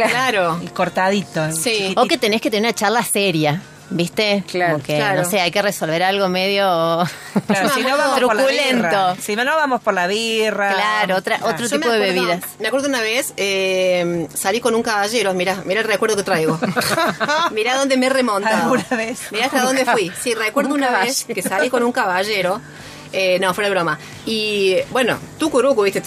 Claro. 0.03 0.59
El 0.61 0.71
cortadito. 0.73 1.45
el 1.45 1.53
Sí. 1.53 1.71
chiquitito. 1.71 2.01
O 2.01 2.05
que 2.07 2.17
tenés 2.17 2.41
que 2.41 2.49
tener 2.51 2.69
una 2.69 2.73
charla 2.75 3.03
seria, 3.03 3.61
¿viste? 3.89 4.43
Claro, 4.49 4.73
Como 4.73 4.83
que, 4.85 4.95
claro. 4.97 5.23
no 5.23 5.29
sé, 5.29 5.39
hay 5.39 5.51
que 5.51 5.61
resolver 5.61 6.03
algo 6.03 6.27
medio 6.29 6.63
Claro, 7.47 7.69
si 7.73 7.81
no 7.83 7.97
vamos 7.97 8.19
por 8.19 8.35
la 8.35 8.45
birra. 8.45 8.89
truculento. 8.89 9.21
Si 9.21 9.35
no 9.35 9.45
vamos 9.45 9.81
por 9.81 9.93
la 9.93 10.07
birra. 10.07 10.73
Claro, 10.73 11.15
otra, 11.15 11.37
Claro. 11.37 11.53
otro 11.53 11.67
Yo 11.67 11.77
tipo 11.79 11.89
de 11.89 11.99
bebidas. 11.99 12.41
Me 12.59 12.67
acuerdo 12.67 12.87
una 12.89 13.01
vez, 13.01 13.33
eh, 13.37 14.27
salí 14.33 14.59
con 14.59 14.75
un 14.75 14.83
caballero, 14.83 15.33
mira, 15.33 15.61
mira 15.65 15.81
el 15.81 15.87
recuerdo 15.87 16.15
que 16.15 16.23
traigo. 16.23 16.59
mira 17.51 17.75
dónde 17.75 17.97
me 17.97 18.07
he 18.07 18.09
remontado. 18.09 18.63
¿Alguna 18.63 18.85
vez? 18.97 19.19
Mira 19.31 19.45
hasta 19.45 19.61
dónde 19.61 19.85
fui. 19.85 20.11
Sí, 20.21 20.33
recuerdo 20.33 20.71
Un 20.71 20.77
una 20.77 20.87
caballero. 20.87 21.13
vez 21.27 21.35
que 21.35 21.41
salí 21.41 21.69
con 21.69 21.83
un 21.83 21.91
caballero. 21.91 22.59
Eh, 23.13 23.39
no, 23.39 23.53
fuera 23.53 23.69
de 23.69 23.73
broma. 23.75 23.97
Y 24.25 24.75
bueno, 24.91 25.17
tú 25.39 25.49
curucu, 25.49 25.81
viste, 25.83 26.01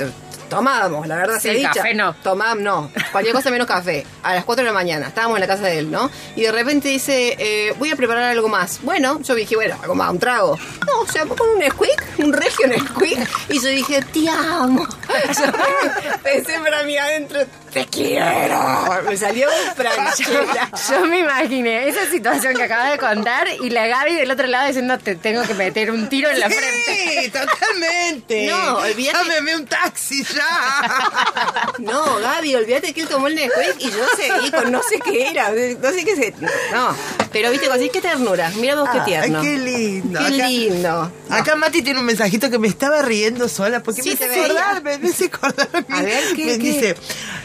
tomábamos, 0.51 1.07
la 1.07 1.17
verdad 1.17 1.37
Sí, 1.37 1.43
sea 1.49 1.53
dicha. 1.55 1.71
café 1.73 1.95
no. 1.95 2.15
Tomábamos, 2.23 2.63
no. 2.63 2.91
Cualquier 3.13 3.35
cosa 3.35 3.51
menos 3.51 3.67
café. 3.67 4.05
A 4.23 4.35
las 4.35 4.45
4 4.45 4.63
de 4.63 4.69
la 4.69 4.75
mañana. 4.75 5.07
Estábamos 5.09 5.37
en 5.37 5.41
la 5.41 5.47
casa 5.47 5.63
de 5.63 5.79
él, 5.79 5.91
¿no? 5.91 6.11
Y 6.37 6.43
de 6.43 6.53
repente 6.53 6.89
dice, 6.89 7.37
eh, 7.39 7.75
voy 7.79 7.91
a 7.91 7.97
preparar 7.97 8.25
algo 8.25 8.49
más. 8.49 8.81
Bueno, 8.83 9.19
yo 9.23 9.35
dije, 9.35 9.55
bueno, 9.57 9.79
algo 9.81 9.95
más, 9.95 10.11
un 10.11 10.19
trago. 10.19 10.59
No, 10.87 11.01
o 11.01 11.07
sea, 11.07 11.25
con 11.25 11.49
un 11.49 11.63
squeak, 11.71 12.05
un 12.19 12.33
regio 12.35 12.67
squeak. 12.79 13.29
Y 13.49 13.61
yo 13.63 13.69
dije, 13.71 14.03
te 14.13 14.29
amo. 14.29 14.87
Yo 15.11 16.19
pensé 16.23 16.59
para 16.61 16.83
mí 16.85 16.97
adentro, 16.97 17.41
te 17.73 17.87
quiero. 17.87 19.03
Me 19.09 19.17
salió 19.17 19.49
un 19.49 19.75
franchera. 19.75 20.71
Yo 20.91 21.07
me 21.07 21.21
imaginé 21.21 21.89
esa 21.89 22.07
situación 22.11 22.55
que 22.55 22.63
acabas 22.65 22.91
de 22.93 22.99
contar 22.99 23.49
y 23.61 23.71
la 23.71 23.87
Gaby 23.87 24.15
del 24.15 24.31
otro 24.31 24.47
lado 24.47 24.67
diciendo 24.69 24.99
te 24.99 25.15
tengo 25.15 25.43
que 25.45 25.55
meter 25.55 25.91
un 25.91 26.09
tiro 26.09 26.29
en 26.31 26.41
la 26.41 26.49
frente. 26.49 27.23
Sí, 27.25 27.31
totalmente. 27.31 28.47
No, 28.47 28.79
olvídate. 28.79 29.19
Llámeme 29.19 29.57
un 29.57 29.67
taxi 29.67 30.25
ya. 30.25 31.73
No, 31.79 32.17
Gaby, 32.21 32.55
olvídate 32.57 32.93
que 32.93 33.03
él 33.03 33.09
tomó 33.09 33.27
el 33.29 33.35
Nesquik 33.35 33.77
y 33.81 33.91
yo 33.91 34.05
seguí 34.17 34.51
con 34.51 34.71
no 34.71 34.83
sé 34.83 34.99
qué 35.01 35.29
era. 35.31 35.51
No 35.51 35.91
sé 35.91 36.05
qué 36.05 36.17
se. 36.17 36.35
No. 36.73 36.95
Pero 37.33 37.51
viste, 37.51 37.71
así 37.71 37.89
qué 37.91 38.01
ternura. 38.01 38.51
Mira 38.57 38.75
vos 38.75 38.89
qué 38.91 38.99
Ay, 38.99 39.05
tierno. 39.07 39.41
qué 39.43 39.57
lindo. 39.59 40.19
Qué 40.21 40.27
Acá- 40.35 40.47
lindo. 40.49 41.13
Acá 41.31 41.57
Mati 41.57 41.83
tiene 41.83 42.01
un 42.01 42.07
mensajito 42.07 42.51
que 42.51 42.59
me 42.59 42.69
estaba 42.69 43.03
riendo 43.03 43.49
sola 43.49 43.83
porque 43.83 44.03
Sí, 44.03 44.11
me 44.11 44.17
te 44.17 44.25
hace 44.25 44.41
veía. 44.41 44.45
acordar, 44.63 44.83
me, 44.83 44.99
me 44.99 45.09
hace 45.09 45.25
acordar 45.27 45.69
a 45.73 45.81
mí. 45.81 45.87
A 45.91 46.03
ver, 46.03 46.25
¿qué- 46.37 46.45
Me 46.45 46.53
qué? 46.53 46.59
dice, 46.59 46.97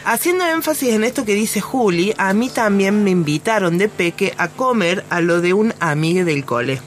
haciendo 0.06 0.46
énfasis 0.46 0.90
en 0.90 1.04
esto 1.04 1.24
que 1.24 1.34
dice 1.34 1.60
Juli, 1.60 2.14
a 2.16 2.32
mí 2.32 2.48
también 2.48 3.04
me 3.04 3.10
invitaron 3.10 3.76
de 3.76 3.88
peque 3.88 4.34
a 4.38 4.48
comer 4.48 5.04
a 5.10 5.20
lo 5.20 5.40
de 5.40 5.52
un 5.52 5.74
amigo 5.80 6.24
del 6.24 6.44
cole. 6.44 6.80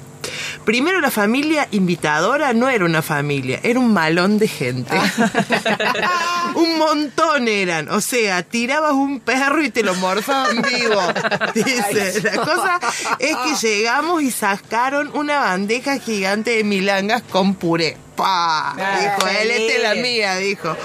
Primero 0.70 1.02
la 1.02 1.10
familia 1.10 1.68
invitadora 1.72 2.54
no 2.54 2.70
era 2.70 2.86
una 2.86 3.02
familia, 3.02 3.60
era 3.64 3.80
un 3.80 3.92
malón 3.92 4.38
de 4.38 4.48
gente. 4.48 4.94
un 6.54 6.78
montón 6.78 7.48
eran, 7.48 7.90
o 7.90 8.00
sea, 8.02 8.44
tirabas 8.44 8.92
un 8.92 9.20
perro 9.20 9.64
y 9.64 9.72
te 9.72 9.82
lo 9.82 9.96
morfaban 9.96 10.62
vivo. 10.62 11.02
Dice, 11.56 12.22
la 12.22 12.34
cosa 12.34 12.80
es 13.18 13.36
que 13.36 13.68
llegamos 13.68 14.22
y 14.22 14.30
sacaron 14.30 15.10
una 15.16 15.40
bandeja 15.40 15.98
gigante 15.98 16.52
de 16.52 16.64
milangas 16.64 17.24
con 17.24 17.56
puré. 17.56 17.98
¡Pah! 18.16 18.76
Ah, 18.78 19.00
dijo 19.18 19.28
él, 19.28 19.50
esta 19.50 19.74
es 19.74 19.82
la 19.82 19.96
mía, 19.96 20.36
dijo. 20.36 20.78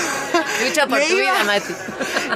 Lucha 0.66 0.88
por 0.88 0.98
Le 0.98 1.06
tu 1.06 1.12
iba- 1.18 1.20
vida, 1.20 1.44
Mati. 1.44 1.72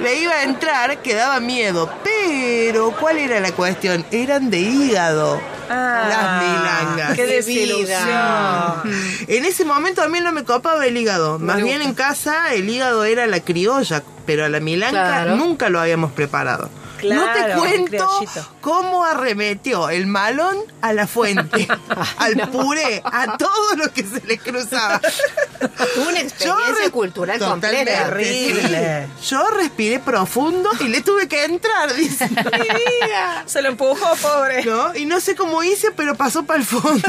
Le 0.00 0.20
iba 0.20 0.32
a 0.32 0.42
entrar, 0.44 0.98
que 1.02 1.14
daba 1.14 1.40
miedo. 1.40 1.92
Pero, 2.04 2.94
¿cuál 3.00 3.18
era 3.18 3.40
la 3.40 3.50
cuestión? 3.50 4.06
Eran 4.12 4.48
de 4.48 4.60
hígado. 4.60 5.53
Ah, 5.70 6.06
las 6.08 6.42
milangas. 6.42 7.14
Qué 7.16 7.26
De 7.26 7.34
desilusión. 7.36 8.94
En 9.28 9.44
ese 9.44 9.64
momento 9.64 10.02
a 10.02 10.08
mí 10.08 10.20
no 10.20 10.32
me 10.32 10.44
copaba 10.44 10.86
el 10.86 10.96
hígado. 10.96 11.38
Más 11.38 11.62
bien 11.62 11.82
en 11.82 11.94
casa 11.94 12.54
el 12.54 12.68
hígado 12.68 13.04
era 13.04 13.26
la 13.26 13.40
criolla, 13.40 14.02
pero 14.26 14.44
a 14.44 14.48
la 14.48 14.60
milanga 14.60 14.92
Claro. 15.22 15.36
nunca 15.36 15.68
lo 15.68 15.80
habíamos 15.80 16.12
preparado. 16.12 16.70
No 17.04 17.32
te 17.32 17.54
cuento 17.54 18.08
cómo 18.60 19.04
arremetió 19.04 19.90
el 19.90 20.06
malón 20.06 20.58
a 20.80 20.92
la 20.92 21.06
fuente, 21.06 21.66
al 22.18 22.36
puré, 22.50 23.02
a 23.04 23.36
todo 23.36 23.76
lo 23.76 23.92
que 23.92 24.02
se 24.02 24.26
le 24.26 24.38
cruzaba. 24.38 25.00
Una 26.08 26.20
experiencia 26.20 26.90
cultural 26.90 27.38
completa. 27.38 28.04
Terrible. 28.10 29.08
sí. 29.20 29.34
Yo 29.34 29.50
respiré 29.50 29.98
profundo 29.98 30.70
y 30.80 30.88
le 30.88 31.00
tuve 31.00 31.28
que 31.28 31.44
entrar, 31.44 31.94
dice. 31.94 32.28
Mi 32.28 32.36
vida. 32.36 33.44
Se 33.46 33.62
lo 33.62 33.68
empujó, 33.68 34.14
pobre. 34.16 34.64
¿No? 34.64 34.94
Y 34.94 35.06
no 35.06 35.20
sé 35.20 35.34
cómo 35.34 35.62
hice, 35.62 35.90
pero 35.92 36.14
pasó 36.14 36.44
para 36.44 36.60
el 36.60 36.66
fondo. 36.66 37.08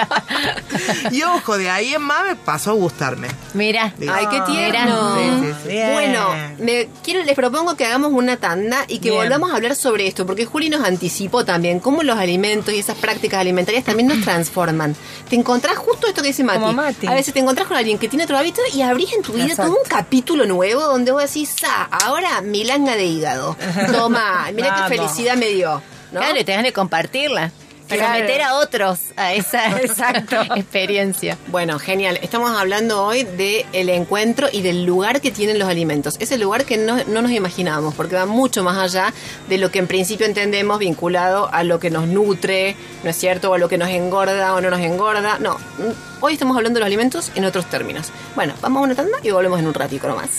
y 1.10 1.22
ojo, 1.22 1.58
de 1.58 1.70
ahí 1.70 1.94
en 1.94 2.02
más 2.02 2.24
me 2.24 2.36
pasó 2.36 2.70
a 2.70 2.74
gustarme. 2.74 3.28
Mira. 3.54 3.92
Ay, 4.10 4.26
qué 4.30 4.40
tierno. 4.42 5.16
Sí, 5.16 5.22
sí, 5.40 5.54
sí. 5.62 5.68
Bien. 5.68 5.92
Bueno, 5.92 6.28
me, 6.58 6.88
quiero, 7.02 7.22
les 7.24 7.34
propongo 7.34 7.76
que 7.76 7.86
hagamos 7.86 8.12
una 8.12 8.36
tanda 8.36 8.71
y 8.88 8.98
que 8.98 9.10
Bien. 9.10 9.22
volvamos 9.22 9.52
a 9.52 9.56
hablar 9.56 9.76
sobre 9.76 10.06
esto, 10.06 10.26
porque 10.26 10.46
Juli 10.46 10.68
nos 10.68 10.84
anticipó 10.84 11.44
también 11.44 11.80
cómo 11.80 12.02
los 12.02 12.18
alimentos 12.18 12.74
y 12.74 12.78
esas 12.78 12.96
prácticas 12.96 13.40
alimentarias 13.40 13.84
también 13.84 14.08
nos 14.08 14.20
transforman. 14.20 14.94
Te 15.28 15.36
encontrás 15.36 15.76
justo 15.76 16.06
esto 16.06 16.22
que 16.22 16.28
dice 16.28 16.44
Mati. 16.44 16.60
Como 16.60 16.72
Mati. 16.72 17.06
A 17.06 17.14
veces 17.14 17.32
te 17.34 17.40
encontrás 17.40 17.66
con 17.68 17.76
alguien 17.76 17.98
que 17.98 18.08
tiene 18.08 18.24
otro 18.24 18.36
hábito 18.36 18.60
y 18.74 18.82
abrís 18.82 19.12
en 19.12 19.22
tu 19.22 19.32
vida 19.32 19.46
Exacto. 19.46 19.70
todo 19.72 19.82
un 19.82 19.88
capítulo 19.88 20.46
nuevo 20.46 20.82
donde 20.82 21.12
vos 21.12 21.22
decís, 21.22 21.54
ah, 21.66 21.88
ahora 22.04 22.40
milanga 22.40 22.96
de 22.96 23.04
hígado. 23.04 23.56
Toma, 23.92 24.50
mira 24.54 24.86
qué 24.88 24.96
felicidad 24.96 25.36
me 25.36 25.48
dio. 25.48 25.82
¿no? 26.12 26.20
Claro, 26.20 26.38
y 26.38 26.44
te 26.44 26.62
de 26.62 26.72
compartirla. 26.72 27.50
Y 27.90 27.94
Claro. 27.94 28.14
someter 28.14 28.42
a 28.42 28.54
otros 28.56 28.98
a 29.16 29.34
esa 29.34 29.80
Exacto. 29.80 30.40
experiencia. 30.56 31.36
Bueno, 31.48 31.78
genial. 31.78 32.18
Estamos 32.22 32.50
hablando 32.58 33.04
hoy 33.04 33.24
del 33.24 33.88
encuentro 33.90 34.48
y 34.50 34.62
del 34.62 34.84
lugar 34.84 35.20
que 35.20 35.30
tienen 35.30 35.58
los 35.58 35.68
alimentos. 35.68 36.14
Es 36.18 36.32
el 36.32 36.40
lugar 36.40 36.64
que 36.64 36.76
no, 36.78 37.02
no 37.04 37.22
nos 37.22 37.30
imaginamos, 37.32 37.94
porque 37.94 38.14
va 38.14 38.26
mucho 38.26 38.62
más 38.62 38.78
allá 38.78 39.12
de 39.48 39.58
lo 39.58 39.70
que 39.70 39.78
en 39.78 39.86
principio 39.86 40.26
entendemos 40.26 40.78
vinculado 40.78 41.48
a 41.52 41.64
lo 41.64 41.78
que 41.80 41.90
nos 41.90 42.06
nutre, 42.06 42.76
¿no 43.04 43.10
es 43.10 43.16
cierto? 43.16 43.50
O 43.50 43.54
a 43.54 43.58
lo 43.58 43.68
que 43.68 43.78
nos 43.78 43.88
engorda 43.88 44.54
o 44.54 44.60
no 44.60 44.70
nos 44.70 44.80
engorda. 44.80 45.38
No, 45.38 45.54
mm, 45.56 46.22
hoy 46.22 46.32
estamos 46.34 46.56
hablando 46.56 46.78
de 46.78 46.80
los 46.80 46.86
alimentos 46.86 47.30
en 47.34 47.44
otros 47.44 47.66
términos. 47.66 48.08
Bueno, 48.34 48.54
vamos 48.62 48.80
a 48.80 48.84
una 48.84 48.94
tanda 48.94 49.18
y 49.22 49.30
volvemos 49.30 49.58
en 49.58 49.66
un 49.66 49.74
ratico 49.74 50.08
nomás. 50.08 50.30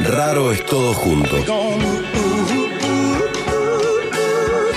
Raro 0.00 0.52
es 0.52 0.64
todo 0.66 0.94
junto. 0.94 1.36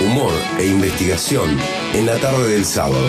Humor 0.04 0.34
e 0.58 0.66
investigación 0.66 1.58
en 1.94 2.04
la 2.04 2.18
tarde 2.18 2.48
del 2.48 2.66
sábado. 2.66 3.08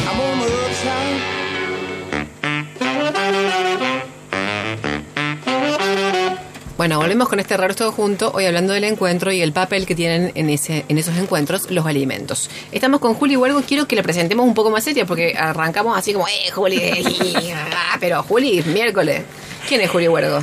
Bueno, 6.77 6.97
volvemos 6.99 7.27
con 7.27 7.41
este 7.41 7.57
raro 7.57 7.75
todo 7.75 7.91
junto, 7.91 8.31
hoy 8.31 8.45
hablando 8.45 8.71
del 8.71 8.85
encuentro 8.85 9.33
y 9.33 9.41
el 9.41 9.51
papel 9.51 9.85
que 9.85 9.93
tienen 9.93 10.31
en 10.35 10.49
ese 10.49 10.85
en 10.87 10.97
esos 10.97 11.17
encuentros 11.17 11.69
los 11.69 11.85
alimentos. 11.85 12.49
Estamos 12.71 13.01
con 13.01 13.13
Juli 13.15 13.35
Huergo, 13.35 13.61
quiero 13.67 13.89
que 13.89 13.97
la 13.97 14.03
presentemos 14.03 14.45
un 14.45 14.53
poco 14.53 14.69
más 14.69 14.85
seria 14.85 15.05
porque 15.05 15.35
arrancamos 15.37 15.97
así 15.97 16.13
como, 16.13 16.29
eh, 16.29 16.49
Juli, 16.51 16.81
ah, 17.53 17.97
pero 17.99 18.23
Juli, 18.23 18.63
miércoles. 18.63 19.23
¿Quién 19.67 19.81
es 19.81 19.89
Juli 19.89 20.07
Huergo? 20.07 20.39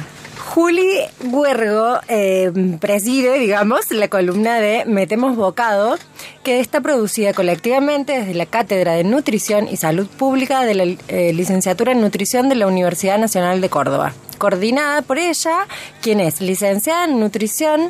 Juli 0.55 0.99
Huergo 1.25 1.99
eh, 2.09 2.53
preside, 2.79 3.39
digamos, 3.39 3.91
la 3.91 4.09
columna 4.09 4.61
de 4.61 4.85
Metemos 4.85 5.35
Bocado, 5.35 5.97
que 6.45 6.61
está 6.61 6.83
producida 6.83 7.33
colectivamente 7.33 8.19
desde 8.19 8.35
la 8.35 8.45
Cátedra 8.45 8.93
de 8.93 9.03
Nutrición 9.03 9.67
y 9.67 9.79
Salud 9.79 10.07
Pública 10.09 10.67
de 10.67 10.75
la 10.75 10.85
eh, 11.09 11.33
Licenciatura 11.33 11.93
en 11.93 12.03
Nutrición 12.03 12.51
de 12.51 12.57
la 12.57 12.67
Universidad 12.67 13.17
Nacional 13.17 13.63
de 13.63 13.71
Córdoba. 13.71 14.13
Coordinada 14.37 15.01
por 15.01 15.17
ella, 15.19 15.67
quien 16.03 16.21
es 16.21 16.43
licenciada 16.43 17.07
en 17.07 17.19
Nutrición, 17.19 17.89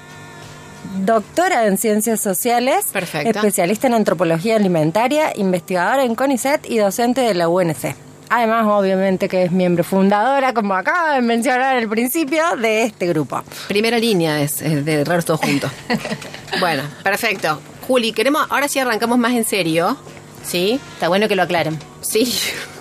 doctora 1.04 1.66
en 1.66 1.78
Ciencias 1.78 2.20
Sociales, 2.20 2.84
Perfecto. 2.92 3.40
especialista 3.40 3.88
en 3.88 3.94
Antropología 3.94 4.54
Alimentaria, 4.54 5.32
investigadora 5.34 6.04
en 6.04 6.14
CONICET 6.14 6.70
y 6.70 6.78
docente 6.78 7.22
de 7.22 7.34
la 7.34 7.48
UNC. 7.48 8.11
Además, 8.34 8.64
obviamente 8.66 9.28
que 9.28 9.42
es 9.44 9.52
miembro 9.52 9.84
fundadora, 9.84 10.54
como 10.54 10.72
acaba 10.74 11.12
de 11.16 11.20
mencionar 11.20 11.76
al 11.76 11.86
principio, 11.86 12.56
de 12.56 12.84
este 12.84 13.06
grupo. 13.06 13.42
Primera 13.68 13.98
línea 13.98 14.40
es 14.40 14.60
de 14.60 15.04
raros 15.04 15.26
todos 15.26 15.40
juntos. 15.40 15.70
bueno, 16.60 16.82
perfecto. 17.02 17.60
Juli, 17.86 18.12
queremos, 18.12 18.46
ahora 18.48 18.68
sí 18.68 18.78
arrancamos 18.78 19.18
más 19.18 19.32
en 19.32 19.44
serio. 19.44 19.98
¿Sí? 20.42 20.80
Está 20.94 21.08
bueno 21.08 21.28
que 21.28 21.36
lo 21.36 21.42
aclaren. 21.42 21.78
Sí. 22.00 22.32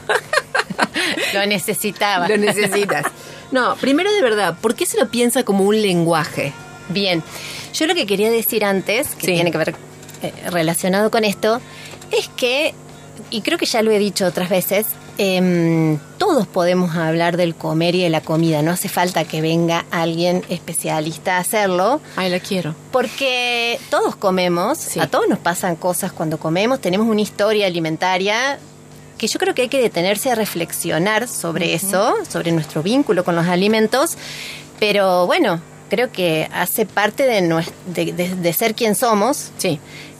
Lo 1.33 1.45
necesitaba. 1.45 2.27
Lo 2.27 2.37
necesitas. 2.37 3.05
No, 3.51 3.75
primero 3.75 4.11
de 4.13 4.21
verdad, 4.21 4.57
¿por 4.61 4.75
qué 4.75 4.85
se 4.85 4.97
lo 4.99 5.09
piensa 5.09 5.43
como 5.43 5.63
un 5.65 5.81
lenguaje? 5.81 6.53
Bien, 6.89 7.23
yo 7.73 7.87
lo 7.87 7.95
que 7.95 8.05
quería 8.05 8.29
decir 8.29 8.63
antes, 8.65 9.15
que 9.15 9.27
Sí. 9.27 9.33
tiene 9.33 9.51
que 9.51 9.57
ver 9.57 9.75
eh, 10.21 10.33
relacionado 10.49 11.11
con 11.11 11.23
esto, 11.25 11.59
es 12.11 12.29
que, 12.37 12.73
y 13.29 13.41
creo 13.41 13.57
que 13.57 13.65
ya 13.65 13.81
lo 13.81 13.91
he 13.91 13.99
dicho 13.99 14.25
otras 14.25 14.49
veces, 14.49 14.87
em, 15.17 15.97
todos 16.17 16.47
podemos 16.47 16.95
hablar 16.95 17.37
del 17.37 17.55
comer 17.55 17.95
y 17.95 18.01
de 18.03 18.09
la 18.09 18.21
comida, 18.21 18.61
no 18.61 18.71
hace 18.71 18.89
falta 18.89 19.23
que 19.25 19.41
venga 19.41 19.85
alguien 19.91 20.43
especialista 20.49 21.37
a 21.37 21.39
hacerlo, 21.39 22.01
Ay, 22.15 22.29
la 22.29 22.39
quiero. 22.39 22.75
porque 22.91 23.79
todos 23.89 24.15
comemos, 24.15 24.77
Sí. 24.77 24.99
a 24.99 25.07
todos 25.07 25.27
nos 25.27 25.39
pasan 25.39 25.75
cosas 25.75 26.11
cuando 26.11 26.37
comemos, 26.39 26.79
tenemos 26.81 27.07
una 27.07 27.21
historia 27.21 27.67
alimentaria 27.67 28.59
que 29.17 29.27
yo 29.27 29.37
creo 29.39 29.53
que 29.53 29.63
hay 29.63 29.69
que 29.69 29.81
detenerse 29.81 30.31
a 30.31 30.35
reflexionar 30.35 31.27
sobre 31.27 31.73
eso, 31.75 32.15
sobre 32.27 32.51
nuestro 32.51 32.81
vínculo 32.81 33.23
con 33.23 33.35
los 33.35 33.45
alimentos, 33.45 34.17
pero 34.79 35.27
bueno, 35.27 35.61
creo 35.89 36.11
que 36.11 36.49
hace 36.53 36.85
parte 36.87 37.23
de, 37.27 37.41
nues- 37.41 37.71
de, 37.85 38.13
de- 38.13 38.35
de 38.35 38.53
ser 38.53 38.73
quien 38.73 38.95
somos. 38.95 39.51
Sí. 39.57 39.79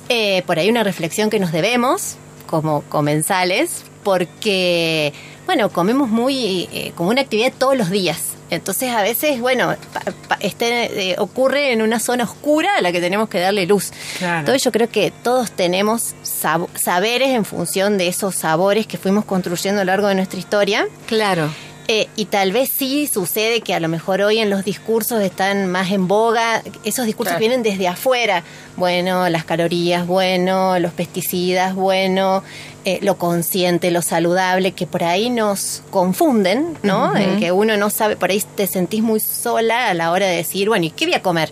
Eh, 0.10 0.44
por 0.46 0.60
ahí 0.60 0.70
una 0.70 0.84
reflexión 0.84 1.30
que 1.32 1.40
nos 1.40 1.52
debemos 1.52 2.16
como 2.46 2.82
comensales, 2.90 3.84
porque, 4.04 5.14
bueno, 5.46 5.70
comemos 5.70 6.10
muy 6.10 6.68
eh, 6.72 6.92
como 6.96 7.10
una 7.10 7.22
actividad 7.22 7.52
todos 7.58 7.78
los 7.78 7.90
días. 7.90 8.20
Entonces 8.50 8.90
a 8.90 9.02
veces, 9.02 9.40
bueno, 9.40 9.74
pa- 9.94 10.04
pa- 10.28 10.38
este, 10.42 11.12
eh, 11.12 11.16
ocurre 11.20 11.72
en 11.72 11.82
una 11.82 12.00
zona 12.02 12.26
oscura 12.26 12.76
a 12.78 12.82
la 12.82 12.92
que 12.92 13.00
tenemos 13.00 13.30
que 13.30 13.40
darle 13.40 13.66
luz. 13.66 13.92
Claro. 14.20 14.40
Entonces 14.40 14.62
yo 14.64 14.72
creo 14.74 14.90
que 14.90 15.12
todos 15.24 15.52
tenemos 15.52 16.16
sab- 16.26 16.68
saberes 16.78 17.30
en 17.30 17.46
función 17.46 17.98
de 17.98 18.10
esos 18.10 18.36
sabores 18.36 18.88
que 18.88 18.98
fuimos 18.98 19.24
construyendo 19.24 19.80
a 19.82 19.86
lo 19.86 19.92
largo 19.94 20.08
de 20.08 20.16
nuestra 20.16 20.38
historia. 20.38 20.86
Claro. 21.08 21.50
Eh, 21.88 22.08
y 22.16 22.26
tal 22.26 22.52
vez 22.52 22.70
sí 22.70 23.08
sucede 23.08 23.62
que 23.62 23.74
a 23.74 23.80
lo 23.80 23.88
mejor 23.88 24.22
hoy 24.22 24.38
en 24.40 24.50
los 24.50 24.64
discursos 24.64 25.22
están 25.22 25.68
más 25.72 25.92
en 25.92 26.08
boga, 26.08 26.62
esos 26.84 27.06
discursos 27.06 27.32
Claro. 27.34 27.40
vienen 27.40 27.64
desde 27.64 27.88
afuera. 27.88 28.44
Bueno, 28.78 29.28
las 29.30 29.44
calorías, 29.46 30.06
bueno, 30.06 30.78
los 30.80 30.94
pesticidas, 30.94 31.74
bueno, 31.74 32.44
eh, 32.86 33.00
lo 33.02 33.18
consciente, 33.18 33.92
lo 33.92 34.02
saludable, 34.02 34.72
que 34.72 34.88
por 34.88 35.04
ahí 35.04 35.30
nos 35.30 35.84
confunden, 35.92 36.78
¿no? 36.84 37.16
En 37.16 37.40
que 37.40 37.52
uno 37.52 37.78
no 37.78 37.90
sabe, 37.90 38.16
por 38.16 38.32
ahí 38.32 38.44
te 38.56 38.66
sentís 38.68 39.04
muy 39.04 39.20
sola 39.20 39.90
a 39.90 39.94
la 39.94 40.12
hora 40.12 40.26
de 40.28 40.36
decir, 40.38 40.68
bueno, 40.70 40.86
¿y 40.86 40.90
qué 40.92 41.06
voy 41.06 41.14
a 41.14 41.22
comer? 41.22 41.52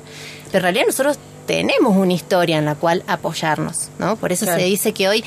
Pero 0.51 0.57
en 0.59 0.63
realidad 0.63 0.85
nosotros 0.87 1.19
tenemos 1.45 1.95
una 1.95 2.13
historia 2.13 2.57
en 2.57 2.65
la 2.65 2.75
cual 2.75 3.03
apoyarnos, 3.07 3.89
¿no? 3.99 4.15
Por 4.15 4.31
eso 4.31 4.45
Claro. 4.45 4.59
se 4.59 4.65
dice 4.65 4.93
que 4.93 5.07
hoy 5.07 5.23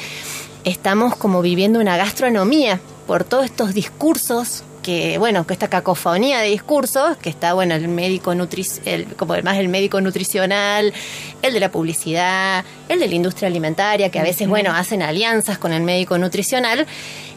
estamos 0.64 1.16
como 1.16 1.42
viviendo 1.42 1.78
una 1.80 1.96
gastronomía 1.96 2.80
por 3.06 3.24
todos 3.24 3.44
estos 3.44 3.74
discursos 3.74 4.62
que 4.82 5.16
bueno 5.18 5.46
que 5.46 5.52
esta 5.52 5.68
cacofonía 5.68 6.40
de 6.40 6.48
discursos 6.48 7.16
que 7.18 7.30
está 7.30 7.54
bueno 7.54 7.74
el 7.74 7.88
médico 7.88 8.34
nutri 8.34 8.66
el, 8.84 9.06
como 9.14 9.34
además 9.34 9.58
el 9.58 9.68
médico 9.68 10.00
nutricional 10.00 10.92
el 11.40 11.52
de 11.54 11.60
la 11.60 11.70
publicidad 11.70 12.64
el 12.88 12.98
de 12.98 13.08
la 13.08 13.14
industria 13.14 13.48
alimentaria 13.48 14.10
que 14.10 14.18
a 14.18 14.22
veces 14.22 14.48
bueno 14.48 14.72
hacen 14.72 15.02
alianzas 15.02 15.58
con 15.58 15.72
el 15.72 15.82
médico 15.82 16.18
nutricional 16.18 16.86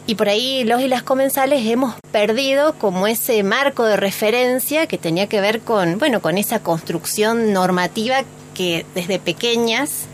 y 0.06 0.14
por 0.16 0.28
ahí 0.28 0.64
los 0.64 0.80
y 0.82 0.88
las 0.88 1.02
comensales 1.02 1.66
hemos 1.66 1.94
perdido 2.12 2.74
como 2.74 3.06
ese 3.06 3.42
marco 3.42 3.84
de 3.84 3.96
referencia 3.96 4.86
que 4.86 4.98
tenía 4.98 5.28
que 5.28 5.40
ver 5.40 5.60
con 5.60 5.98
bueno 5.98 6.20
con 6.20 6.38
esa 6.38 6.60
construcción 6.60 7.52
normativa 7.52 8.24
que 8.54 8.84
desde 8.94 9.18
pequeñas 9.18 10.06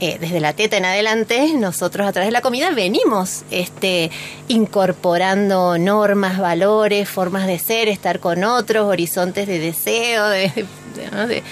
eh, 0.00 0.18
desde 0.20 0.40
la 0.40 0.52
teta 0.52 0.76
en 0.76 0.84
adelante, 0.84 1.52
nosotros 1.54 2.06
a 2.06 2.12
través 2.12 2.28
de 2.28 2.32
la 2.32 2.40
comida 2.42 2.70
venimos 2.70 3.42
este, 3.50 4.10
incorporando 4.48 5.78
normas, 5.78 6.38
valores, 6.38 7.08
formas 7.08 7.46
de 7.46 7.58
ser, 7.58 7.88
estar 7.88 8.20
con 8.20 8.44
otros, 8.44 8.86
horizontes 8.86 9.46
de 9.46 9.58
deseo, 9.58 10.28
de, 10.28 10.52
de- 10.94 11.10
¿no? 11.12 11.26
de, 11.26 11.42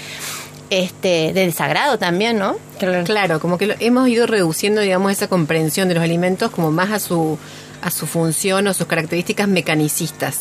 este, 0.70 1.32
de 1.32 1.46
desagrado 1.46 1.98
también, 1.98 2.38
¿no? 2.38 2.56
Claro, 3.04 3.40
como 3.40 3.58
que 3.58 3.66
lo- 3.66 3.74
hemos 3.80 4.08
ido 4.08 4.26
reduciendo, 4.26 4.80
digamos, 4.80 5.10
esa 5.12 5.28
comprensión 5.28 5.88
de 5.88 5.94
los 5.94 6.04
alimentos 6.04 6.50
como 6.50 6.70
más 6.70 6.90
a 6.92 6.98
su, 6.98 7.38
a 7.82 7.90
su 7.90 8.06
función 8.06 8.66
o 8.66 8.74
sus 8.74 8.86
características 8.86 9.48
mecanicistas. 9.48 10.40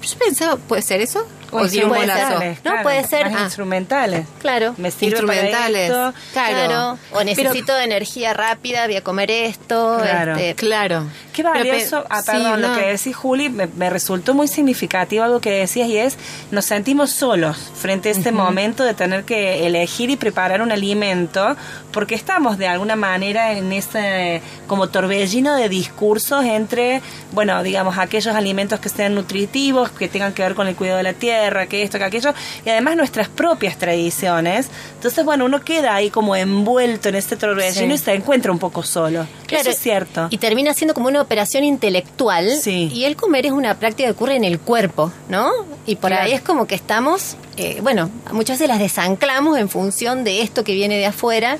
Pero 0.00 0.12
yo 0.12 0.18
pensaba, 0.18 0.56
¿puede 0.56 0.82
ser 0.82 1.00
eso? 1.00 1.26
O 1.50 1.58
un 1.62 1.88
bolazo? 1.88 2.38
ser. 2.40 2.58
No, 2.64 2.82
puede 2.82 3.04
ser. 3.04 3.30
Más 3.30 3.40
Ah. 3.40 3.44
instrumentales. 3.44 4.26
Claro. 4.40 4.74
Me 4.76 4.90
sirve 4.90 5.16
para 5.22 5.34
Instrumentales. 5.34 5.90
esto. 5.90 6.14
Claro. 6.32 6.98
O 7.12 7.24
necesito 7.24 7.78
energía 7.78 8.34
rápida, 8.34 8.86
voy 8.86 8.96
a 8.96 9.02
comer 9.04 9.30
esto. 9.30 9.98
Claro. 10.00 10.36
este, 10.36 10.54
Claro. 10.54 11.04
Qué 11.32 11.44
Pero 11.44 11.54
valioso, 11.54 12.04
ah, 12.10 12.20
sí, 12.20 12.32
perdón, 12.32 12.60
no. 12.60 12.68
lo 12.68 12.74
que 12.76 12.86
decís 12.88 13.14
Juli, 13.14 13.48
me, 13.48 13.68
me 13.68 13.90
resultó 13.90 14.34
muy 14.34 14.48
significativo 14.48 15.22
algo 15.22 15.40
que 15.40 15.50
decías 15.52 15.88
y 15.88 15.96
es, 15.96 16.18
nos 16.50 16.64
sentimos 16.64 17.10
solos 17.10 17.56
frente 17.76 18.08
a 18.08 18.12
este 18.12 18.32
momento 18.32 18.82
de 18.82 18.92
tener 18.94 19.22
que 19.24 19.64
elegir 19.64 20.10
y 20.10 20.16
preparar 20.16 20.62
un 20.62 20.72
alimento, 20.72 21.56
porque 21.92 22.16
estamos 22.16 22.58
de 22.58 22.66
alguna 22.66 22.96
manera 22.96 23.52
en 23.52 23.72
ese 23.72 24.42
como 24.66 24.88
torbellino 24.88 25.54
de 25.54 25.68
discursos 25.68 26.44
entre, 26.44 27.02
bueno, 27.30 27.62
digamos, 27.62 27.98
aquellos 27.98 28.34
alimentos 28.34 28.80
que 28.80 28.88
sean 28.88 29.14
nutritivos, 29.14 29.90
que 29.92 30.08
tengan 30.08 30.32
que 30.32 30.42
ver 30.42 30.56
con 30.56 30.66
el 30.66 30.74
cuidado 30.74 30.96
de 30.98 31.04
la 31.04 31.12
tierra, 31.12 31.37
que 31.68 31.82
esto, 31.82 31.98
que 31.98 32.04
aquello, 32.04 32.32
y 32.64 32.70
además 32.70 32.96
nuestras 32.96 33.28
propias 33.28 33.78
tradiciones. 33.78 34.68
Entonces, 34.94 35.24
bueno, 35.24 35.44
uno 35.44 35.60
queda 35.60 35.94
ahí 35.94 36.10
como 36.10 36.34
envuelto 36.36 37.08
en 37.08 37.14
este 37.14 37.36
torbellino 37.36 37.96
Sí. 37.96 38.02
y 38.02 38.04
se 38.04 38.14
encuentra 38.14 38.52
un 38.52 38.58
poco 38.58 38.82
solo. 38.82 39.26
Eso 39.50 39.70
es 39.70 39.78
cierto. 39.78 40.28
Y 40.30 40.38
termina 40.38 40.74
siendo 40.74 40.94
como 40.94 41.08
una 41.08 41.22
operación 41.22 41.64
intelectual. 41.64 42.50
Sí. 42.60 42.90
Y 42.92 43.04
el 43.04 43.16
comer 43.16 43.46
es 43.46 43.52
una 43.52 43.78
práctica 43.78 44.08
que 44.08 44.12
ocurre 44.12 44.36
en 44.36 44.44
el 44.44 44.58
cuerpo, 44.58 45.12
¿no? 45.28 45.50
Y 45.86 45.96
por 45.96 46.10
Claro. 46.10 46.24
ahí 46.26 46.32
es 46.32 46.40
como 46.42 46.66
que 46.66 46.74
estamos, 46.74 47.36
eh, 47.56 47.78
bueno, 47.82 48.10
muchas 48.32 48.58
veces 48.58 48.68
las 48.68 48.78
desanclamos 48.78 49.58
en 49.58 49.68
función 49.68 50.24
de 50.24 50.42
esto 50.42 50.64
que 50.64 50.74
viene 50.74 50.96
de 50.98 51.06
afuera. 51.06 51.58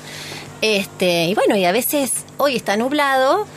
Este, 0.61 1.25
y 1.25 1.33
bueno, 1.35 1.55
y 1.55 1.65
a 1.65 1.71
veces 1.71 2.11
hoy 2.37 2.55
está 2.55 2.75
nublado 2.77 3.47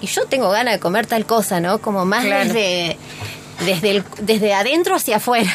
y 0.00 0.06
yo 0.06 0.26
tengo 0.26 0.50
ganas 0.50 0.74
de 0.74 0.80
comer 0.80 1.06
tal 1.06 1.24
cosa, 1.26 1.60
¿no? 1.60 1.78
Como 1.80 2.04
más 2.04 2.24
Claro. 2.24 2.44
desde, 2.44 2.96
desde, 3.64 3.90
el- 3.90 4.04
desde 4.20 4.54
adentro 4.54 4.94
hacia 4.96 5.16
afuera. 5.16 5.50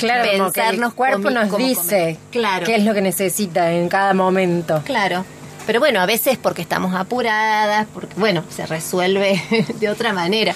Claro, 0.00 0.28
Pensarnos 0.30 0.94
cuerpo 0.94 1.28
comi- 1.28 1.34
nos 1.34 1.56
dice. 1.56 2.16
Claro. 2.30 2.66
qué 2.66 2.76
es 2.76 2.84
lo 2.84 2.94
que 2.94 3.00
necesita 3.00 3.72
en 3.72 3.88
cada 3.88 4.14
momento. 4.14 4.82
Claro. 4.84 5.24
Pero 5.66 5.80
bueno, 5.80 6.00
a 6.00 6.06
veces 6.06 6.38
porque 6.38 6.62
estamos 6.62 6.94
apuradas, 6.94 7.86
porque 7.92 8.14
bueno, 8.16 8.42
se 8.48 8.66
resuelve 8.66 9.40
de 9.80 9.88
otra 9.88 10.12
manera. 10.12 10.54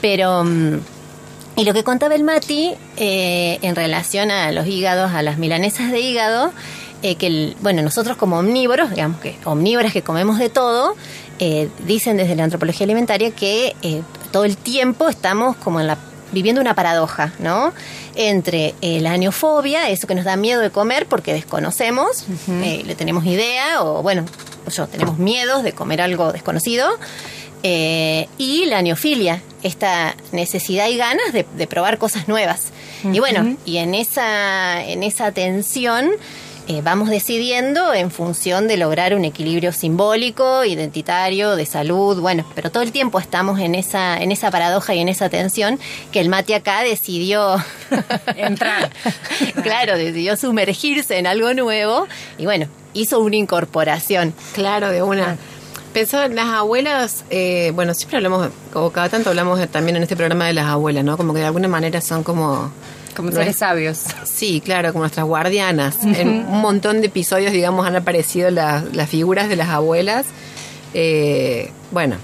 Pero, 0.00 0.44
mm, 0.44 0.78
y 1.56 1.64
lo 1.64 1.74
que 1.74 1.82
contaba 1.84 2.14
el 2.14 2.22
Mati 2.24 2.74
eh, 2.96 3.58
en 3.62 3.74
relación 3.74 4.30
a 4.30 4.52
los 4.52 4.66
hígados, 4.66 5.12
a 5.12 5.22
las 5.22 5.36
milanesas 5.38 5.90
de 5.90 6.00
hígado, 6.00 6.52
eh, 7.02 7.16
que 7.16 7.26
el- 7.26 7.56
bueno, 7.60 7.82
nosotros 7.82 8.16
como 8.16 8.38
omnívoros, 8.38 8.90
digamos 8.90 9.20
que 9.20 9.36
omnívoras 9.44 9.92
que 9.92 10.02
comemos 10.02 10.38
de 10.38 10.48
todo, 10.48 10.94
eh, 11.40 11.68
dicen 11.86 12.16
desde 12.16 12.36
la 12.36 12.44
antropología 12.44 12.84
alimentaria 12.84 13.30
que 13.32 13.74
eh, 13.82 14.02
todo 14.36 14.44
el 14.44 14.58
tiempo 14.58 15.08
estamos 15.08 15.56
como 15.56 15.80
en 15.80 15.86
la 15.86 15.96
viviendo 16.30 16.60
una 16.60 16.74
paradoja, 16.74 17.32
¿no? 17.38 17.72
Entre 18.14 18.74
eh, 18.82 19.00
la 19.00 19.12
aneofobia, 19.12 19.88
eso 19.88 20.06
que 20.06 20.14
nos 20.14 20.26
da 20.26 20.36
miedo 20.36 20.60
de 20.60 20.68
comer 20.68 21.06
porque 21.06 21.32
desconocemos, 21.32 22.26
eh, 22.50 22.82
le 22.84 22.94
tenemos 22.94 23.24
idea, 23.24 23.82
o 23.82 24.02
bueno, 24.02 24.26
yo 24.70 24.86
tenemos 24.88 25.16
miedos 25.16 25.62
de 25.62 25.72
comer 25.72 26.02
algo 26.02 26.32
desconocido, 26.32 26.86
eh, 27.62 28.28
y 28.36 28.66
la 28.66 28.82
neofilia, 28.82 29.40
esta 29.62 30.14
necesidad 30.32 30.88
y 30.88 30.98
ganas 30.98 31.32
de, 31.32 31.46
de 31.56 31.66
probar 31.66 31.96
cosas 31.96 32.28
nuevas. 32.28 32.72
Y 33.10 33.18
bueno, 33.20 33.56
y 33.64 33.78
en 33.78 33.94
esa, 33.94 34.84
en 34.84 35.02
esa 35.02 35.32
tensión 35.32 36.10
eh, 36.68 36.82
vamos 36.82 37.10
decidiendo 37.10 37.94
en 37.94 38.10
función 38.10 38.68
de 38.68 38.76
lograr 38.76 39.14
un 39.14 39.24
equilibrio 39.24 39.72
simbólico, 39.72 40.64
identitario, 40.64 41.56
de 41.56 41.66
salud, 41.66 42.20
bueno, 42.20 42.44
pero 42.54 42.70
todo 42.70 42.82
el 42.82 42.92
tiempo 42.92 43.18
estamos 43.18 43.60
en 43.60 43.74
esa, 43.74 44.20
en 44.20 44.32
esa 44.32 44.50
paradoja 44.50 44.94
y 44.94 45.00
en 45.00 45.08
esa 45.08 45.28
tensión 45.28 45.78
que 46.12 46.20
el 46.20 46.28
Mati 46.28 46.54
acá 46.54 46.82
decidió 46.82 47.56
Entrar. 48.36 48.90
claro, 49.62 49.96
decidió 49.96 50.36
sumergirse 50.36 51.18
en 51.18 51.26
algo 51.26 51.52
nuevo 51.54 52.06
y 52.38 52.44
bueno, 52.46 52.66
hizo 52.94 53.20
una 53.20 53.36
incorporación. 53.36 54.34
Claro, 54.54 54.90
de 54.90 55.02
una. 55.02 55.36
Pensaba 55.92 56.26
en 56.26 56.34
las 56.34 56.46
abuelas, 56.46 57.24
eh, 57.30 57.72
bueno, 57.74 57.94
siempre 57.94 58.18
hablamos, 58.18 58.50
o 58.74 58.90
cada 58.90 59.08
tanto 59.08 59.30
hablamos 59.30 59.66
también 59.68 59.96
en 59.96 60.02
este 60.02 60.14
programa 60.14 60.46
de 60.46 60.52
las 60.52 60.66
abuelas, 60.66 61.04
¿no? 61.04 61.16
Como 61.16 61.32
que 61.32 61.40
de 61.40 61.46
alguna 61.46 61.68
manera 61.68 62.00
son 62.00 62.22
como... 62.22 62.70
Como 63.16 63.32
seres 63.32 63.56
sabios. 63.56 64.00
Sí, 64.24 64.60
claro, 64.64 64.92
como 64.92 65.02
nuestras 65.04 65.26
guardianas. 65.26 65.96
En 66.04 66.28
un 66.28 66.60
montón 66.60 67.00
de 67.00 67.06
episodios, 67.06 67.52
digamos, 67.52 67.86
han 67.86 67.96
aparecido 67.96 68.50
las, 68.50 68.94
las 68.94 69.08
figuras 69.08 69.48
de 69.48 69.56
las 69.56 69.68
abuelas. 69.70 70.26
Eh, 70.94 71.70
bueno, 71.90 72.16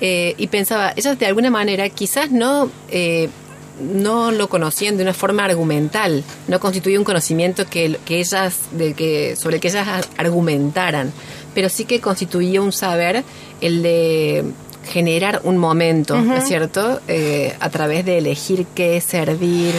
eh, 0.00 0.34
y 0.38 0.46
pensaba, 0.48 0.92
ellas 0.96 1.18
de 1.18 1.26
alguna 1.26 1.50
manera 1.50 1.88
quizás 1.88 2.30
no, 2.30 2.70
eh, 2.90 3.28
no 3.80 4.30
lo 4.30 4.48
conocían 4.48 4.96
de 4.96 5.02
una 5.02 5.14
forma 5.14 5.44
argumental, 5.44 6.22
no 6.46 6.60
constituía 6.60 6.98
un 6.98 7.04
conocimiento 7.04 7.66
que, 7.66 7.98
que 8.04 8.18
ellas, 8.20 8.56
de 8.72 8.94
que, 8.94 9.34
sobre 9.36 9.56
el 9.56 9.60
que 9.60 9.68
ellas 9.68 9.88
ar- 9.88 10.06
argumentaran, 10.16 11.12
pero 11.54 11.68
sí 11.68 11.84
que 11.84 12.00
constituía 12.00 12.60
un 12.62 12.72
saber 12.72 13.24
el 13.60 13.82
de 13.82 14.44
generar 14.90 15.40
un 15.44 15.58
momento, 15.58 16.16
¿no 16.18 16.36
es 16.36 16.44
cierto? 16.46 17.00
Eh, 17.08 17.54
a 17.60 17.68
través 17.68 18.06
de 18.06 18.18
elegir 18.18 18.64
qué 18.74 19.00
servir, 19.02 19.74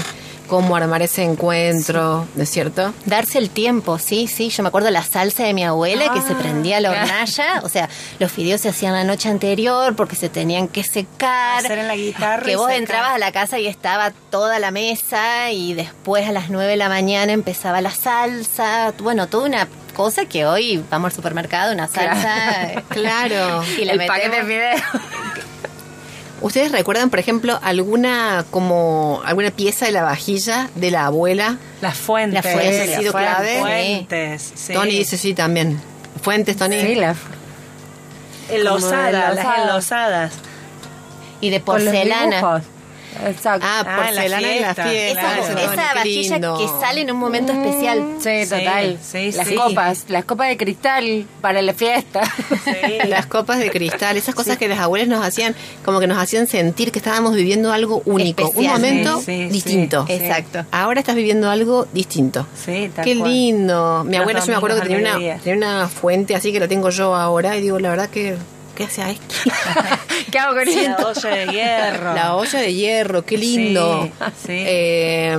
cómo 0.49 0.75
armar 0.75 1.01
ese 1.01 1.23
encuentro, 1.23 2.27
¿no 2.35 2.43
es 2.43 2.49
cierto? 2.49 2.93
Darse 3.05 3.37
el 3.37 3.49
tiempo, 3.49 3.99
sí, 3.99 4.27
sí. 4.27 4.49
Yo 4.49 4.63
me 4.63 4.69
acuerdo 4.69 4.89
la 4.89 5.03
salsa 5.03 5.43
de 5.43 5.53
mi 5.53 5.63
abuela 5.63 6.11
que 6.11 6.21
se 6.21 6.35
prendía 6.35 6.79
la 6.81 6.91
hornalla. 6.91 7.61
O 7.63 7.69
sea, 7.69 7.87
los 8.19 8.31
fideos 8.31 8.59
se 8.59 8.69
hacían 8.69 8.93
la 8.93 9.03
noche 9.03 9.29
anterior 9.29 9.95
porque 9.95 10.15
se 10.15 10.27
tenían 10.29 10.67
que 10.67 10.83
secar. 10.83 11.59
Hacer 11.63 11.77
en 11.79 11.87
la 11.87 11.95
guitarra 11.95 12.43
Que 12.43 12.55
vos 12.55 12.65
secar. 12.65 12.79
entrabas 12.81 13.11
a 13.13 13.17
la 13.19 13.31
casa 13.31 13.59
y 13.59 13.67
estaba 13.67 14.11
toda 14.29 14.59
la 14.59 14.71
mesa 14.71 15.51
y 15.51 15.73
después 15.73 16.27
a 16.27 16.31
las 16.31 16.49
9 16.49 16.69
de 16.71 16.77
la 16.77 16.89
mañana 16.89 17.31
empezaba 17.31 17.79
la 17.81 17.91
salsa. 17.91 18.93
Bueno, 18.99 19.27
toda 19.27 19.45
una 19.47 19.67
cosa 19.95 20.25
que 20.25 20.45
hoy 20.45 20.83
vamos 20.89 21.11
al 21.11 21.15
supermercado, 21.15 21.73
una 21.73 21.87
salsa. 21.87 22.63
eh, 22.73 22.83
Claro. 22.89 23.63
Y 23.79 23.85
la 23.85 23.93
el 23.93 24.05
paquete 24.07 24.29
de 24.29 24.43
metemos. 24.43 24.81
fideos. 24.81 25.03
¿Ustedes 26.41 26.71
recuerdan, 26.71 27.09
por 27.09 27.19
ejemplo, 27.19 27.59
alguna 27.61 28.45
como 28.49 29.21
alguna 29.25 29.51
pieza 29.51 29.85
de 29.85 29.91
la 29.91 30.03
vajilla 30.03 30.69
de 30.75 30.91
la 30.91 31.05
abuela? 31.05 31.57
Las 31.81 31.97
fuentes. 31.97 32.43
Las 32.43 32.53
fuentes, 32.53 32.87
las 32.87 32.97
ha 32.97 32.99
sido 32.99 33.11
clave. 33.11 33.59
fuentes. 33.59 34.53
sí. 34.55 34.73
Tony 34.73 34.91
dice 34.91 35.17
sí 35.17 35.33
también. 35.33 35.81
Fuentes, 36.21 36.57
Tony. 36.57 36.81
Sí, 36.81 36.95
la, 36.95 37.15
Enlosadas, 38.49 39.35
las 39.35 39.57
enlosadas. 39.59 40.33
Y 41.41 41.49
de 41.49 41.61
con 41.61 41.83
los 41.83 41.93
porcelana. 41.93 42.61
Exacto. 43.25 43.65
Ah, 43.67 43.83
Ah, 43.85 44.09
en 44.09 44.15
la 44.15 44.21
porcelana 44.21 44.51
en 44.53 44.61
la 44.61 44.73
fiesta. 44.75 44.83
fiesta. 44.89 45.39
Esa, 45.39 45.73
esa 45.73 45.93
vajilla 45.95 46.31
lindo. 46.37 46.57
que 46.57 46.67
sale 46.85 47.01
en 47.01 47.11
un 47.11 47.17
momento 47.17 47.51
especial. 47.51 48.03
Sí, 48.19 48.43
Sí, 48.45 48.49
total. 48.49 48.97
sí, 49.01 49.31
las 49.31 49.47
sí. 49.47 49.55
copas, 49.55 50.05
las 50.09 50.25
copas 50.25 50.47
de 50.49 50.57
cristal 50.57 51.25
para 51.41 51.61
la 51.61 51.73
fiesta. 51.73 52.21
Sí. 52.63 52.71
Las 53.09 53.25
copas 53.25 53.59
de 53.59 53.69
cristal, 53.71 54.17
esas 54.17 54.35
cosas 54.35 54.57
que 54.57 54.67
las 54.67 54.79
abuelas 54.79 55.07
nos 55.07 55.25
hacían, 55.25 55.55
como 55.83 55.99
que 55.99 56.07
nos 56.07 56.17
hacían 56.17 56.47
sentir 56.47 56.91
que 56.91 56.99
estábamos 56.99 57.33
viviendo 57.35 57.71
algo 57.71 58.01
único, 58.05 58.43
Especial. 58.43 58.75
un 58.75 58.81
momento 58.81 59.17
Sí, 59.19 59.25
sí, 59.25 59.43
sí. 59.43 59.49
distinto. 59.49 60.05
Sí. 60.07 60.13
Exacto. 60.13 60.65
Ahora 60.71 60.99
estás 60.99 61.15
viviendo 61.15 61.49
algo 61.49 61.87
distinto. 61.93 62.45
Sí, 62.55 62.91
tal 62.95 63.05
Qué 63.05 63.17
cual. 63.17 63.29
lindo. 63.31 64.03
Mi 64.05 64.11
Los 64.13 64.21
abuela, 64.21 64.39
yo 64.41 64.45
me 64.47 64.55
acuerdo 64.55 64.81
que 64.81 64.87
tenía 64.89 65.15
una, 65.17 65.37
tenía 65.39 65.55
una 65.57 65.87
fuente 65.87 66.35
así 66.35 66.51
que 66.51 66.59
la 66.59 66.67
tengo 66.67 66.89
yo 66.89 67.15
ahora 67.15 67.55
y 67.57 67.61
digo, 67.61 67.79
la 67.79 67.89
verdad 67.89 68.09
que, 68.09 68.35
¿qué 68.79 68.85
hace 68.85 69.01
ahí? 69.03 69.19
¿Qué 70.31 70.39
hago 70.39 70.55
con 70.55 70.65
La 70.65 70.71
esto? 70.71 71.07
olla 71.09 71.35
de 71.35 71.45
hierro. 71.51 72.13
La 72.13 72.35
olla 72.37 72.59
de 72.59 72.73
hierro, 72.73 73.25
qué 73.25 73.37
lindo. 73.37 74.03
Sí, 74.05 74.11
sí. 74.47 74.63
Eh, 74.65 75.37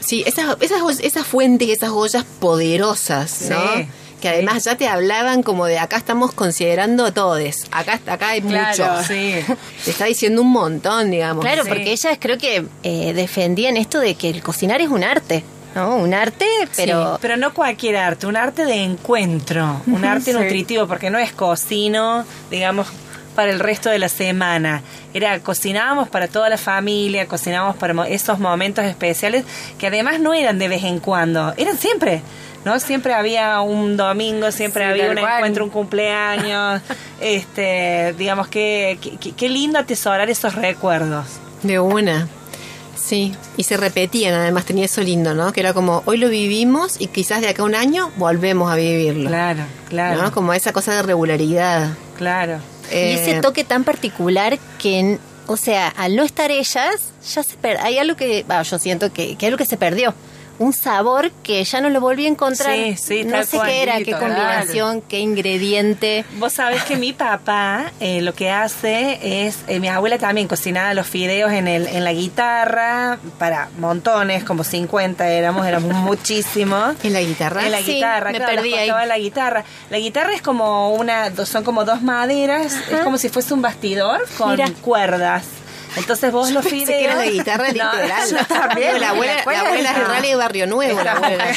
sí, 0.00 0.22
esas, 0.26 0.58
esas, 0.60 1.00
esas 1.00 1.26
fuentes, 1.26 1.70
esas 1.70 1.88
ollas 1.90 2.24
poderosas, 2.38 3.46
¿no? 3.48 3.76
Sí, 3.76 3.88
Que 4.20 4.28
además 4.28 4.64
ya 4.64 4.76
te 4.76 4.88
hablaban 4.88 5.42
como 5.42 5.64
de 5.66 5.78
acá 5.78 5.96
estamos 5.96 6.32
considerando 6.32 7.06
a 7.06 7.12
todos. 7.14 7.64
Acá, 7.70 7.98
acá 8.06 8.28
hay 8.28 8.42
Claro, 8.42 8.84
mucho. 8.96 9.04
sí. 9.08 9.34
Te 9.84 9.90
está 9.90 10.04
diciendo 10.04 10.42
un 10.42 10.52
montón, 10.52 11.10
digamos. 11.10 11.44
Claro, 11.44 11.62
Sí. 11.62 11.68
porque 11.70 11.92
ellas 11.92 12.18
creo 12.20 12.36
que 12.36 12.66
eh, 12.82 13.12
defendían 13.14 13.76
esto 13.78 14.00
de 14.00 14.14
que 14.16 14.28
el 14.28 14.42
cocinar 14.42 14.80
es 14.82 14.88
un 14.88 15.02
arte, 15.02 15.44
¿no? 15.76 15.94
Un 15.96 16.12
arte, 16.14 16.46
pero... 16.74 17.12
Sí, 17.14 17.18
pero 17.20 17.36
no 17.36 17.54
cualquier 17.54 17.96
arte, 17.98 18.26
un 18.26 18.36
arte 18.36 18.64
de 18.64 18.82
encuentro, 18.82 19.80
un 19.86 20.04
arte 20.04 20.32
Sí. 20.32 20.38
nutritivo, 20.38 20.86
porque 20.88 21.10
no 21.10 21.18
es 21.18 21.30
cocino, 21.32 22.24
digamos, 22.50 22.88
para 23.36 23.50
el 23.52 23.60
resto 23.60 23.90
de 23.90 23.98
la 23.98 24.08
semana. 24.08 24.82
Era 25.14 25.38
cocinábamos 25.40 26.08
para 26.08 26.26
toda 26.26 26.48
la 26.48 26.56
familia, 26.58 27.26
cocinábamos 27.28 27.76
para 27.76 28.08
esos 28.08 28.38
momentos 28.38 28.84
especiales 28.86 29.44
que 29.78 29.86
además 29.88 30.18
no 30.20 30.32
eran 30.34 30.58
de 30.58 30.68
vez 30.68 30.82
en 30.84 30.98
cuando, 30.98 31.52
eran 31.56 31.76
siempre. 31.76 32.22
¿No? 32.64 32.80
Siempre 32.80 33.14
había 33.14 33.60
un 33.60 33.96
domingo, 33.96 34.50
siempre 34.50 34.82
Sí, 34.82 34.90
había 34.90 35.10
un 35.10 35.16
cual. 35.18 35.34
encuentro, 35.36 35.62
un 35.64 35.70
cumpleaños. 35.70 36.82
este, 37.20 38.12
digamos 38.18 38.48
que- 38.48 38.98
qué 39.36 39.48
lindo 39.48 39.78
atesorar 39.78 40.28
esos 40.30 40.56
recuerdos. 40.56 41.26
De 41.62 41.78
una. 41.78 42.26
Sí, 43.06 43.32
y 43.56 43.62
se 43.62 43.76
repetían, 43.76 44.34
además 44.34 44.64
tenía 44.64 44.84
eso 44.86 45.00
lindo, 45.00 45.32
¿no? 45.34 45.52
Que 45.52 45.60
era 45.60 45.72
como, 45.72 46.02
hoy 46.06 46.16
lo 46.16 46.28
vivimos 46.28 46.96
y 47.00 47.06
quizás 47.06 47.40
de 47.40 47.48
acá 47.48 47.62
a 47.62 47.64
un 47.66 47.74
año 47.76 48.10
volvemos 48.16 48.70
a 48.70 48.74
vivirlo. 48.74 49.28
Claro, 49.28 49.62
claro, 49.88 50.22
¿no? 50.22 50.32
Como 50.32 50.52
esa 50.52 50.72
cosa 50.72 50.92
de 50.94 51.02
regularidad. 51.02 51.90
claro. 52.16 52.58
Y 52.90 52.94
Eh, 52.94 53.14
ese 53.14 53.40
toque 53.40 53.64
tan 53.64 53.82
particular 53.84 54.58
que, 54.80 55.18
o 55.46 55.56
sea, 55.56 55.88
al 55.88 56.14
no 56.16 56.22
estar 56.22 56.50
ellas, 56.50 57.12
ya 57.34 57.42
se 57.42 57.56
per- 57.56 57.78
hay 57.78 57.98
algo 57.98 58.16
que, 58.16 58.44
yo 58.70 58.78
siento 58.78 59.12
que, 59.12 59.36
que 59.36 59.46
hay 59.46 59.50
algo 59.52 59.58
que 59.58 59.66
se 59.66 59.76
perdió. 59.76 60.14
Un 60.58 60.72
sabor 60.72 61.30
que 61.42 61.62
ya 61.64 61.80
no 61.80 61.90
lo 61.90 62.00
volví 62.00 62.24
a 62.24 62.28
encontrar. 62.28 62.74
Sí, 62.74 62.96
sí, 62.96 63.24
no 63.24 63.42
sé 63.44 63.58
qué 63.64 63.82
era, 63.82 63.98
qué 63.98 64.12
combinación, 64.12 65.02
qué 65.02 65.20
ingrediente. 65.20 66.24
Vos 66.38 66.54
sabés 66.54 66.82
que 66.84 66.96
mi 66.96 67.12
papá 67.12 67.92
eh, 68.00 68.20
lo 68.22 68.34
que 68.34 68.50
hace 68.50 69.18
es, 69.46 69.58
eh, 69.68 69.80
mi 69.80 69.88
abuela 69.88 70.18
también 70.18 70.48
cocinaba 70.48 70.94
los 70.94 71.06
fideos 71.06 71.52
en, 71.52 71.68
el, 71.68 71.86
en 71.88 72.04
la 72.04 72.12
guitarra 72.12 73.18
para 73.38 73.68
montones, 73.78 74.44
como 74.44 74.64
50 74.64 75.28
éramos, 75.28 75.66
éramos 75.66 75.92
muchísimos. 75.96 76.94
¿En 77.04 77.12
la 77.12 77.20
guitarra? 77.20 77.64
En 77.66 77.72
la 77.72 77.78
Sí, 77.78 77.94
guitarra, 77.96 78.30
me 78.32 78.38
claro, 78.38 78.54
perdí 78.54 78.74
ahí. 78.74 78.88
la 79.06 79.18
guitarra. 79.18 79.64
La 79.90 79.98
guitarra 79.98 80.32
es 80.34 80.42
como 80.42 80.90
una, 80.94 81.34
son 81.44 81.64
como 81.64 81.84
dos 81.84 82.02
maderas, 82.02 82.74
es 82.90 83.00
como 83.00 83.18
si 83.18 83.28
fuese 83.28 83.52
un 83.54 83.62
bastidor 83.62 84.26
con 84.38 84.50
Mira. 84.52 84.70
cuerdas. 84.80 85.44
Entonces 85.96 86.30
vos 86.32 86.50
los 86.50 86.64
fideos... 86.64 86.88
que 86.88 87.04
era 87.04 87.14
la 87.16 87.26
guitarra 87.26 87.68
literal. 87.68 88.46
también. 88.48 89.00
La 89.00 89.10
abuela, 89.10 89.36
la 89.36 89.42
¿Cuál 89.44 89.56
abuela 89.56 89.90
es. 89.90 90.08
Rally 90.08 90.28
de 90.28 90.36
Barrio 90.36 90.66
Nuevo, 90.66 91.02
la 91.02 91.12
abuela. 91.12 91.46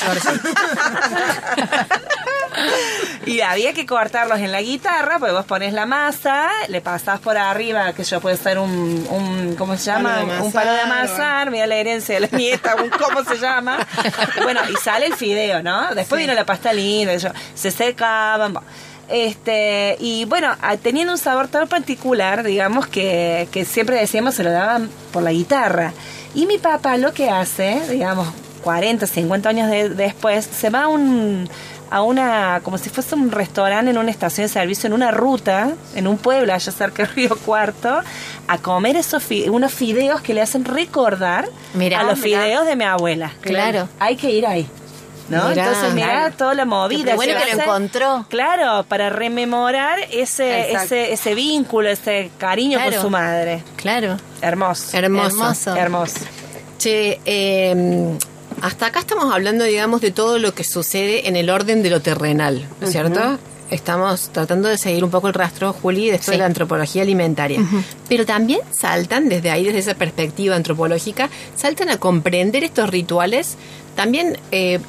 Y 3.25 3.41
había 3.41 3.73
que 3.73 3.85
cortarlos 3.85 4.39
en 4.39 4.51
la 4.51 4.61
guitarra, 4.61 5.19
porque 5.19 5.33
vos 5.33 5.45
pones 5.45 5.71
la 5.73 5.85
masa, 5.85 6.49
le 6.67 6.81
pasás 6.81 7.19
por 7.19 7.37
arriba, 7.37 7.93
que 7.93 8.03
yo 8.03 8.19
puede 8.19 8.37
ser 8.37 8.57
un, 8.57 9.07
un 9.09 9.55
¿cómo 9.57 9.77
se 9.77 9.85
llama? 9.85 10.15
Palo 10.25 10.43
un 10.45 10.51
palo 10.51 10.71
de 10.73 10.81
amasar, 10.81 11.51
mira 11.51 11.67
la 11.67 11.75
herencia 11.75 12.15
de 12.15 12.21
la 12.21 12.27
nieta, 12.37 12.75
un 12.75 12.89
¿cómo 12.89 13.23
se 13.23 13.37
llama? 13.37 13.77
Y 14.39 14.43
bueno, 14.43 14.61
y 14.69 14.75
sale 14.77 15.05
el 15.05 15.13
fideo, 15.15 15.61
¿no? 15.61 15.93
Después 15.95 16.19
vino 16.19 16.33
la 16.33 16.45
pasta 16.45 16.73
linda, 16.73 17.13
y 17.13 17.19
yo- 17.19 17.29
se 17.53 17.71
secaban. 17.71 18.53
bueno. 18.53 18.67
Este, 19.09 19.97
y 19.99 20.25
bueno, 20.25 20.49
tenían 20.81 21.09
un 21.09 21.17
sabor 21.17 21.47
tan 21.47 21.67
particular, 21.67 22.43
digamos, 22.43 22.87
que, 22.87 23.47
que 23.51 23.65
siempre 23.65 23.97
decíamos 23.97 24.35
se 24.35 24.43
lo 24.43 24.51
daban 24.51 24.89
por 25.11 25.23
la 25.23 25.31
guitarra. 25.31 25.93
Y 26.35 26.45
mi 26.45 26.57
papá 26.57 26.97
lo 26.97 27.13
que 27.13 27.29
hace, 27.29 27.81
digamos, 27.89 28.27
40, 28.63 29.07
50 29.07 29.49
años 29.49 29.69
de- 29.69 29.89
después, 29.89 30.45
se 30.45 30.69
va 30.69 30.83
a 30.83 30.87
un 30.87 31.49
a 31.91 32.03
una, 32.03 32.61
como 32.63 32.77
si 32.77 32.87
fuese 32.91 33.15
un 33.15 33.31
restaurante 33.31 33.89
en 33.89 33.97
una 33.97 34.11
estación 34.11 34.45
de 34.45 34.53
servicio, 34.53 34.85
en 34.85 34.93
una 34.93 35.09
ruta, 35.09 35.71
en 35.95 36.05
un 36.05 36.19
pueblo 36.19 36.53
allá 36.53 36.71
cerca 36.71 37.01
de 37.01 37.09
Río 37.15 37.35
Cuarto, 37.35 38.01
a 38.47 38.57
comer 38.59 38.95
esos 38.95 39.23
fi- 39.23 39.49
unos 39.49 39.73
fideos 39.73 40.21
que 40.21 40.35
le 40.35 40.41
hacen 40.43 40.65
recordar 40.65 41.49
Mirá, 41.73 42.01
a 42.01 42.03
los 42.03 42.19
mirá. 42.19 42.43
fideos 42.43 42.67
de 42.67 42.75
mi 42.75 42.83
abuela. 42.83 43.31
Claro. 43.41 43.89
Hay 43.99 44.17
que 44.17 44.29
ir 44.29 44.45
ahí. 44.45 44.67
¿No? 45.29 45.49
Mirá. 45.49 45.67
Entonces, 45.67 45.93
mirá 45.93 46.07
Claro. 46.07 46.35
toda 46.37 46.53
la 46.55 46.65
movida. 46.65 47.11
Qué 47.11 47.15
bueno 47.15 47.33
que 47.47 47.55
lo 47.55 47.61
encontró. 47.63 48.25
Claro, 48.29 48.83
para 48.87 49.09
rememorar 49.09 49.99
ese, 50.11 50.71
ese, 50.73 51.13
ese 51.13 51.35
vínculo, 51.35 51.89
ese 51.89 52.31
cariño 52.37 52.77
Claro. 52.77 52.93
con 52.93 53.01
su 53.03 53.09
madre. 53.09 53.63
Claro. 53.75 54.17
Hermoso. 54.41 54.97
Hermoso. 54.97 55.27
Hermoso. 55.27 55.75
Hermoso. 55.75 56.19
Che, 56.77 57.19
eh, 57.25 58.17
hasta 58.61 58.87
acá 58.87 58.99
estamos 58.99 59.33
hablando, 59.33 59.63
digamos, 59.65 60.01
de 60.01 60.11
todo 60.11 60.39
lo 60.39 60.53
que 60.53 60.63
sucede 60.63 61.27
en 61.27 61.35
el 61.35 61.49
orden 61.49 61.83
de 61.83 61.89
lo 61.89 62.01
terrenal, 62.01 62.65
¿no 62.79 62.87
es 62.87 62.91
cierto? 62.93 63.37
estamos 63.71 64.29
tratando 64.31 64.67
de 64.67 64.79
seguir 64.79 65.03
un 65.03 65.11
poco 65.11 65.27
el 65.27 65.35
rastro, 65.35 65.73
Juli, 65.73 66.09
de 66.09 66.15
esto 66.15 66.31
de 66.31 66.39
la 66.39 66.47
antropología 66.47 67.03
alimentaria. 67.03 67.59
Pero 68.07 68.25
también 68.25 68.61
saltan, 68.71 69.29
desde 69.29 69.51
ahí, 69.51 69.63
desde 69.63 69.77
esa 69.77 69.93
perspectiva 69.93 70.55
antropológica, 70.55 71.29
saltan 71.55 71.89
a 71.89 71.97
comprender 71.97 72.63
estos 72.63 72.89
rituales, 72.89 73.57
también 73.95 74.39
eh, 74.51 74.79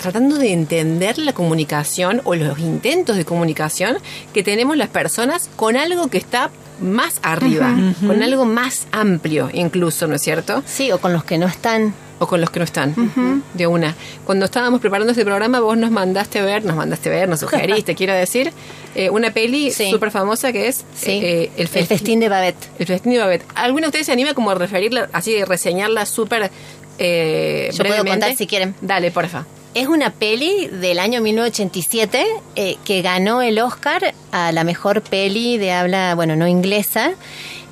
tratando 0.00 0.36
de 0.38 0.52
entender 0.52 1.18
la 1.18 1.32
comunicación 1.32 2.20
o 2.24 2.34
los 2.34 2.58
intentos 2.58 3.16
de 3.16 3.24
comunicación 3.24 3.98
que 4.32 4.42
tenemos 4.42 4.76
las 4.76 4.88
personas 4.88 5.48
con 5.56 5.76
algo 5.76 6.08
que 6.08 6.18
está 6.18 6.50
más 6.80 7.16
arriba, 7.22 7.74
con 8.06 8.22
algo 8.22 8.46
más 8.46 8.86
amplio 8.92 9.50
incluso, 9.52 10.06
¿no 10.06 10.14
es 10.14 10.22
cierto? 10.22 10.62
Sí, 10.66 10.90
o 10.92 10.98
con 10.98 11.12
los 11.12 11.24
que 11.24 11.36
no 11.38 11.46
están. 11.46 11.92
O 12.22 12.26
con 12.26 12.38
los 12.42 12.50
que 12.50 12.58
no 12.58 12.66
están, 12.66 13.42
de 13.54 13.66
una. 13.66 13.94
Cuando 14.26 14.44
estábamos 14.44 14.80
preparando 14.82 15.12
este 15.12 15.24
programa, 15.24 15.60
vos 15.60 15.78
nos 15.78 15.90
mandaste 15.90 16.42
ver, 16.42 16.62
nos 16.66 16.76
mandaste 16.76 17.08
ver, 17.08 17.30
nos 17.30 17.40
sugeriste, 17.40 17.94
quiero 17.96 18.12
decir, 18.12 18.52
eh, 18.94 19.08
una 19.08 19.30
peli 19.32 19.70
Sí. 19.70 19.90
súper 19.90 20.10
famosa 20.10 20.52
que 20.52 20.68
es 20.68 20.84
Sí. 20.94 21.12
eh, 21.12 21.50
el, 21.56 21.62
El 21.62 21.68
festi- 21.70 21.86
festín 21.86 22.20
de 22.20 22.28
Babette. 22.28 22.68
El 22.78 22.86
festín 22.86 23.12
de 23.12 23.20
Babette. 23.20 23.46
¿Alguna 23.54 23.86
de 23.86 23.88
ustedes 23.88 24.04
se 24.06 24.12
anima 24.12 24.34
como 24.34 24.50
a 24.50 24.54
referirla, 24.54 25.08
así 25.14 25.32
de 25.32 25.46
reseñarla 25.46 26.04
súper 26.04 26.50
eh, 26.98 27.68
Yo 27.72 27.78
puedo 27.78 27.88
brevemente? 27.94 28.20
contar 28.26 28.36
si 28.36 28.46
quieren. 28.46 28.74
Dale, 28.82 29.10
porfa. 29.10 29.46
Es 29.72 29.86
una 29.86 30.10
peli 30.10 30.66
del 30.66 30.98
año 30.98 31.20
1987 31.20 32.26
eh, 32.56 32.76
que 32.84 33.02
ganó 33.02 33.40
el 33.40 33.58
Oscar 33.60 34.14
a 34.32 34.50
la 34.52 34.64
mejor 34.64 35.00
peli 35.02 35.58
de 35.58 35.72
habla, 35.72 36.14
bueno, 36.16 36.34
no 36.36 36.48
inglesa. 36.48 37.12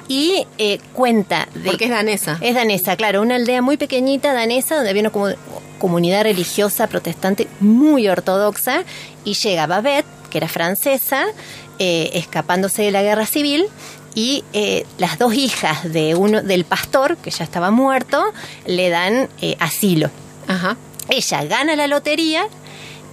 Y 0.07 0.47
eh, 0.59 0.79
cuenta 0.95 1.49
de... 1.55 1.69
Porque 1.71 1.85
es 1.87 1.91
danesa. 1.91 2.39
Es 2.41 2.55
danesa, 2.55 2.97
claro, 2.97 3.21
una 3.21 3.35
aldea 3.35 3.61
muy 3.63 3.77
pequeñita 3.77 4.33
danesa 4.33 4.77
donde 4.77 4.91
había 4.91 5.03
una 5.03 5.13
comu- 5.13 5.37
comunidad 5.79 6.23
religiosa 6.23 6.87
protestante 6.87 7.47
muy 7.61 8.09
ortodoxa 8.09 8.85
y 9.25 9.35
llega 9.35 9.67
Babette, 9.67 10.07
que 10.31 10.39
era 10.39 10.49
francesa, 10.49 11.27
eh, 11.79 12.11
escapándose 12.15 12.83
de 12.83 12.91
la 12.91 13.03
guerra 13.03 13.27
civil 13.27 13.67
y 14.15 14.45
eh, 14.55 14.87
las 14.97 15.19
dos 15.19 15.35
hijas 15.35 15.93
de 15.93 16.15
uno 16.15 16.43
del 16.43 16.65
pastor, 16.65 17.19
que 17.19 17.31
ya 17.31 17.45
estaba 17.45 17.71
muerto, 17.71 18.25
le 18.67 18.89
dan 18.89 19.29
eh, 19.43 19.57
asilo. 19.61 20.11
Ajá. 20.47 20.77
Ella 21.09 21.45
gana 21.45 21.77
la 21.77 21.87
lotería 21.87 22.47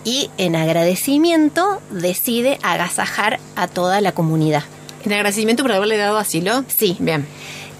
y 0.03 0.29
en 0.37 0.55
agradecimiento 0.55 1.81
decide 1.89 2.59
agasajar 2.61 3.39
a 3.55 3.67
toda 3.67 4.01
la 4.01 4.11
comunidad. 4.11 4.63
¿En 5.03 5.13
agradecimiento 5.13 5.63
por 5.63 5.71
haberle 5.71 5.97
dado 5.97 6.17
asilo? 6.17 6.63
Sí. 6.67 6.95
Bien. 6.99 7.25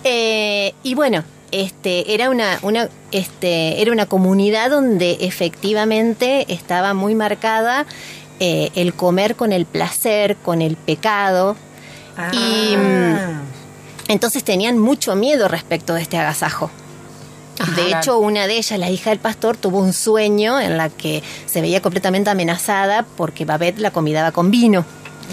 Eh, 0.03 0.73
y 0.83 0.95
bueno, 0.95 1.23
este 1.51 2.13
era 2.13 2.29
una, 2.29 2.59
una 2.61 2.89
este 3.11 3.81
era 3.81 3.91
una 3.91 4.05
comunidad 4.05 4.69
donde 4.69 5.17
efectivamente 5.21 6.45
estaba 6.53 6.93
muy 6.93 7.15
marcada 7.15 7.85
eh, 8.39 8.71
el 8.75 8.93
comer 8.93 9.35
con 9.35 9.53
el 9.53 9.65
placer, 9.65 10.35
con 10.37 10.61
el 10.61 10.75
pecado. 10.75 11.55
Y 12.31 12.75
mm, 12.77 13.41
entonces 14.07 14.43
tenían 14.43 14.77
mucho 14.77 15.15
miedo 15.15 15.47
respecto 15.47 15.93
de 15.93 16.01
este 16.01 16.17
agasajo. 16.17 16.71
De 17.75 17.91
hecho, 17.91 18.19
una 18.19 18.47
de 18.47 18.57
ellas, 18.57 18.79
la 18.79 18.89
hija 18.89 19.11
del 19.11 19.19
pastor, 19.19 19.55
tuvo 19.57 19.79
un 19.79 19.93
sueño 19.93 20.59
en 20.59 20.77
la 20.77 20.89
que 20.89 21.23
se 21.45 21.61
veía 21.61 21.81
completamente 21.81 22.29
amenazada 22.29 23.05
porque 23.15 23.45
Babette 23.45 23.79
la 23.79 23.91
convidaba 23.91 24.31
con 24.31 24.51
vino. 24.51 24.85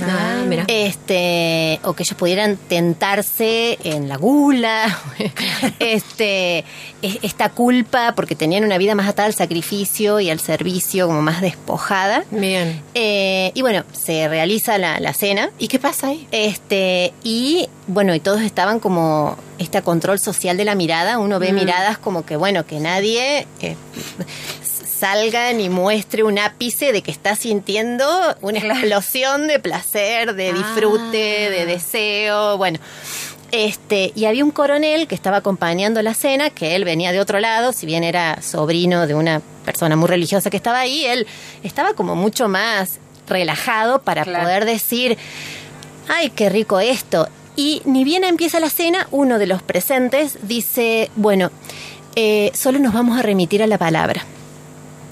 Ah, 0.02 0.42
mira. 0.46 0.64
Este, 0.68 1.80
o 1.84 1.92
que 1.94 2.02
ellos 2.02 2.16
pudieran 2.16 2.56
tentarse 2.56 3.78
en 3.84 4.08
la 4.08 4.16
gula, 4.16 4.98
este, 5.78 6.58
e- 7.02 7.18
esta 7.22 7.50
culpa 7.50 8.14
porque 8.14 8.34
tenían 8.34 8.64
una 8.64 8.78
vida 8.78 8.94
más 8.94 9.08
atada 9.08 9.26
al 9.26 9.34
sacrificio 9.34 10.20
y 10.20 10.30
al 10.30 10.40
servicio, 10.40 11.06
como 11.06 11.22
más 11.22 11.40
despojada. 11.40 12.24
Bien. 12.30 12.80
Eh, 12.94 13.52
y 13.54 13.62
bueno, 13.62 13.84
se 13.92 14.28
realiza 14.28 14.78
la, 14.78 14.98
la 15.00 15.12
cena. 15.12 15.50
¿Y 15.58 15.68
qué 15.68 15.78
pasa 15.78 16.08
ahí? 16.08 16.26
Este, 16.32 17.12
y 17.22 17.68
bueno, 17.86 18.14
y 18.14 18.20
todos 18.20 18.40
estaban 18.42 18.80
como 18.80 19.36
este 19.58 19.82
control 19.82 20.18
social 20.18 20.56
de 20.56 20.64
la 20.64 20.74
mirada. 20.74 21.18
Uno 21.18 21.38
ve 21.38 21.52
miradas 21.52 21.98
como 21.98 22.24
que, 22.24 22.36
bueno, 22.36 22.66
que 22.66 22.80
nadie 22.80 23.46
eh, 23.60 23.76
salga 25.02 25.52
ni 25.52 25.68
muestre 25.68 26.22
un 26.22 26.38
ápice 26.38 26.92
de 26.92 27.02
que 27.02 27.10
está 27.10 27.34
sintiendo 27.34 28.06
una 28.40 28.60
explosión 28.60 29.48
de 29.48 29.58
placer, 29.58 30.36
de 30.36 30.52
disfrute, 30.52 31.50
de 31.50 31.66
deseo. 31.66 32.56
Bueno. 32.56 32.78
Este, 33.50 34.12
y 34.14 34.26
había 34.26 34.44
un 34.44 34.52
coronel 34.52 35.08
que 35.08 35.16
estaba 35.16 35.38
acompañando 35.38 36.00
la 36.02 36.14
cena, 36.14 36.50
que 36.50 36.76
él 36.76 36.84
venía 36.84 37.10
de 37.10 37.18
otro 37.20 37.40
lado, 37.40 37.72
si 37.72 37.84
bien 37.84 38.04
era 38.04 38.40
sobrino 38.42 39.08
de 39.08 39.14
una 39.16 39.42
persona 39.64 39.96
muy 39.96 40.08
religiosa 40.08 40.50
que 40.50 40.56
estaba 40.56 40.78
ahí, 40.78 41.04
él 41.04 41.26
estaba 41.64 41.94
como 41.94 42.14
mucho 42.14 42.48
más 42.48 43.00
relajado 43.26 44.02
para 44.02 44.22
Claro. 44.22 44.44
poder 44.44 44.64
decir, 44.66 45.18
ay, 46.08 46.30
qué 46.30 46.48
rico 46.48 46.78
esto. 46.78 47.28
Y 47.56 47.82
ni 47.84 48.04
bien 48.04 48.22
empieza 48.22 48.60
la 48.60 48.70
cena, 48.70 49.08
uno 49.10 49.40
de 49.40 49.48
los 49.48 49.62
presentes 49.62 50.38
dice, 50.42 51.10
bueno, 51.16 51.50
eh, 52.14 52.52
solo 52.54 52.78
nos 52.78 52.94
vamos 52.94 53.18
a 53.18 53.22
remitir 53.22 53.64
a 53.64 53.66
la 53.66 53.78
palabra. 53.78 54.24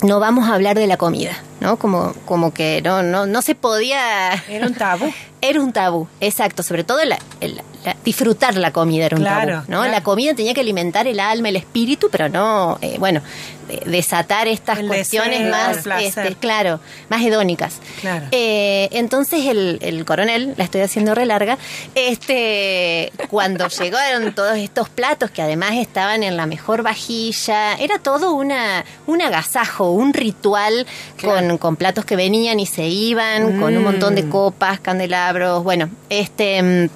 No 0.02 0.18
vamos 0.18 0.48
a 0.48 0.54
hablar 0.54 0.78
de 0.78 0.86
la 0.86 0.96
comida, 0.96 1.32
¿no? 1.60 1.76
Como, 1.76 2.14
como 2.24 2.54
que 2.54 2.80
no, 2.82 3.02
no, 3.02 3.26
no 3.26 3.42
se 3.42 3.54
podía. 3.54 4.32
Era 4.48 4.66
un 4.66 4.74
tabú. 4.74 5.12
Era 5.42 5.60
un 5.60 5.72
tabú, 5.72 6.08
exacto. 6.20 6.62
Sobre 6.62 6.84
todo 6.84 7.04
la- 7.04 7.18
el- 7.40 7.60
la- 7.84 7.96
disfrutar 8.04 8.56
la 8.56 8.72
comida 8.72 9.06
era 9.06 9.16
un 9.16 9.22
Claro, 9.22 9.52
tabú, 9.52 9.64
¿no? 9.68 9.78
claro. 9.78 9.90
La 9.92 10.02
comida 10.02 10.34
tenía 10.34 10.54
que 10.54 10.60
alimentar 10.60 11.06
el 11.06 11.18
alma, 11.20 11.48
el 11.48 11.56
espíritu, 11.56 12.08
pero 12.10 12.28
no, 12.28 12.78
eh, 12.82 12.96
bueno, 12.98 13.22
de- 13.68 13.82
desatar 13.90 14.48
estas 14.48 14.78
El 14.80 14.88
cuestiones 14.88 15.38
deseo, 15.44 15.50
más, 15.50 15.86
este, 16.02 16.34
claro, 16.36 16.80
más 17.08 17.22
hedónicas. 17.22 17.78
Claro. 18.00 18.26
Eh, 18.32 18.88
entonces 18.92 19.46
el, 19.46 19.78
el 19.82 20.04
coronel, 20.04 20.54
la 20.56 20.64
estoy 20.64 20.80
haciendo 20.82 21.14
re 21.14 21.24
larga, 21.26 21.56
este, 21.94 23.12
cuando 23.28 23.68
llegaron 23.80 24.34
todos 24.34 24.56
estos 24.56 24.88
platos 24.88 25.30
que 25.30 25.42
además 25.42 25.72
estaban 25.74 26.22
en 26.22 26.36
la 26.36 26.46
mejor 26.46 26.82
vajilla, 26.82 27.74
era 27.74 27.98
todo 27.98 28.32
una, 28.32 28.84
un 29.06 29.22
agasajo, 29.22 29.92
un 29.92 30.12
ritual 30.12 30.86
con, 31.22 31.58
con 31.58 31.76
platos 31.76 32.04
que 32.04 32.16
venían 32.16 32.60
y 32.60 32.66
se 32.66 32.86
iban, 32.88 33.58
con 33.60 33.76
un 33.76 33.82
montón 33.84 34.14
de 34.14 34.28
copas, 34.28 34.80
candelabros, 34.80 35.62
bueno, 35.64 35.88
este... 36.08 36.90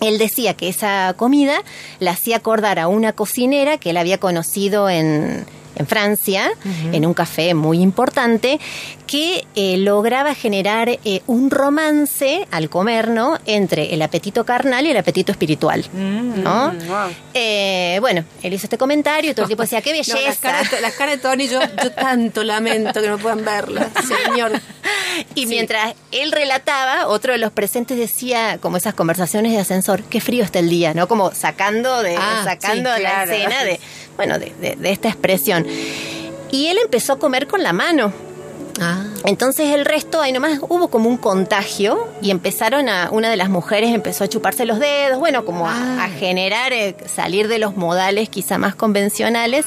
él 0.00 0.18
decía 0.18 0.54
que 0.54 0.68
esa 0.68 1.14
comida 1.16 1.62
la 2.00 2.12
hacía 2.12 2.36
acordar 2.36 2.78
a 2.78 2.88
una 2.88 3.12
cocinera 3.12 3.78
que 3.78 3.90
él 3.90 3.96
había 3.96 4.18
conocido 4.18 4.88
en, 4.88 5.46
en 5.76 5.86
Francia, 5.86 6.50
en 6.92 7.04
un 7.04 7.14
café 7.14 7.54
muy 7.54 7.80
importante, 7.80 8.60
que 9.06 9.46
eh, 9.54 9.76
lograba 9.76 10.34
generar 10.34 10.88
eh, 10.88 11.22
un 11.26 11.50
romance 11.50 12.46
al 12.50 12.70
comer, 12.70 13.08
¿no? 13.08 13.38
Entre 13.46 13.92
el 13.94 14.00
apetito 14.02 14.44
carnal 14.44 14.86
y 14.86 14.90
el 14.90 14.96
apetito 14.96 15.30
espiritual, 15.32 15.84
¿no? 15.92 16.72
wow. 16.72 17.10
Eh, 17.34 17.98
bueno, 18.00 18.24
él 18.42 18.52
hizo 18.54 18.64
este 18.66 18.78
comentario 18.78 19.30
y 19.30 19.34
todo 19.34 19.42
el 19.44 19.48
tiempo 19.48 19.62
decía, 19.64 19.82
qué 19.82 19.90
No, 19.94 19.98
belleza. 19.98 20.20
las, 20.26 20.38
caras, 20.38 20.70
de- 20.70 20.80
las 20.80 20.92
caras 20.94 21.16
de 21.16 21.20
Tony, 21.22 21.48
yo, 21.48 21.60
yo 21.82 21.92
tanto 21.92 22.44
lamento 22.44 23.00
que 23.02 23.08
no 23.08 23.18
puedan 23.18 23.44
verlas, 23.44 23.88
señor. 24.26 24.52
Y 25.36 25.46
mientras 25.46 25.94
él 26.10 26.32
relataba, 26.32 27.06
otro 27.06 27.32
de 27.32 27.38
los 27.38 27.52
presentes 27.52 27.96
decía, 27.96 28.58
como 28.60 28.76
esas 28.78 28.94
conversaciones 28.94 29.52
de 29.52 29.58
ascensor, 29.60 30.02
qué 30.02 30.20
frío 30.20 30.42
está 30.42 30.58
el 30.58 30.68
día, 30.68 30.92
¿no? 30.92 31.06
Como 31.06 31.32
sacando 31.32 32.02
de, 32.02 32.16
Ah, 32.16 32.40
sacando 32.42 32.90
sí, 32.96 33.02
la 33.02 33.22
escena 33.22 33.62
de, 33.62 33.78
bueno, 34.16 34.40
de, 34.40 34.52
de- 34.60 34.74
de 34.74 34.90
esta 34.90 35.08
expresión. 35.08 35.66
Y 36.50 36.66
él 36.66 36.78
empezó 36.82 37.12
a 37.12 37.18
comer 37.20 37.46
con 37.46 37.62
la 37.62 37.72
mano. 37.72 38.12
Ah. 38.80 39.04
Entonces 39.24 39.72
el 39.74 39.84
resto, 39.84 40.20
ahí 40.20 40.32
nomás 40.32 40.58
hubo 40.68 40.88
como 40.88 41.08
un 41.08 41.16
contagio 41.16 42.08
y 42.20 42.30
empezaron 42.30 42.88
a, 42.88 43.10
una 43.10 43.30
de 43.30 43.36
las 43.36 43.48
mujeres 43.48 43.94
empezó 43.94 44.24
a 44.24 44.28
chuparse 44.28 44.66
los 44.66 44.78
dedos, 44.78 45.18
bueno, 45.18 45.44
como 45.44 45.68
a, 45.68 46.04
a 46.04 46.08
generar, 46.08 46.72
eh, 46.72 46.96
salir 47.06 47.48
de 47.48 47.58
los 47.58 47.76
modales 47.76 48.28
quizá 48.28 48.58
más 48.58 48.74
convencionales. 48.74 49.66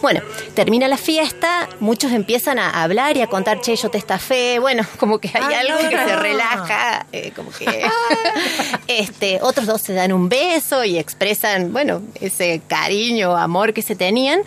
Bueno, 0.00 0.22
termina 0.54 0.88
la 0.88 0.96
fiesta, 0.96 1.68
muchos 1.80 2.12
empiezan 2.12 2.58
a 2.58 2.82
hablar 2.82 3.16
y 3.16 3.22
a 3.22 3.26
contar, 3.26 3.60
che, 3.60 3.76
yo 3.76 3.90
te 3.90 3.98
estafé, 3.98 4.58
bueno, 4.58 4.84
como 4.98 5.18
que 5.18 5.30
hay 5.34 5.42
Ay, 5.44 5.66
algo 5.68 5.82
no, 5.82 5.90
que 5.90 5.98
se 5.98 6.12
no. 6.12 6.22
relaja, 6.22 7.06
eh, 7.12 7.32
como 7.34 7.50
que... 7.50 7.66
este, 8.88 9.38
otros 9.42 9.66
dos 9.66 9.82
se 9.82 9.92
dan 9.94 10.12
un 10.12 10.28
beso 10.28 10.84
y 10.84 10.98
expresan, 10.98 11.72
bueno, 11.72 12.02
ese 12.20 12.60
cariño, 12.66 13.36
amor 13.36 13.72
que 13.72 13.82
se 13.82 13.96
tenían. 13.96 14.40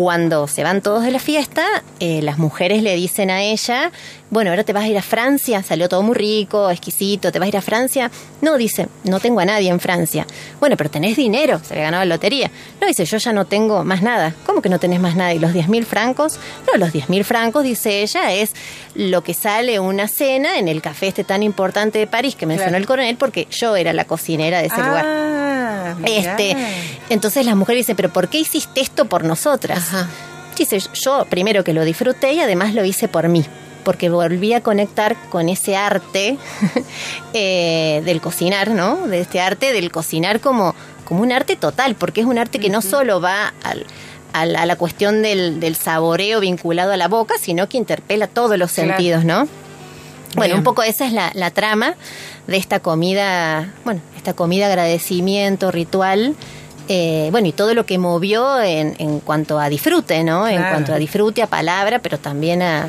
Cuando 0.00 0.48
se 0.48 0.64
van 0.64 0.80
todos 0.80 1.04
de 1.04 1.10
la 1.10 1.18
fiesta, 1.18 1.62
eh, 1.98 2.22
las 2.22 2.38
mujeres 2.38 2.82
le 2.82 2.94
dicen 2.94 3.28
a 3.28 3.42
ella, 3.42 3.92
bueno, 4.30 4.50
ahora 4.50 4.62
te 4.62 4.72
vas 4.72 4.84
a 4.84 4.88
ir 4.88 4.96
a 4.96 5.02
Francia, 5.02 5.62
salió 5.62 5.88
todo 5.88 6.02
muy 6.02 6.14
rico, 6.14 6.70
exquisito, 6.70 7.32
¿te 7.32 7.38
vas 7.40 7.46
a 7.46 7.48
ir 7.48 7.56
a 7.56 7.62
Francia? 7.62 8.10
No, 8.40 8.56
dice, 8.56 8.88
no 9.04 9.18
tengo 9.18 9.40
a 9.40 9.44
nadie 9.44 9.70
en 9.70 9.80
Francia. 9.80 10.24
Bueno, 10.60 10.76
pero 10.76 10.88
tenés 10.88 11.16
dinero, 11.16 11.60
se 11.64 11.74
había 11.74 11.86
ganado 11.86 12.04
la 12.04 12.14
lotería. 12.14 12.50
No, 12.80 12.86
dice, 12.86 13.04
yo 13.04 13.18
ya 13.18 13.32
no 13.32 13.46
tengo 13.46 13.84
más 13.84 14.02
nada. 14.02 14.32
¿Cómo 14.46 14.62
que 14.62 14.68
no 14.68 14.78
tenés 14.78 15.00
más 15.00 15.16
nada? 15.16 15.34
¿Y 15.34 15.40
los 15.40 15.52
10 15.52 15.68
mil 15.68 15.84
francos? 15.84 16.38
No, 16.70 16.78
los 16.78 16.92
10 16.92 17.08
mil 17.08 17.24
francos, 17.24 17.64
dice 17.64 18.02
ella, 18.02 18.32
es 18.32 18.52
lo 18.94 19.22
que 19.22 19.34
sale 19.34 19.80
una 19.80 20.06
cena 20.06 20.58
en 20.58 20.68
el 20.68 20.80
café 20.80 21.08
este 21.08 21.24
tan 21.24 21.42
importante 21.42 21.98
de 21.98 22.06
París 22.06 22.36
que 22.36 22.46
mencionó 22.46 22.76
el 22.76 22.86
coronel, 22.86 23.16
porque 23.16 23.48
yo 23.50 23.74
era 23.74 23.92
la 23.92 24.04
cocinera 24.04 24.60
de 24.60 24.66
ese 24.66 24.76
lugar. 24.76 25.04
Ah, 25.06 25.94
mirá. 25.98 26.36
Este, 26.36 26.56
entonces 27.08 27.44
la 27.44 27.56
mujer 27.56 27.76
dice, 27.76 27.96
pero 27.96 28.12
¿por 28.12 28.28
qué 28.28 28.38
hiciste 28.38 28.80
esto 28.80 29.06
por 29.06 29.24
nosotras? 29.24 29.78
Ajá. 29.78 30.08
Dice, 30.56 30.78
yo 30.92 31.24
primero 31.24 31.64
que 31.64 31.72
lo 31.72 31.84
disfruté 31.84 32.34
y 32.34 32.40
además 32.40 32.74
lo 32.74 32.84
hice 32.84 33.08
por 33.08 33.28
mí, 33.28 33.46
porque 33.84 34.08
volví 34.10 34.52
a 34.54 34.60
conectar 34.62 35.16
con 35.30 35.48
ese 35.48 35.76
arte 35.76 36.36
eh, 37.34 38.02
del 38.04 38.20
cocinar, 38.20 38.70
¿no? 38.70 39.06
De 39.06 39.20
este 39.20 39.40
arte 39.40 39.72
del 39.72 39.90
cocinar 39.90 40.40
como, 40.40 40.74
como 41.04 41.22
un 41.22 41.32
arte 41.32 41.56
total, 41.56 41.94
porque 41.94 42.20
es 42.20 42.26
un 42.26 42.38
arte 42.38 42.58
que 42.58 42.68
no 42.70 42.82
solo 42.82 43.20
va 43.20 43.52
al, 43.62 43.86
al- 44.32 44.56
a 44.56 44.66
la 44.66 44.76
cuestión 44.76 45.22
del, 45.22 45.60
del 45.60 45.76
saboreo 45.76 46.40
vinculado 46.40 46.92
a 46.92 46.96
la 46.96 47.08
boca, 47.08 47.34
sino 47.40 47.68
que 47.68 47.78
interpela 47.78 48.26
todos 48.26 48.58
los 48.58 48.72
Claro. 48.72 48.90
sentidos, 48.90 49.24
¿no? 49.24 49.46
Bueno, 50.36 50.54
Bien. 50.54 50.58
un 50.58 50.64
poco 50.64 50.82
esa 50.84 51.06
es 51.06 51.12
la, 51.12 51.32
la 51.34 51.50
trama 51.50 51.94
de 52.46 52.56
esta 52.56 52.78
comida, 52.80 53.72
bueno, 53.84 54.00
esta 54.16 54.32
comida 54.34 54.66
agradecimiento, 54.66 55.72
ritual, 55.72 56.36
eh, 56.88 57.28
bueno, 57.32 57.48
y 57.48 57.52
todo 57.52 57.74
lo 57.74 57.84
que 57.86 57.98
movió 57.98 58.60
en, 58.60 58.94
en 58.98 59.18
cuanto 59.20 59.58
a 59.58 59.68
disfrute, 59.68 60.22
¿no? 60.22 60.46
En 60.48 60.62
cuanto 60.62 60.92
a 60.94 60.98
disfrute, 60.98 61.42
a 61.42 61.46
palabra, 61.48 61.98
pero 62.00 62.18
también 62.18 62.62
a... 62.62 62.88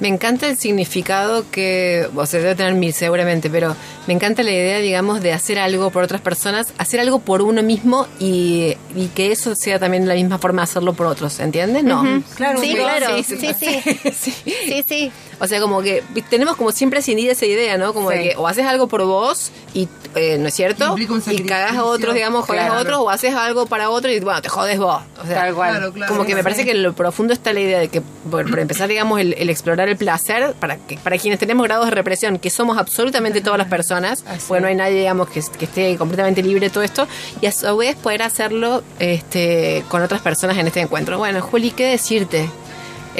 Me 0.00 0.08
encanta 0.08 0.46
el 0.48 0.56
significado 0.56 1.44
que, 1.50 2.08
o 2.14 2.26
sea, 2.26 2.40
debe 2.40 2.54
tener 2.54 2.74
mil 2.74 2.92
seguramente, 2.92 3.50
pero 3.50 3.74
me 4.06 4.14
encanta 4.14 4.42
la 4.42 4.52
idea, 4.52 4.78
digamos, 4.78 5.20
de 5.20 5.32
hacer 5.32 5.58
algo 5.58 5.90
por 5.90 6.04
otras 6.04 6.20
personas, 6.20 6.72
hacer 6.78 7.00
algo 7.00 7.18
por 7.18 7.42
uno 7.42 7.62
mismo 7.62 8.06
y, 8.18 8.76
y 8.94 9.08
que 9.08 9.32
eso 9.32 9.54
sea 9.54 9.78
también 9.78 10.06
la 10.06 10.14
misma 10.14 10.38
forma 10.38 10.62
de 10.62 10.64
hacerlo 10.64 10.92
por 10.92 11.06
otros, 11.06 11.40
¿entiendes? 11.40 11.84
No. 11.84 12.22
Claro, 12.36 12.60
sí, 12.60 12.74
claro, 12.74 13.16
sí, 13.16 13.24
sí, 13.24 13.36
sí, 13.36 13.54
sí, 13.54 14.12
sí. 14.12 14.34
sí, 14.44 14.84
sí. 14.86 15.12
O 15.40 15.46
sea, 15.46 15.60
como 15.60 15.82
que 15.82 16.02
tenemos 16.30 16.56
como 16.56 16.72
siempre 16.72 16.98
ascendida 16.98 17.32
esa 17.32 17.46
idea, 17.46 17.78
¿no? 17.78 17.94
Como 17.94 18.10
de 18.10 18.22
que 18.30 18.36
o 18.36 18.48
haces 18.48 18.66
algo 18.66 18.88
por 18.88 19.04
vos 19.04 19.52
y, 19.72 19.88
eh, 20.16 20.36
¿no 20.38 20.48
es 20.48 20.54
cierto? 20.54 20.96
Y 20.98 21.42
cagás 21.44 21.76
a 21.76 21.84
otros, 21.84 22.14
digamos, 22.14 22.44
jodes 22.44 22.62
Claro. 22.62 22.74
a 22.74 22.80
otros, 22.80 22.98
o 22.98 23.10
haces 23.10 23.34
algo 23.34 23.66
para 23.66 23.88
otro 23.90 24.10
y, 24.10 24.18
bueno, 24.20 24.42
te 24.42 24.48
jodes 24.48 24.78
vos. 24.78 25.00
O 25.22 25.26
sea, 25.26 25.36
Tal 25.42 25.54
cual. 25.54 25.70
Claro, 25.76 25.92
claro. 25.92 26.12
como 26.12 26.26
que 26.26 26.34
me 26.34 26.42
parece 26.42 26.64
que 26.64 26.72
en 26.72 26.82
lo 26.82 26.92
profundo 26.92 27.32
está 27.32 27.52
la 27.52 27.60
idea 27.60 27.78
de 27.78 27.88
que, 27.88 28.00
por, 28.30 28.50
por 28.50 28.58
empezar, 28.58 28.88
digamos, 28.88 29.20
el, 29.20 29.34
el 29.38 29.48
explorar 29.48 29.88
el 29.88 29.96
placer, 29.96 30.54
para 30.58 30.76
que 30.76 30.96
para 30.98 31.18
quienes 31.18 31.38
tenemos 31.38 31.64
grados 31.66 31.86
de 31.86 31.92
represión, 31.92 32.38
que 32.38 32.50
somos 32.50 32.76
absolutamente 32.78 33.40
todas 33.40 33.58
las 33.58 33.68
personas, 33.68 34.24
Así 34.26 34.44
porque 34.48 34.60
no 34.62 34.66
hay 34.68 34.74
nadie, 34.74 34.98
digamos, 34.98 35.28
que, 35.28 35.40
que 35.56 35.66
esté 35.66 35.96
completamente 35.96 36.42
libre 36.42 36.66
de 36.66 36.70
todo 36.70 36.82
esto, 36.82 37.06
y 37.40 37.46
a 37.46 37.52
su 37.52 37.76
vez 37.76 37.94
poder 37.96 38.22
hacerlo 38.22 38.82
este, 38.98 39.84
con 39.88 40.02
otras 40.02 40.20
personas 40.20 40.58
en 40.58 40.66
este 40.66 40.80
encuentro. 40.80 41.16
Bueno, 41.18 41.40
Juli, 41.42 41.70
¿qué 41.70 41.84
decirte? 41.86 42.48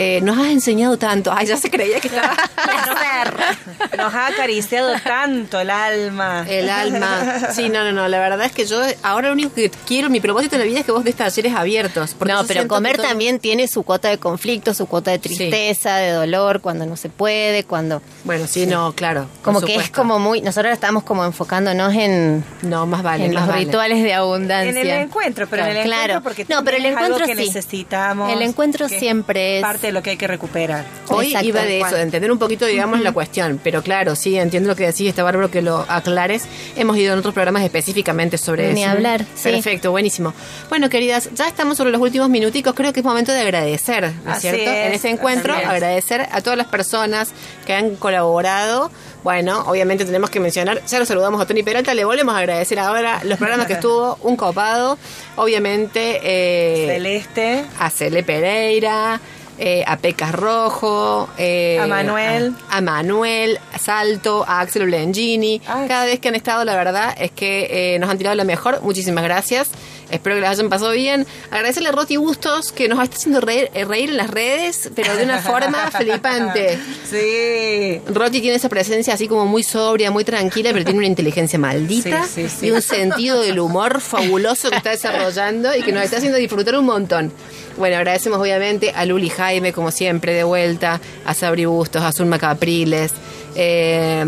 Eh, 0.01 0.21
nos 0.23 0.39
has 0.39 0.47
enseñado 0.49 0.97
tanto. 0.97 1.33
Ay, 1.35 1.47
ya 1.47 1.57
se 1.57 1.71
creía 1.71 1.99
que 2.01 2.07
estaba... 2.09 2.37
Nos 3.97 4.15
ha 4.15 4.27
acariciado 4.29 4.93
tanto 5.03 5.61
el 5.61 5.71
alma. 5.71 6.45
El 6.49 6.69
alma. 6.71 7.49
Sí, 7.53 7.69
no, 7.69 7.83
no, 7.85 7.93
no. 7.93 8.09
La 8.09 8.19
verdad 8.21 8.47
es 8.47 8.53
que 8.53 8.65
yo 8.67 8.81
ahora 9.03 9.29
lo 9.29 9.33
único 9.35 9.53
que 9.55 9.71
quiero, 9.87 10.09
mi 10.11 10.21
propósito 10.21 10.55
en 10.57 10.61
la 10.61 10.67
vida 10.67 10.81
es 10.81 10.87
que 10.87 10.93
vos 10.93 11.03
des 11.05 11.17
talleres 11.17 11.53
abiertos. 11.55 12.15
No, 12.27 12.45
pero 12.47 12.69
comer 12.69 12.97
todo- 12.97 13.07
también 13.09 13.39
tiene 13.41 13.67
su 13.69 13.83
cuota 13.83 14.09
de 14.09 14.19
conflicto, 14.19 14.73
su 14.75 14.87
cuota 14.87 15.11
de 15.11 15.19
tristeza, 15.19 15.97
de 15.97 16.13
dolor, 16.13 16.61
cuando 16.61 16.87
no 16.87 16.97
se 16.97 17.09
puede, 17.09 17.65
cuando... 17.65 18.03
Bueno, 18.25 18.47
sí, 18.47 18.67
no, 18.67 18.93
claro. 18.93 19.27
Como 19.43 19.61
que 19.61 19.75
es 19.77 19.91
como 19.91 20.19
muy... 20.19 20.41
Nosotros 20.43 20.73
estamos 20.73 21.03
como 21.03 21.25
enfocándonos 21.25 21.93
en, 21.95 22.45
No, 22.63 22.87
más 22.87 23.03
vale. 23.03 23.25
en 23.25 23.33
más 23.35 23.43
los 23.45 23.49
vale. 23.55 23.65
rituales 23.65 24.03
de 24.03 24.15
abundancia. 24.15 24.71
En 24.71 24.77
el 24.77 24.89
encuentro, 24.89 25.47
pero 25.49 25.65
en 25.67 25.77
el 25.79 25.85
Claro. 25.85 26.15
encuentro 26.15 26.23
porque 26.23 26.47
no, 26.49 26.63
pero 26.65 26.77
el 26.77 26.83
también 26.85 26.93
es 26.93 27.05
algo 27.05 27.17
encuentro 27.17 27.37
que 27.37 27.43
sí. 27.43 27.49
necesitamos. 27.49 28.33
El 28.33 28.43
encuentro 28.43 28.89
siempre 28.89 29.57
es 29.59 29.63
parte 29.63 29.88
de 29.89 29.93
lo 29.93 30.03
que 30.03 30.11
hay 30.11 30.16
que 30.16 30.26
recuperar. 30.26 30.84
Hoy 31.09 31.26
Exacto, 31.26 31.49
iba 31.49 31.62
de 31.62 31.80
eso, 31.80 31.95
de 31.97 32.03
entender 32.03 32.30
un 32.30 32.39
poquito, 32.39 32.66
digamos, 32.66 33.01
la 33.01 33.12
cuestión. 33.12 33.61
Pero 33.62 33.82
claro, 33.82 34.14
sí, 34.16 34.39
entiendo 34.39 34.68
lo 34.68 34.76
que 34.76 34.86
decís, 34.86 35.09
está 35.09 35.22
bárbaro 35.22 35.51
que 35.51 35.62
lo 35.62 35.84
aclares. 35.89 36.45
Hemos 36.76 36.97
ido 36.97 37.12
en 37.12 37.18
otros 37.18 37.34
programas 37.34 37.62
específicamente 37.64 38.39
sobre 38.39 38.72
Ni 38.72 38.82
eso. 38.84 38.93
hablar, 38.93 39.24
sí. 39.34 39.51
Perfecto, 39.51 39.91
buenísimo. 39.91 40.32
Bueno, 40.68 40.89
queridas, 40.89 41.30
ya 41.34 41.49
estamos 41.49 41.76
sobre 41.76 41.91
los 41.91 42.01
últimos 42.01 42.28
minuticos. 42.28 42.74
Creo 42.74 42.93
que 42.93 43.01
es 43.01 43.07
momento 43.07 43.32
de 43.32 43.41
agradecer, 43.41 44.03
¿no 44.24 44.30
es 44.32 44.39
Así 44.39 44.49
cierto? 44.49 44.70
es, 44.70 44.86
en 44.86 44.93
este 44.93 45.09
encuentro, 45.11 45.55
es. 45.57 45.66
agradecer 45.66 46.28
a 46.30 46.41
todas 46.41 46.57
las 46.57 46.66
personas 46.68 47.30
que 47.66 47.74
han 47.74 47.97
colaborado. 47.97 48.91
Bueno, 49.24 49.64
obviamente 49.66 50.05
tenemos 50.05 50.30
que 50.30 50.39
mencionar, 50.41 50.80
ya 50.86 50.99
lo 50.99 51.05
saludamos 51.05 51.41
a 51.41 51.47
Tony 51.47 51.62
Peralta, 51.62 51.93
le 51.93 52.05
volvemos 52.05 52.34
a 52.34 52.39
agradecer 52.39 52.78
ahora 52.78 53.20
los 53.24 53.36
programas 53.39 53.66
que 53.66 53.72
estuvo, 53.74 54.16
un 54.22 54.36
copado. 54.36 54.97
Obviamente, 55.36 56.20
eh, 56.22 56.86
Celeste. 56.86 57.64
a 57.78 57.91
Cele 57.91 58.22
Pereira, 58.22 59.20
eh, 59.59 59.83
a 59.87 59.97
Pecas 59.99 60.33
Rojo, 60.35 61.29
eh, 61.39 61.79
A 61.81 61.87
Manuel. 61.87 62.55
a, 62.71 62.79
a 62.79 62.81
Manuel, 62.81 63.59
a 63.73 63.79
Salto, 63.79 64.45
a 64.47 64.61
Axel 64.61 64.83
Ulengini. 64.83 65.61
Ay. 65.67 65.89
Cada 65.89 66.05
vez 66.05 66.21
que 66.21 66.29
han 66.29 66.35
estado, 66.35 66.65
la 66.65 66.77
verdad 66.77 67.15
es 67.19 67.31
que 67.33 67.95
eh, 67.95 67.99
nos 67.99 68.09
han 68.11 68.19
tirado 68.19 68.37
la 68.37 68.45
mejor. 68.45 68.81
Muchísimas 68.83 69.25
gracias. 69.25 69.71
Espero 70.11 70.37
que 70.37 70.41
les 70.41 70.49
hayan 70.51 70.71
pasado 70.71 70.93
bien. 70.93 71.27
Agradecerle 71.51 71.91
a 71.91 71.93
Roti 71.93 72.17
Bustos 72.17 72.73
que 72.73 72.89
nos 72.89 72.99
está 73.03 73.17
haciendo 73.17 73.43
reír, 73.43 73.71
eh, 73.75 73.85
reír 73.85 74.09
en 74.09 74.17
las 74.17 74.31
redes, 74.31 74.91
pero 74.95 75.15
de 75.15 75.25
una 75.25 75.39
forma 75.39 75.91
flipante. 75.99 76.79
Sí. 77.11 78.01
Roti 78.13 78.41
tiene 78.41 78.57
esa 78.57 78.71
presencia 78.71 79.13
así 79.13 79.29
como 79.29 79.45
muy 79.45 79.63
sobria, 79.63 80.11
muy 80.11 80.25
tranquila, 80.25 80.71
pero 80.73 80.85
tiene 80.85 80.99
una 81.01 81.09
inteligencia 81.09 81.59
maldita 81.59 82.23
Sí, 82.25 82.45
sí, 82.45 82.49
sí. 82.49 82.67
y 82.67 82.71
un 82.71 82.81
sentido 82.81 83.41
del 83.43 83.59
humor 83.59 84.01
fabuloso 84.01 84.71
que 84.71 84.77
está 84.77 84.91
desarrollando 84.91 85.75
y 85.77 85.83
que 85.83 85.93
nos 85.93 86.05
está 86.05 86.17
haciendo 86.17 86.39
disfrutar 86.39 86.79
un 86.79 86.87
montón. 86.87 87.33
Bueno, 87.79 87.97
agradecemos 87.97 88.41
obviamente 88.41 88.93
a 88.95 89.05
Luli 89.05 89.29
Jaime, 89.29 89.72
como 89.72 89.91
siempre, 89.93 90.35
de 90.35 90.43
vuelta, 90.43 91.01
a 91.24 91.33
Sabri 91.33 91.64
Bustos, 91.64 92.03
a 92.03 92.12
Zulma 92.12 92.39
Capriles, 92.39 93.12
eh, 93.55 94.24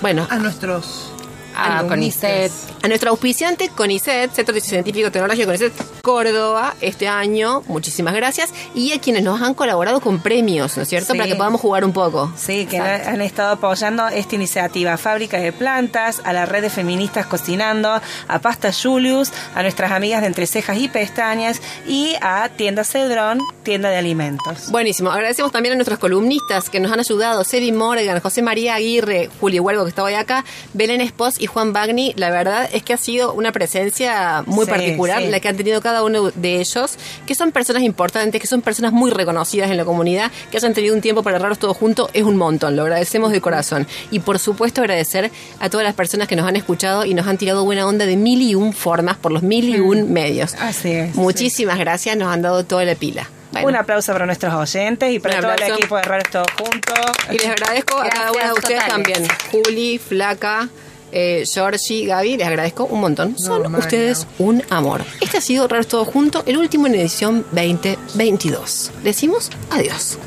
bueno, 0.00 0.26
A 0.28 0.38
nuestros. 0.38 1.12
A. 1.54 1.84
Conicet. 1.86 2.50
A 2.82 2.88
nuestro 2.88 3.10
auspiciante 3.10 3.68
CONICET, 3.68 4.32
Centro 4.32 4.58
Científico 4.60 5.10
Tecnológico 5.10 5.46
CONICET 5.46 5.72
Córdoba, 6.02 6.74
este 6.80 7.06
año, 7.06 7.62
muchísimas 7.68 8.14
gracias, 8.14 8.52
y 8.74 8.92
a 8.92 9.00
quienes 9.00 9.22
nos 9.22 9.40
han 9.40 9.54
colaborado 9.54 10.00
con 10.00 10.20
premios, 10.20 10.76
¿no 10.76 10.82
es 10.82 10.88
cierto? 10.88 11.12
Sí. 11.12 11.18
Para 11.18 11.28
que 11.28 11.36
podamos 11.36 11.60
jugar 11.60 11.84
un 11.84 11.92
poco. 11.92 12.32
Sí, 12.36 12.66
que 12.66 12.78
han 12.78 13.20
estado 13.20 13.52
apoyando 13.52 14.08
esta 14.08 14.34
iniciativa. 14.34 14.96
Fábricas 14.96 15.42
de 15.42 15.52
plantas, 15.52 16.20
a 16.24 16.32
la 16.32 16.44
red 16.44 16.62
de 16.62 16.70
feministas 16.70 17.26
cocinando, 17.26 18.00
a 18.28 18.38
Pasta 18.40 18.72
Julius, 18.72 19.30
a 19.54 19.62
nuestras 19.62 19.92
amigas 19.92 20.22
de 20.22 20.26
Entre 20.26 20.46
Cejas 20.46 20.78
y 20.78 20.88
Pestañas 20.88 21.62
y 21.86 22.14
a 22.20 22.48
Tienda 22.48 22.82
Cedrón, 22.82 23.38
tienda 23.62 23.90
de 23.90 23.96
alimentos. 23.96 24.70
Buenísimo. 24.72 25.12
Agradecemos 25.12 25.52
también 25.52 25.74
a 25.74 25.76
nuestros 25.76 26.00
columnistas 26.00 26.68
que 26.68 26.80
nos 26.80 26.90
han 26.90 26.98
ayudado. 26.98 27.44
Sebi 27.44 27.70
Morgan, 27.70 28.18
José 28.18 28.42
María 28.42 28.74
Aguirre, 28.74 29.30
Julio 29.40 29.62
Huelgo, 29.62 29.84
que 29.84 29.90
estaba 29.90 30.08
hoy 30.08 30.14
acá, 30.14 30.44
Belén 30.72 31.00
Espos 31.00 31.40
y 31.40 31.46
Juan 31.46 31.72
Bagni. 31.72 32.12
La 32.16 32.30
verdad 32.30 32.68
es 32.72 32.82
que 32.82 32.92
ha 32.92 32.96
sido 32.96 33.32
una 33.34 33.52
presencia 33.52 34.42
muy 34.46 34.64
Sí, 34.64 34.70
particular 34.70 35.22
sí. 35.22 35.28
la 35.28 35.40
que 35.40 35.48
han 35.48 35.56
tenido 35.56 35.80
cada 35.80 36.02
uno 36.02 36.30
de 36.30 36.60
ellos, 36.60 36.96
que 37.26 37.34
son 37.34 37.52
personas 37.52 37.82
importantes, 37.82 38.40
que 38.40 38.46
son 38.46 38.62
personas 38.62 38.92
muy 38.92 39.10
reconocidas 39.10 39.70
en 39.70 39.76
la 39.76 39.84
comunidad, 39.84 40.30
que 40.50 40.56
hayan 40.56 40.74
tenido 40.74 40.94
un 40.94 41.00
tiempo 41.00 41.22
para 41.22 41.36
agarrarlos 41.36 41.58
todos 41.58 41.76
juntos, 41.76 42.08
es 42.12 42.22
un 42.22 42.36
montón. 42.36 42.76
Lo 42.76 42.82
agradecemos 42.82 43.32
de 43.32 43.40
corazón. 43.40 43.86
Y 44.10 44.20
por 44.20 44.38
supuesto 44.38 44.80
agradecer 44.80 45.30
a 45.60 45.70
todas 45.70 45.84
las 45.84 45.94
personas 45.94 46.28
que 46.28 46.36
nos 46.36 46.46
han 46.46 46.56
escuchado 46.56 47.04
y 47.04 47.14
nos 47.14 47.26
han 47.26 47.38
tirado 47.38 47.64
buena 47.64 47.86
onda 47.86 48.06
de 48.06 48.16
mil 48.16 48.42
y 48.42 48.54
un 48.54 48.72
formas 48.72 49.16
por 49.16 49.32
los 49.32 49.42
mil 49.42 49.74
y 49.74 49.80
un 49.80 50.12
medios. 50.12 50.54
Así 50.54 50.90
es. 50.92 51.14
Muchísimas 51.14 51.78
gracias, 51.78 52.16
nos 52.16 52.28
han 52.32 52.42
dado 52.42 52.64
toda 52.64 52.84
la 52.84 52.94
pila. 52.94 53.28
Bueno. 53.52 53.68
Un 53.68 53.76
aplauso 53.76 54.12
para 54.14 54.24
nuestros 54.24 54.54
oyentes 54.54 55.12
y 55.12 55.18
para 55.18 55.40
todo 55.40 55.52
el 55.52 55.62
equipo 55.74 55.96
de 55.96 56.02
Raros 56.02 56.30
Todos 56.30 56.46
Juntos. 56.56 57.16
Y 57.30 57.36
les 57.36 57.48
agradezco 57.48 57.98
a 58.00 58.08
cada 58.08 58.32
una 58.32 58.46
de 58.46 58.52
ustedes 58.54 58.82
totales. 58.84 58.88
también. 58.88 59.28
Juli, 59.50 59.98
Flaca, 59.98 60.70
eh, 61.12 61.44
Georgie, 61.46 62.06
Gaby, 62.06 62.36
les 62.36 62.46
agradezco 62.46 62.84
un 62.84 63.00
montón. 63.00 63.38
Son 63.38 63.74
ustedes 63.74 64.26
un 64.38 64.62
amor. 64.70 65.02
Este 65.20 65.38
ha 65.38 65.40
sido 65.40 65.68
Raros 65.68 65.88
Todo 65.88 66.04
Junto, 66.04 66.42
el 66.46 66.56
último 66.56 66.86
en 66.86 66.94
edición 66.94 67.44
2022. 67.52 68.90
Decimos 69.04 69.50
adiós. 69.70 70.18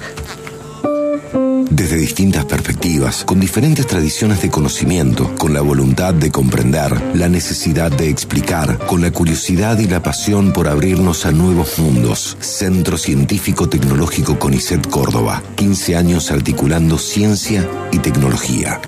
Desde 1.75 1.97
distintas 1.97 2.45
perspectivas, 2.45 3.25
con 3.25 3.39
diferentes 3.39 3.85
tradiciones 3.85 4.41
de 4.41 4.49
conocimiento, 4.49 5.35
con 5.37 5.53
la 5.53 5.59
voluntad 5.59 6.13
de 6.13 6.31
comprender, 6.31 7.15
la 7.15 7.27
necesidad 7.27 7.91
de 7.91 8.07
explicar, 8.07 8.77
con 8.87 9.01
la 9.01 9.11
curiosidad 9.11 9.77
y 9.79 9.85
la 9.85 10.01
pasión 10.01 10.53
por 10.53 10.69
abrirnos 10.69 11.25
a 11.25 11.31
nuevos 11.31 11.77
mundos. 11.77 12.37
Centro 12.39 12.97
Científico 12.97 13.67
Tecnológico 13.67 14.39
CONICET 14.39 14.87
Córdoba. 14.89 15.43
15 15.55 15.97
años 15.97 16.31
articulando 16.31 16.97
ciencia 16.97 17.69
y 17.91 17.99
tecnología. 17.99 18.79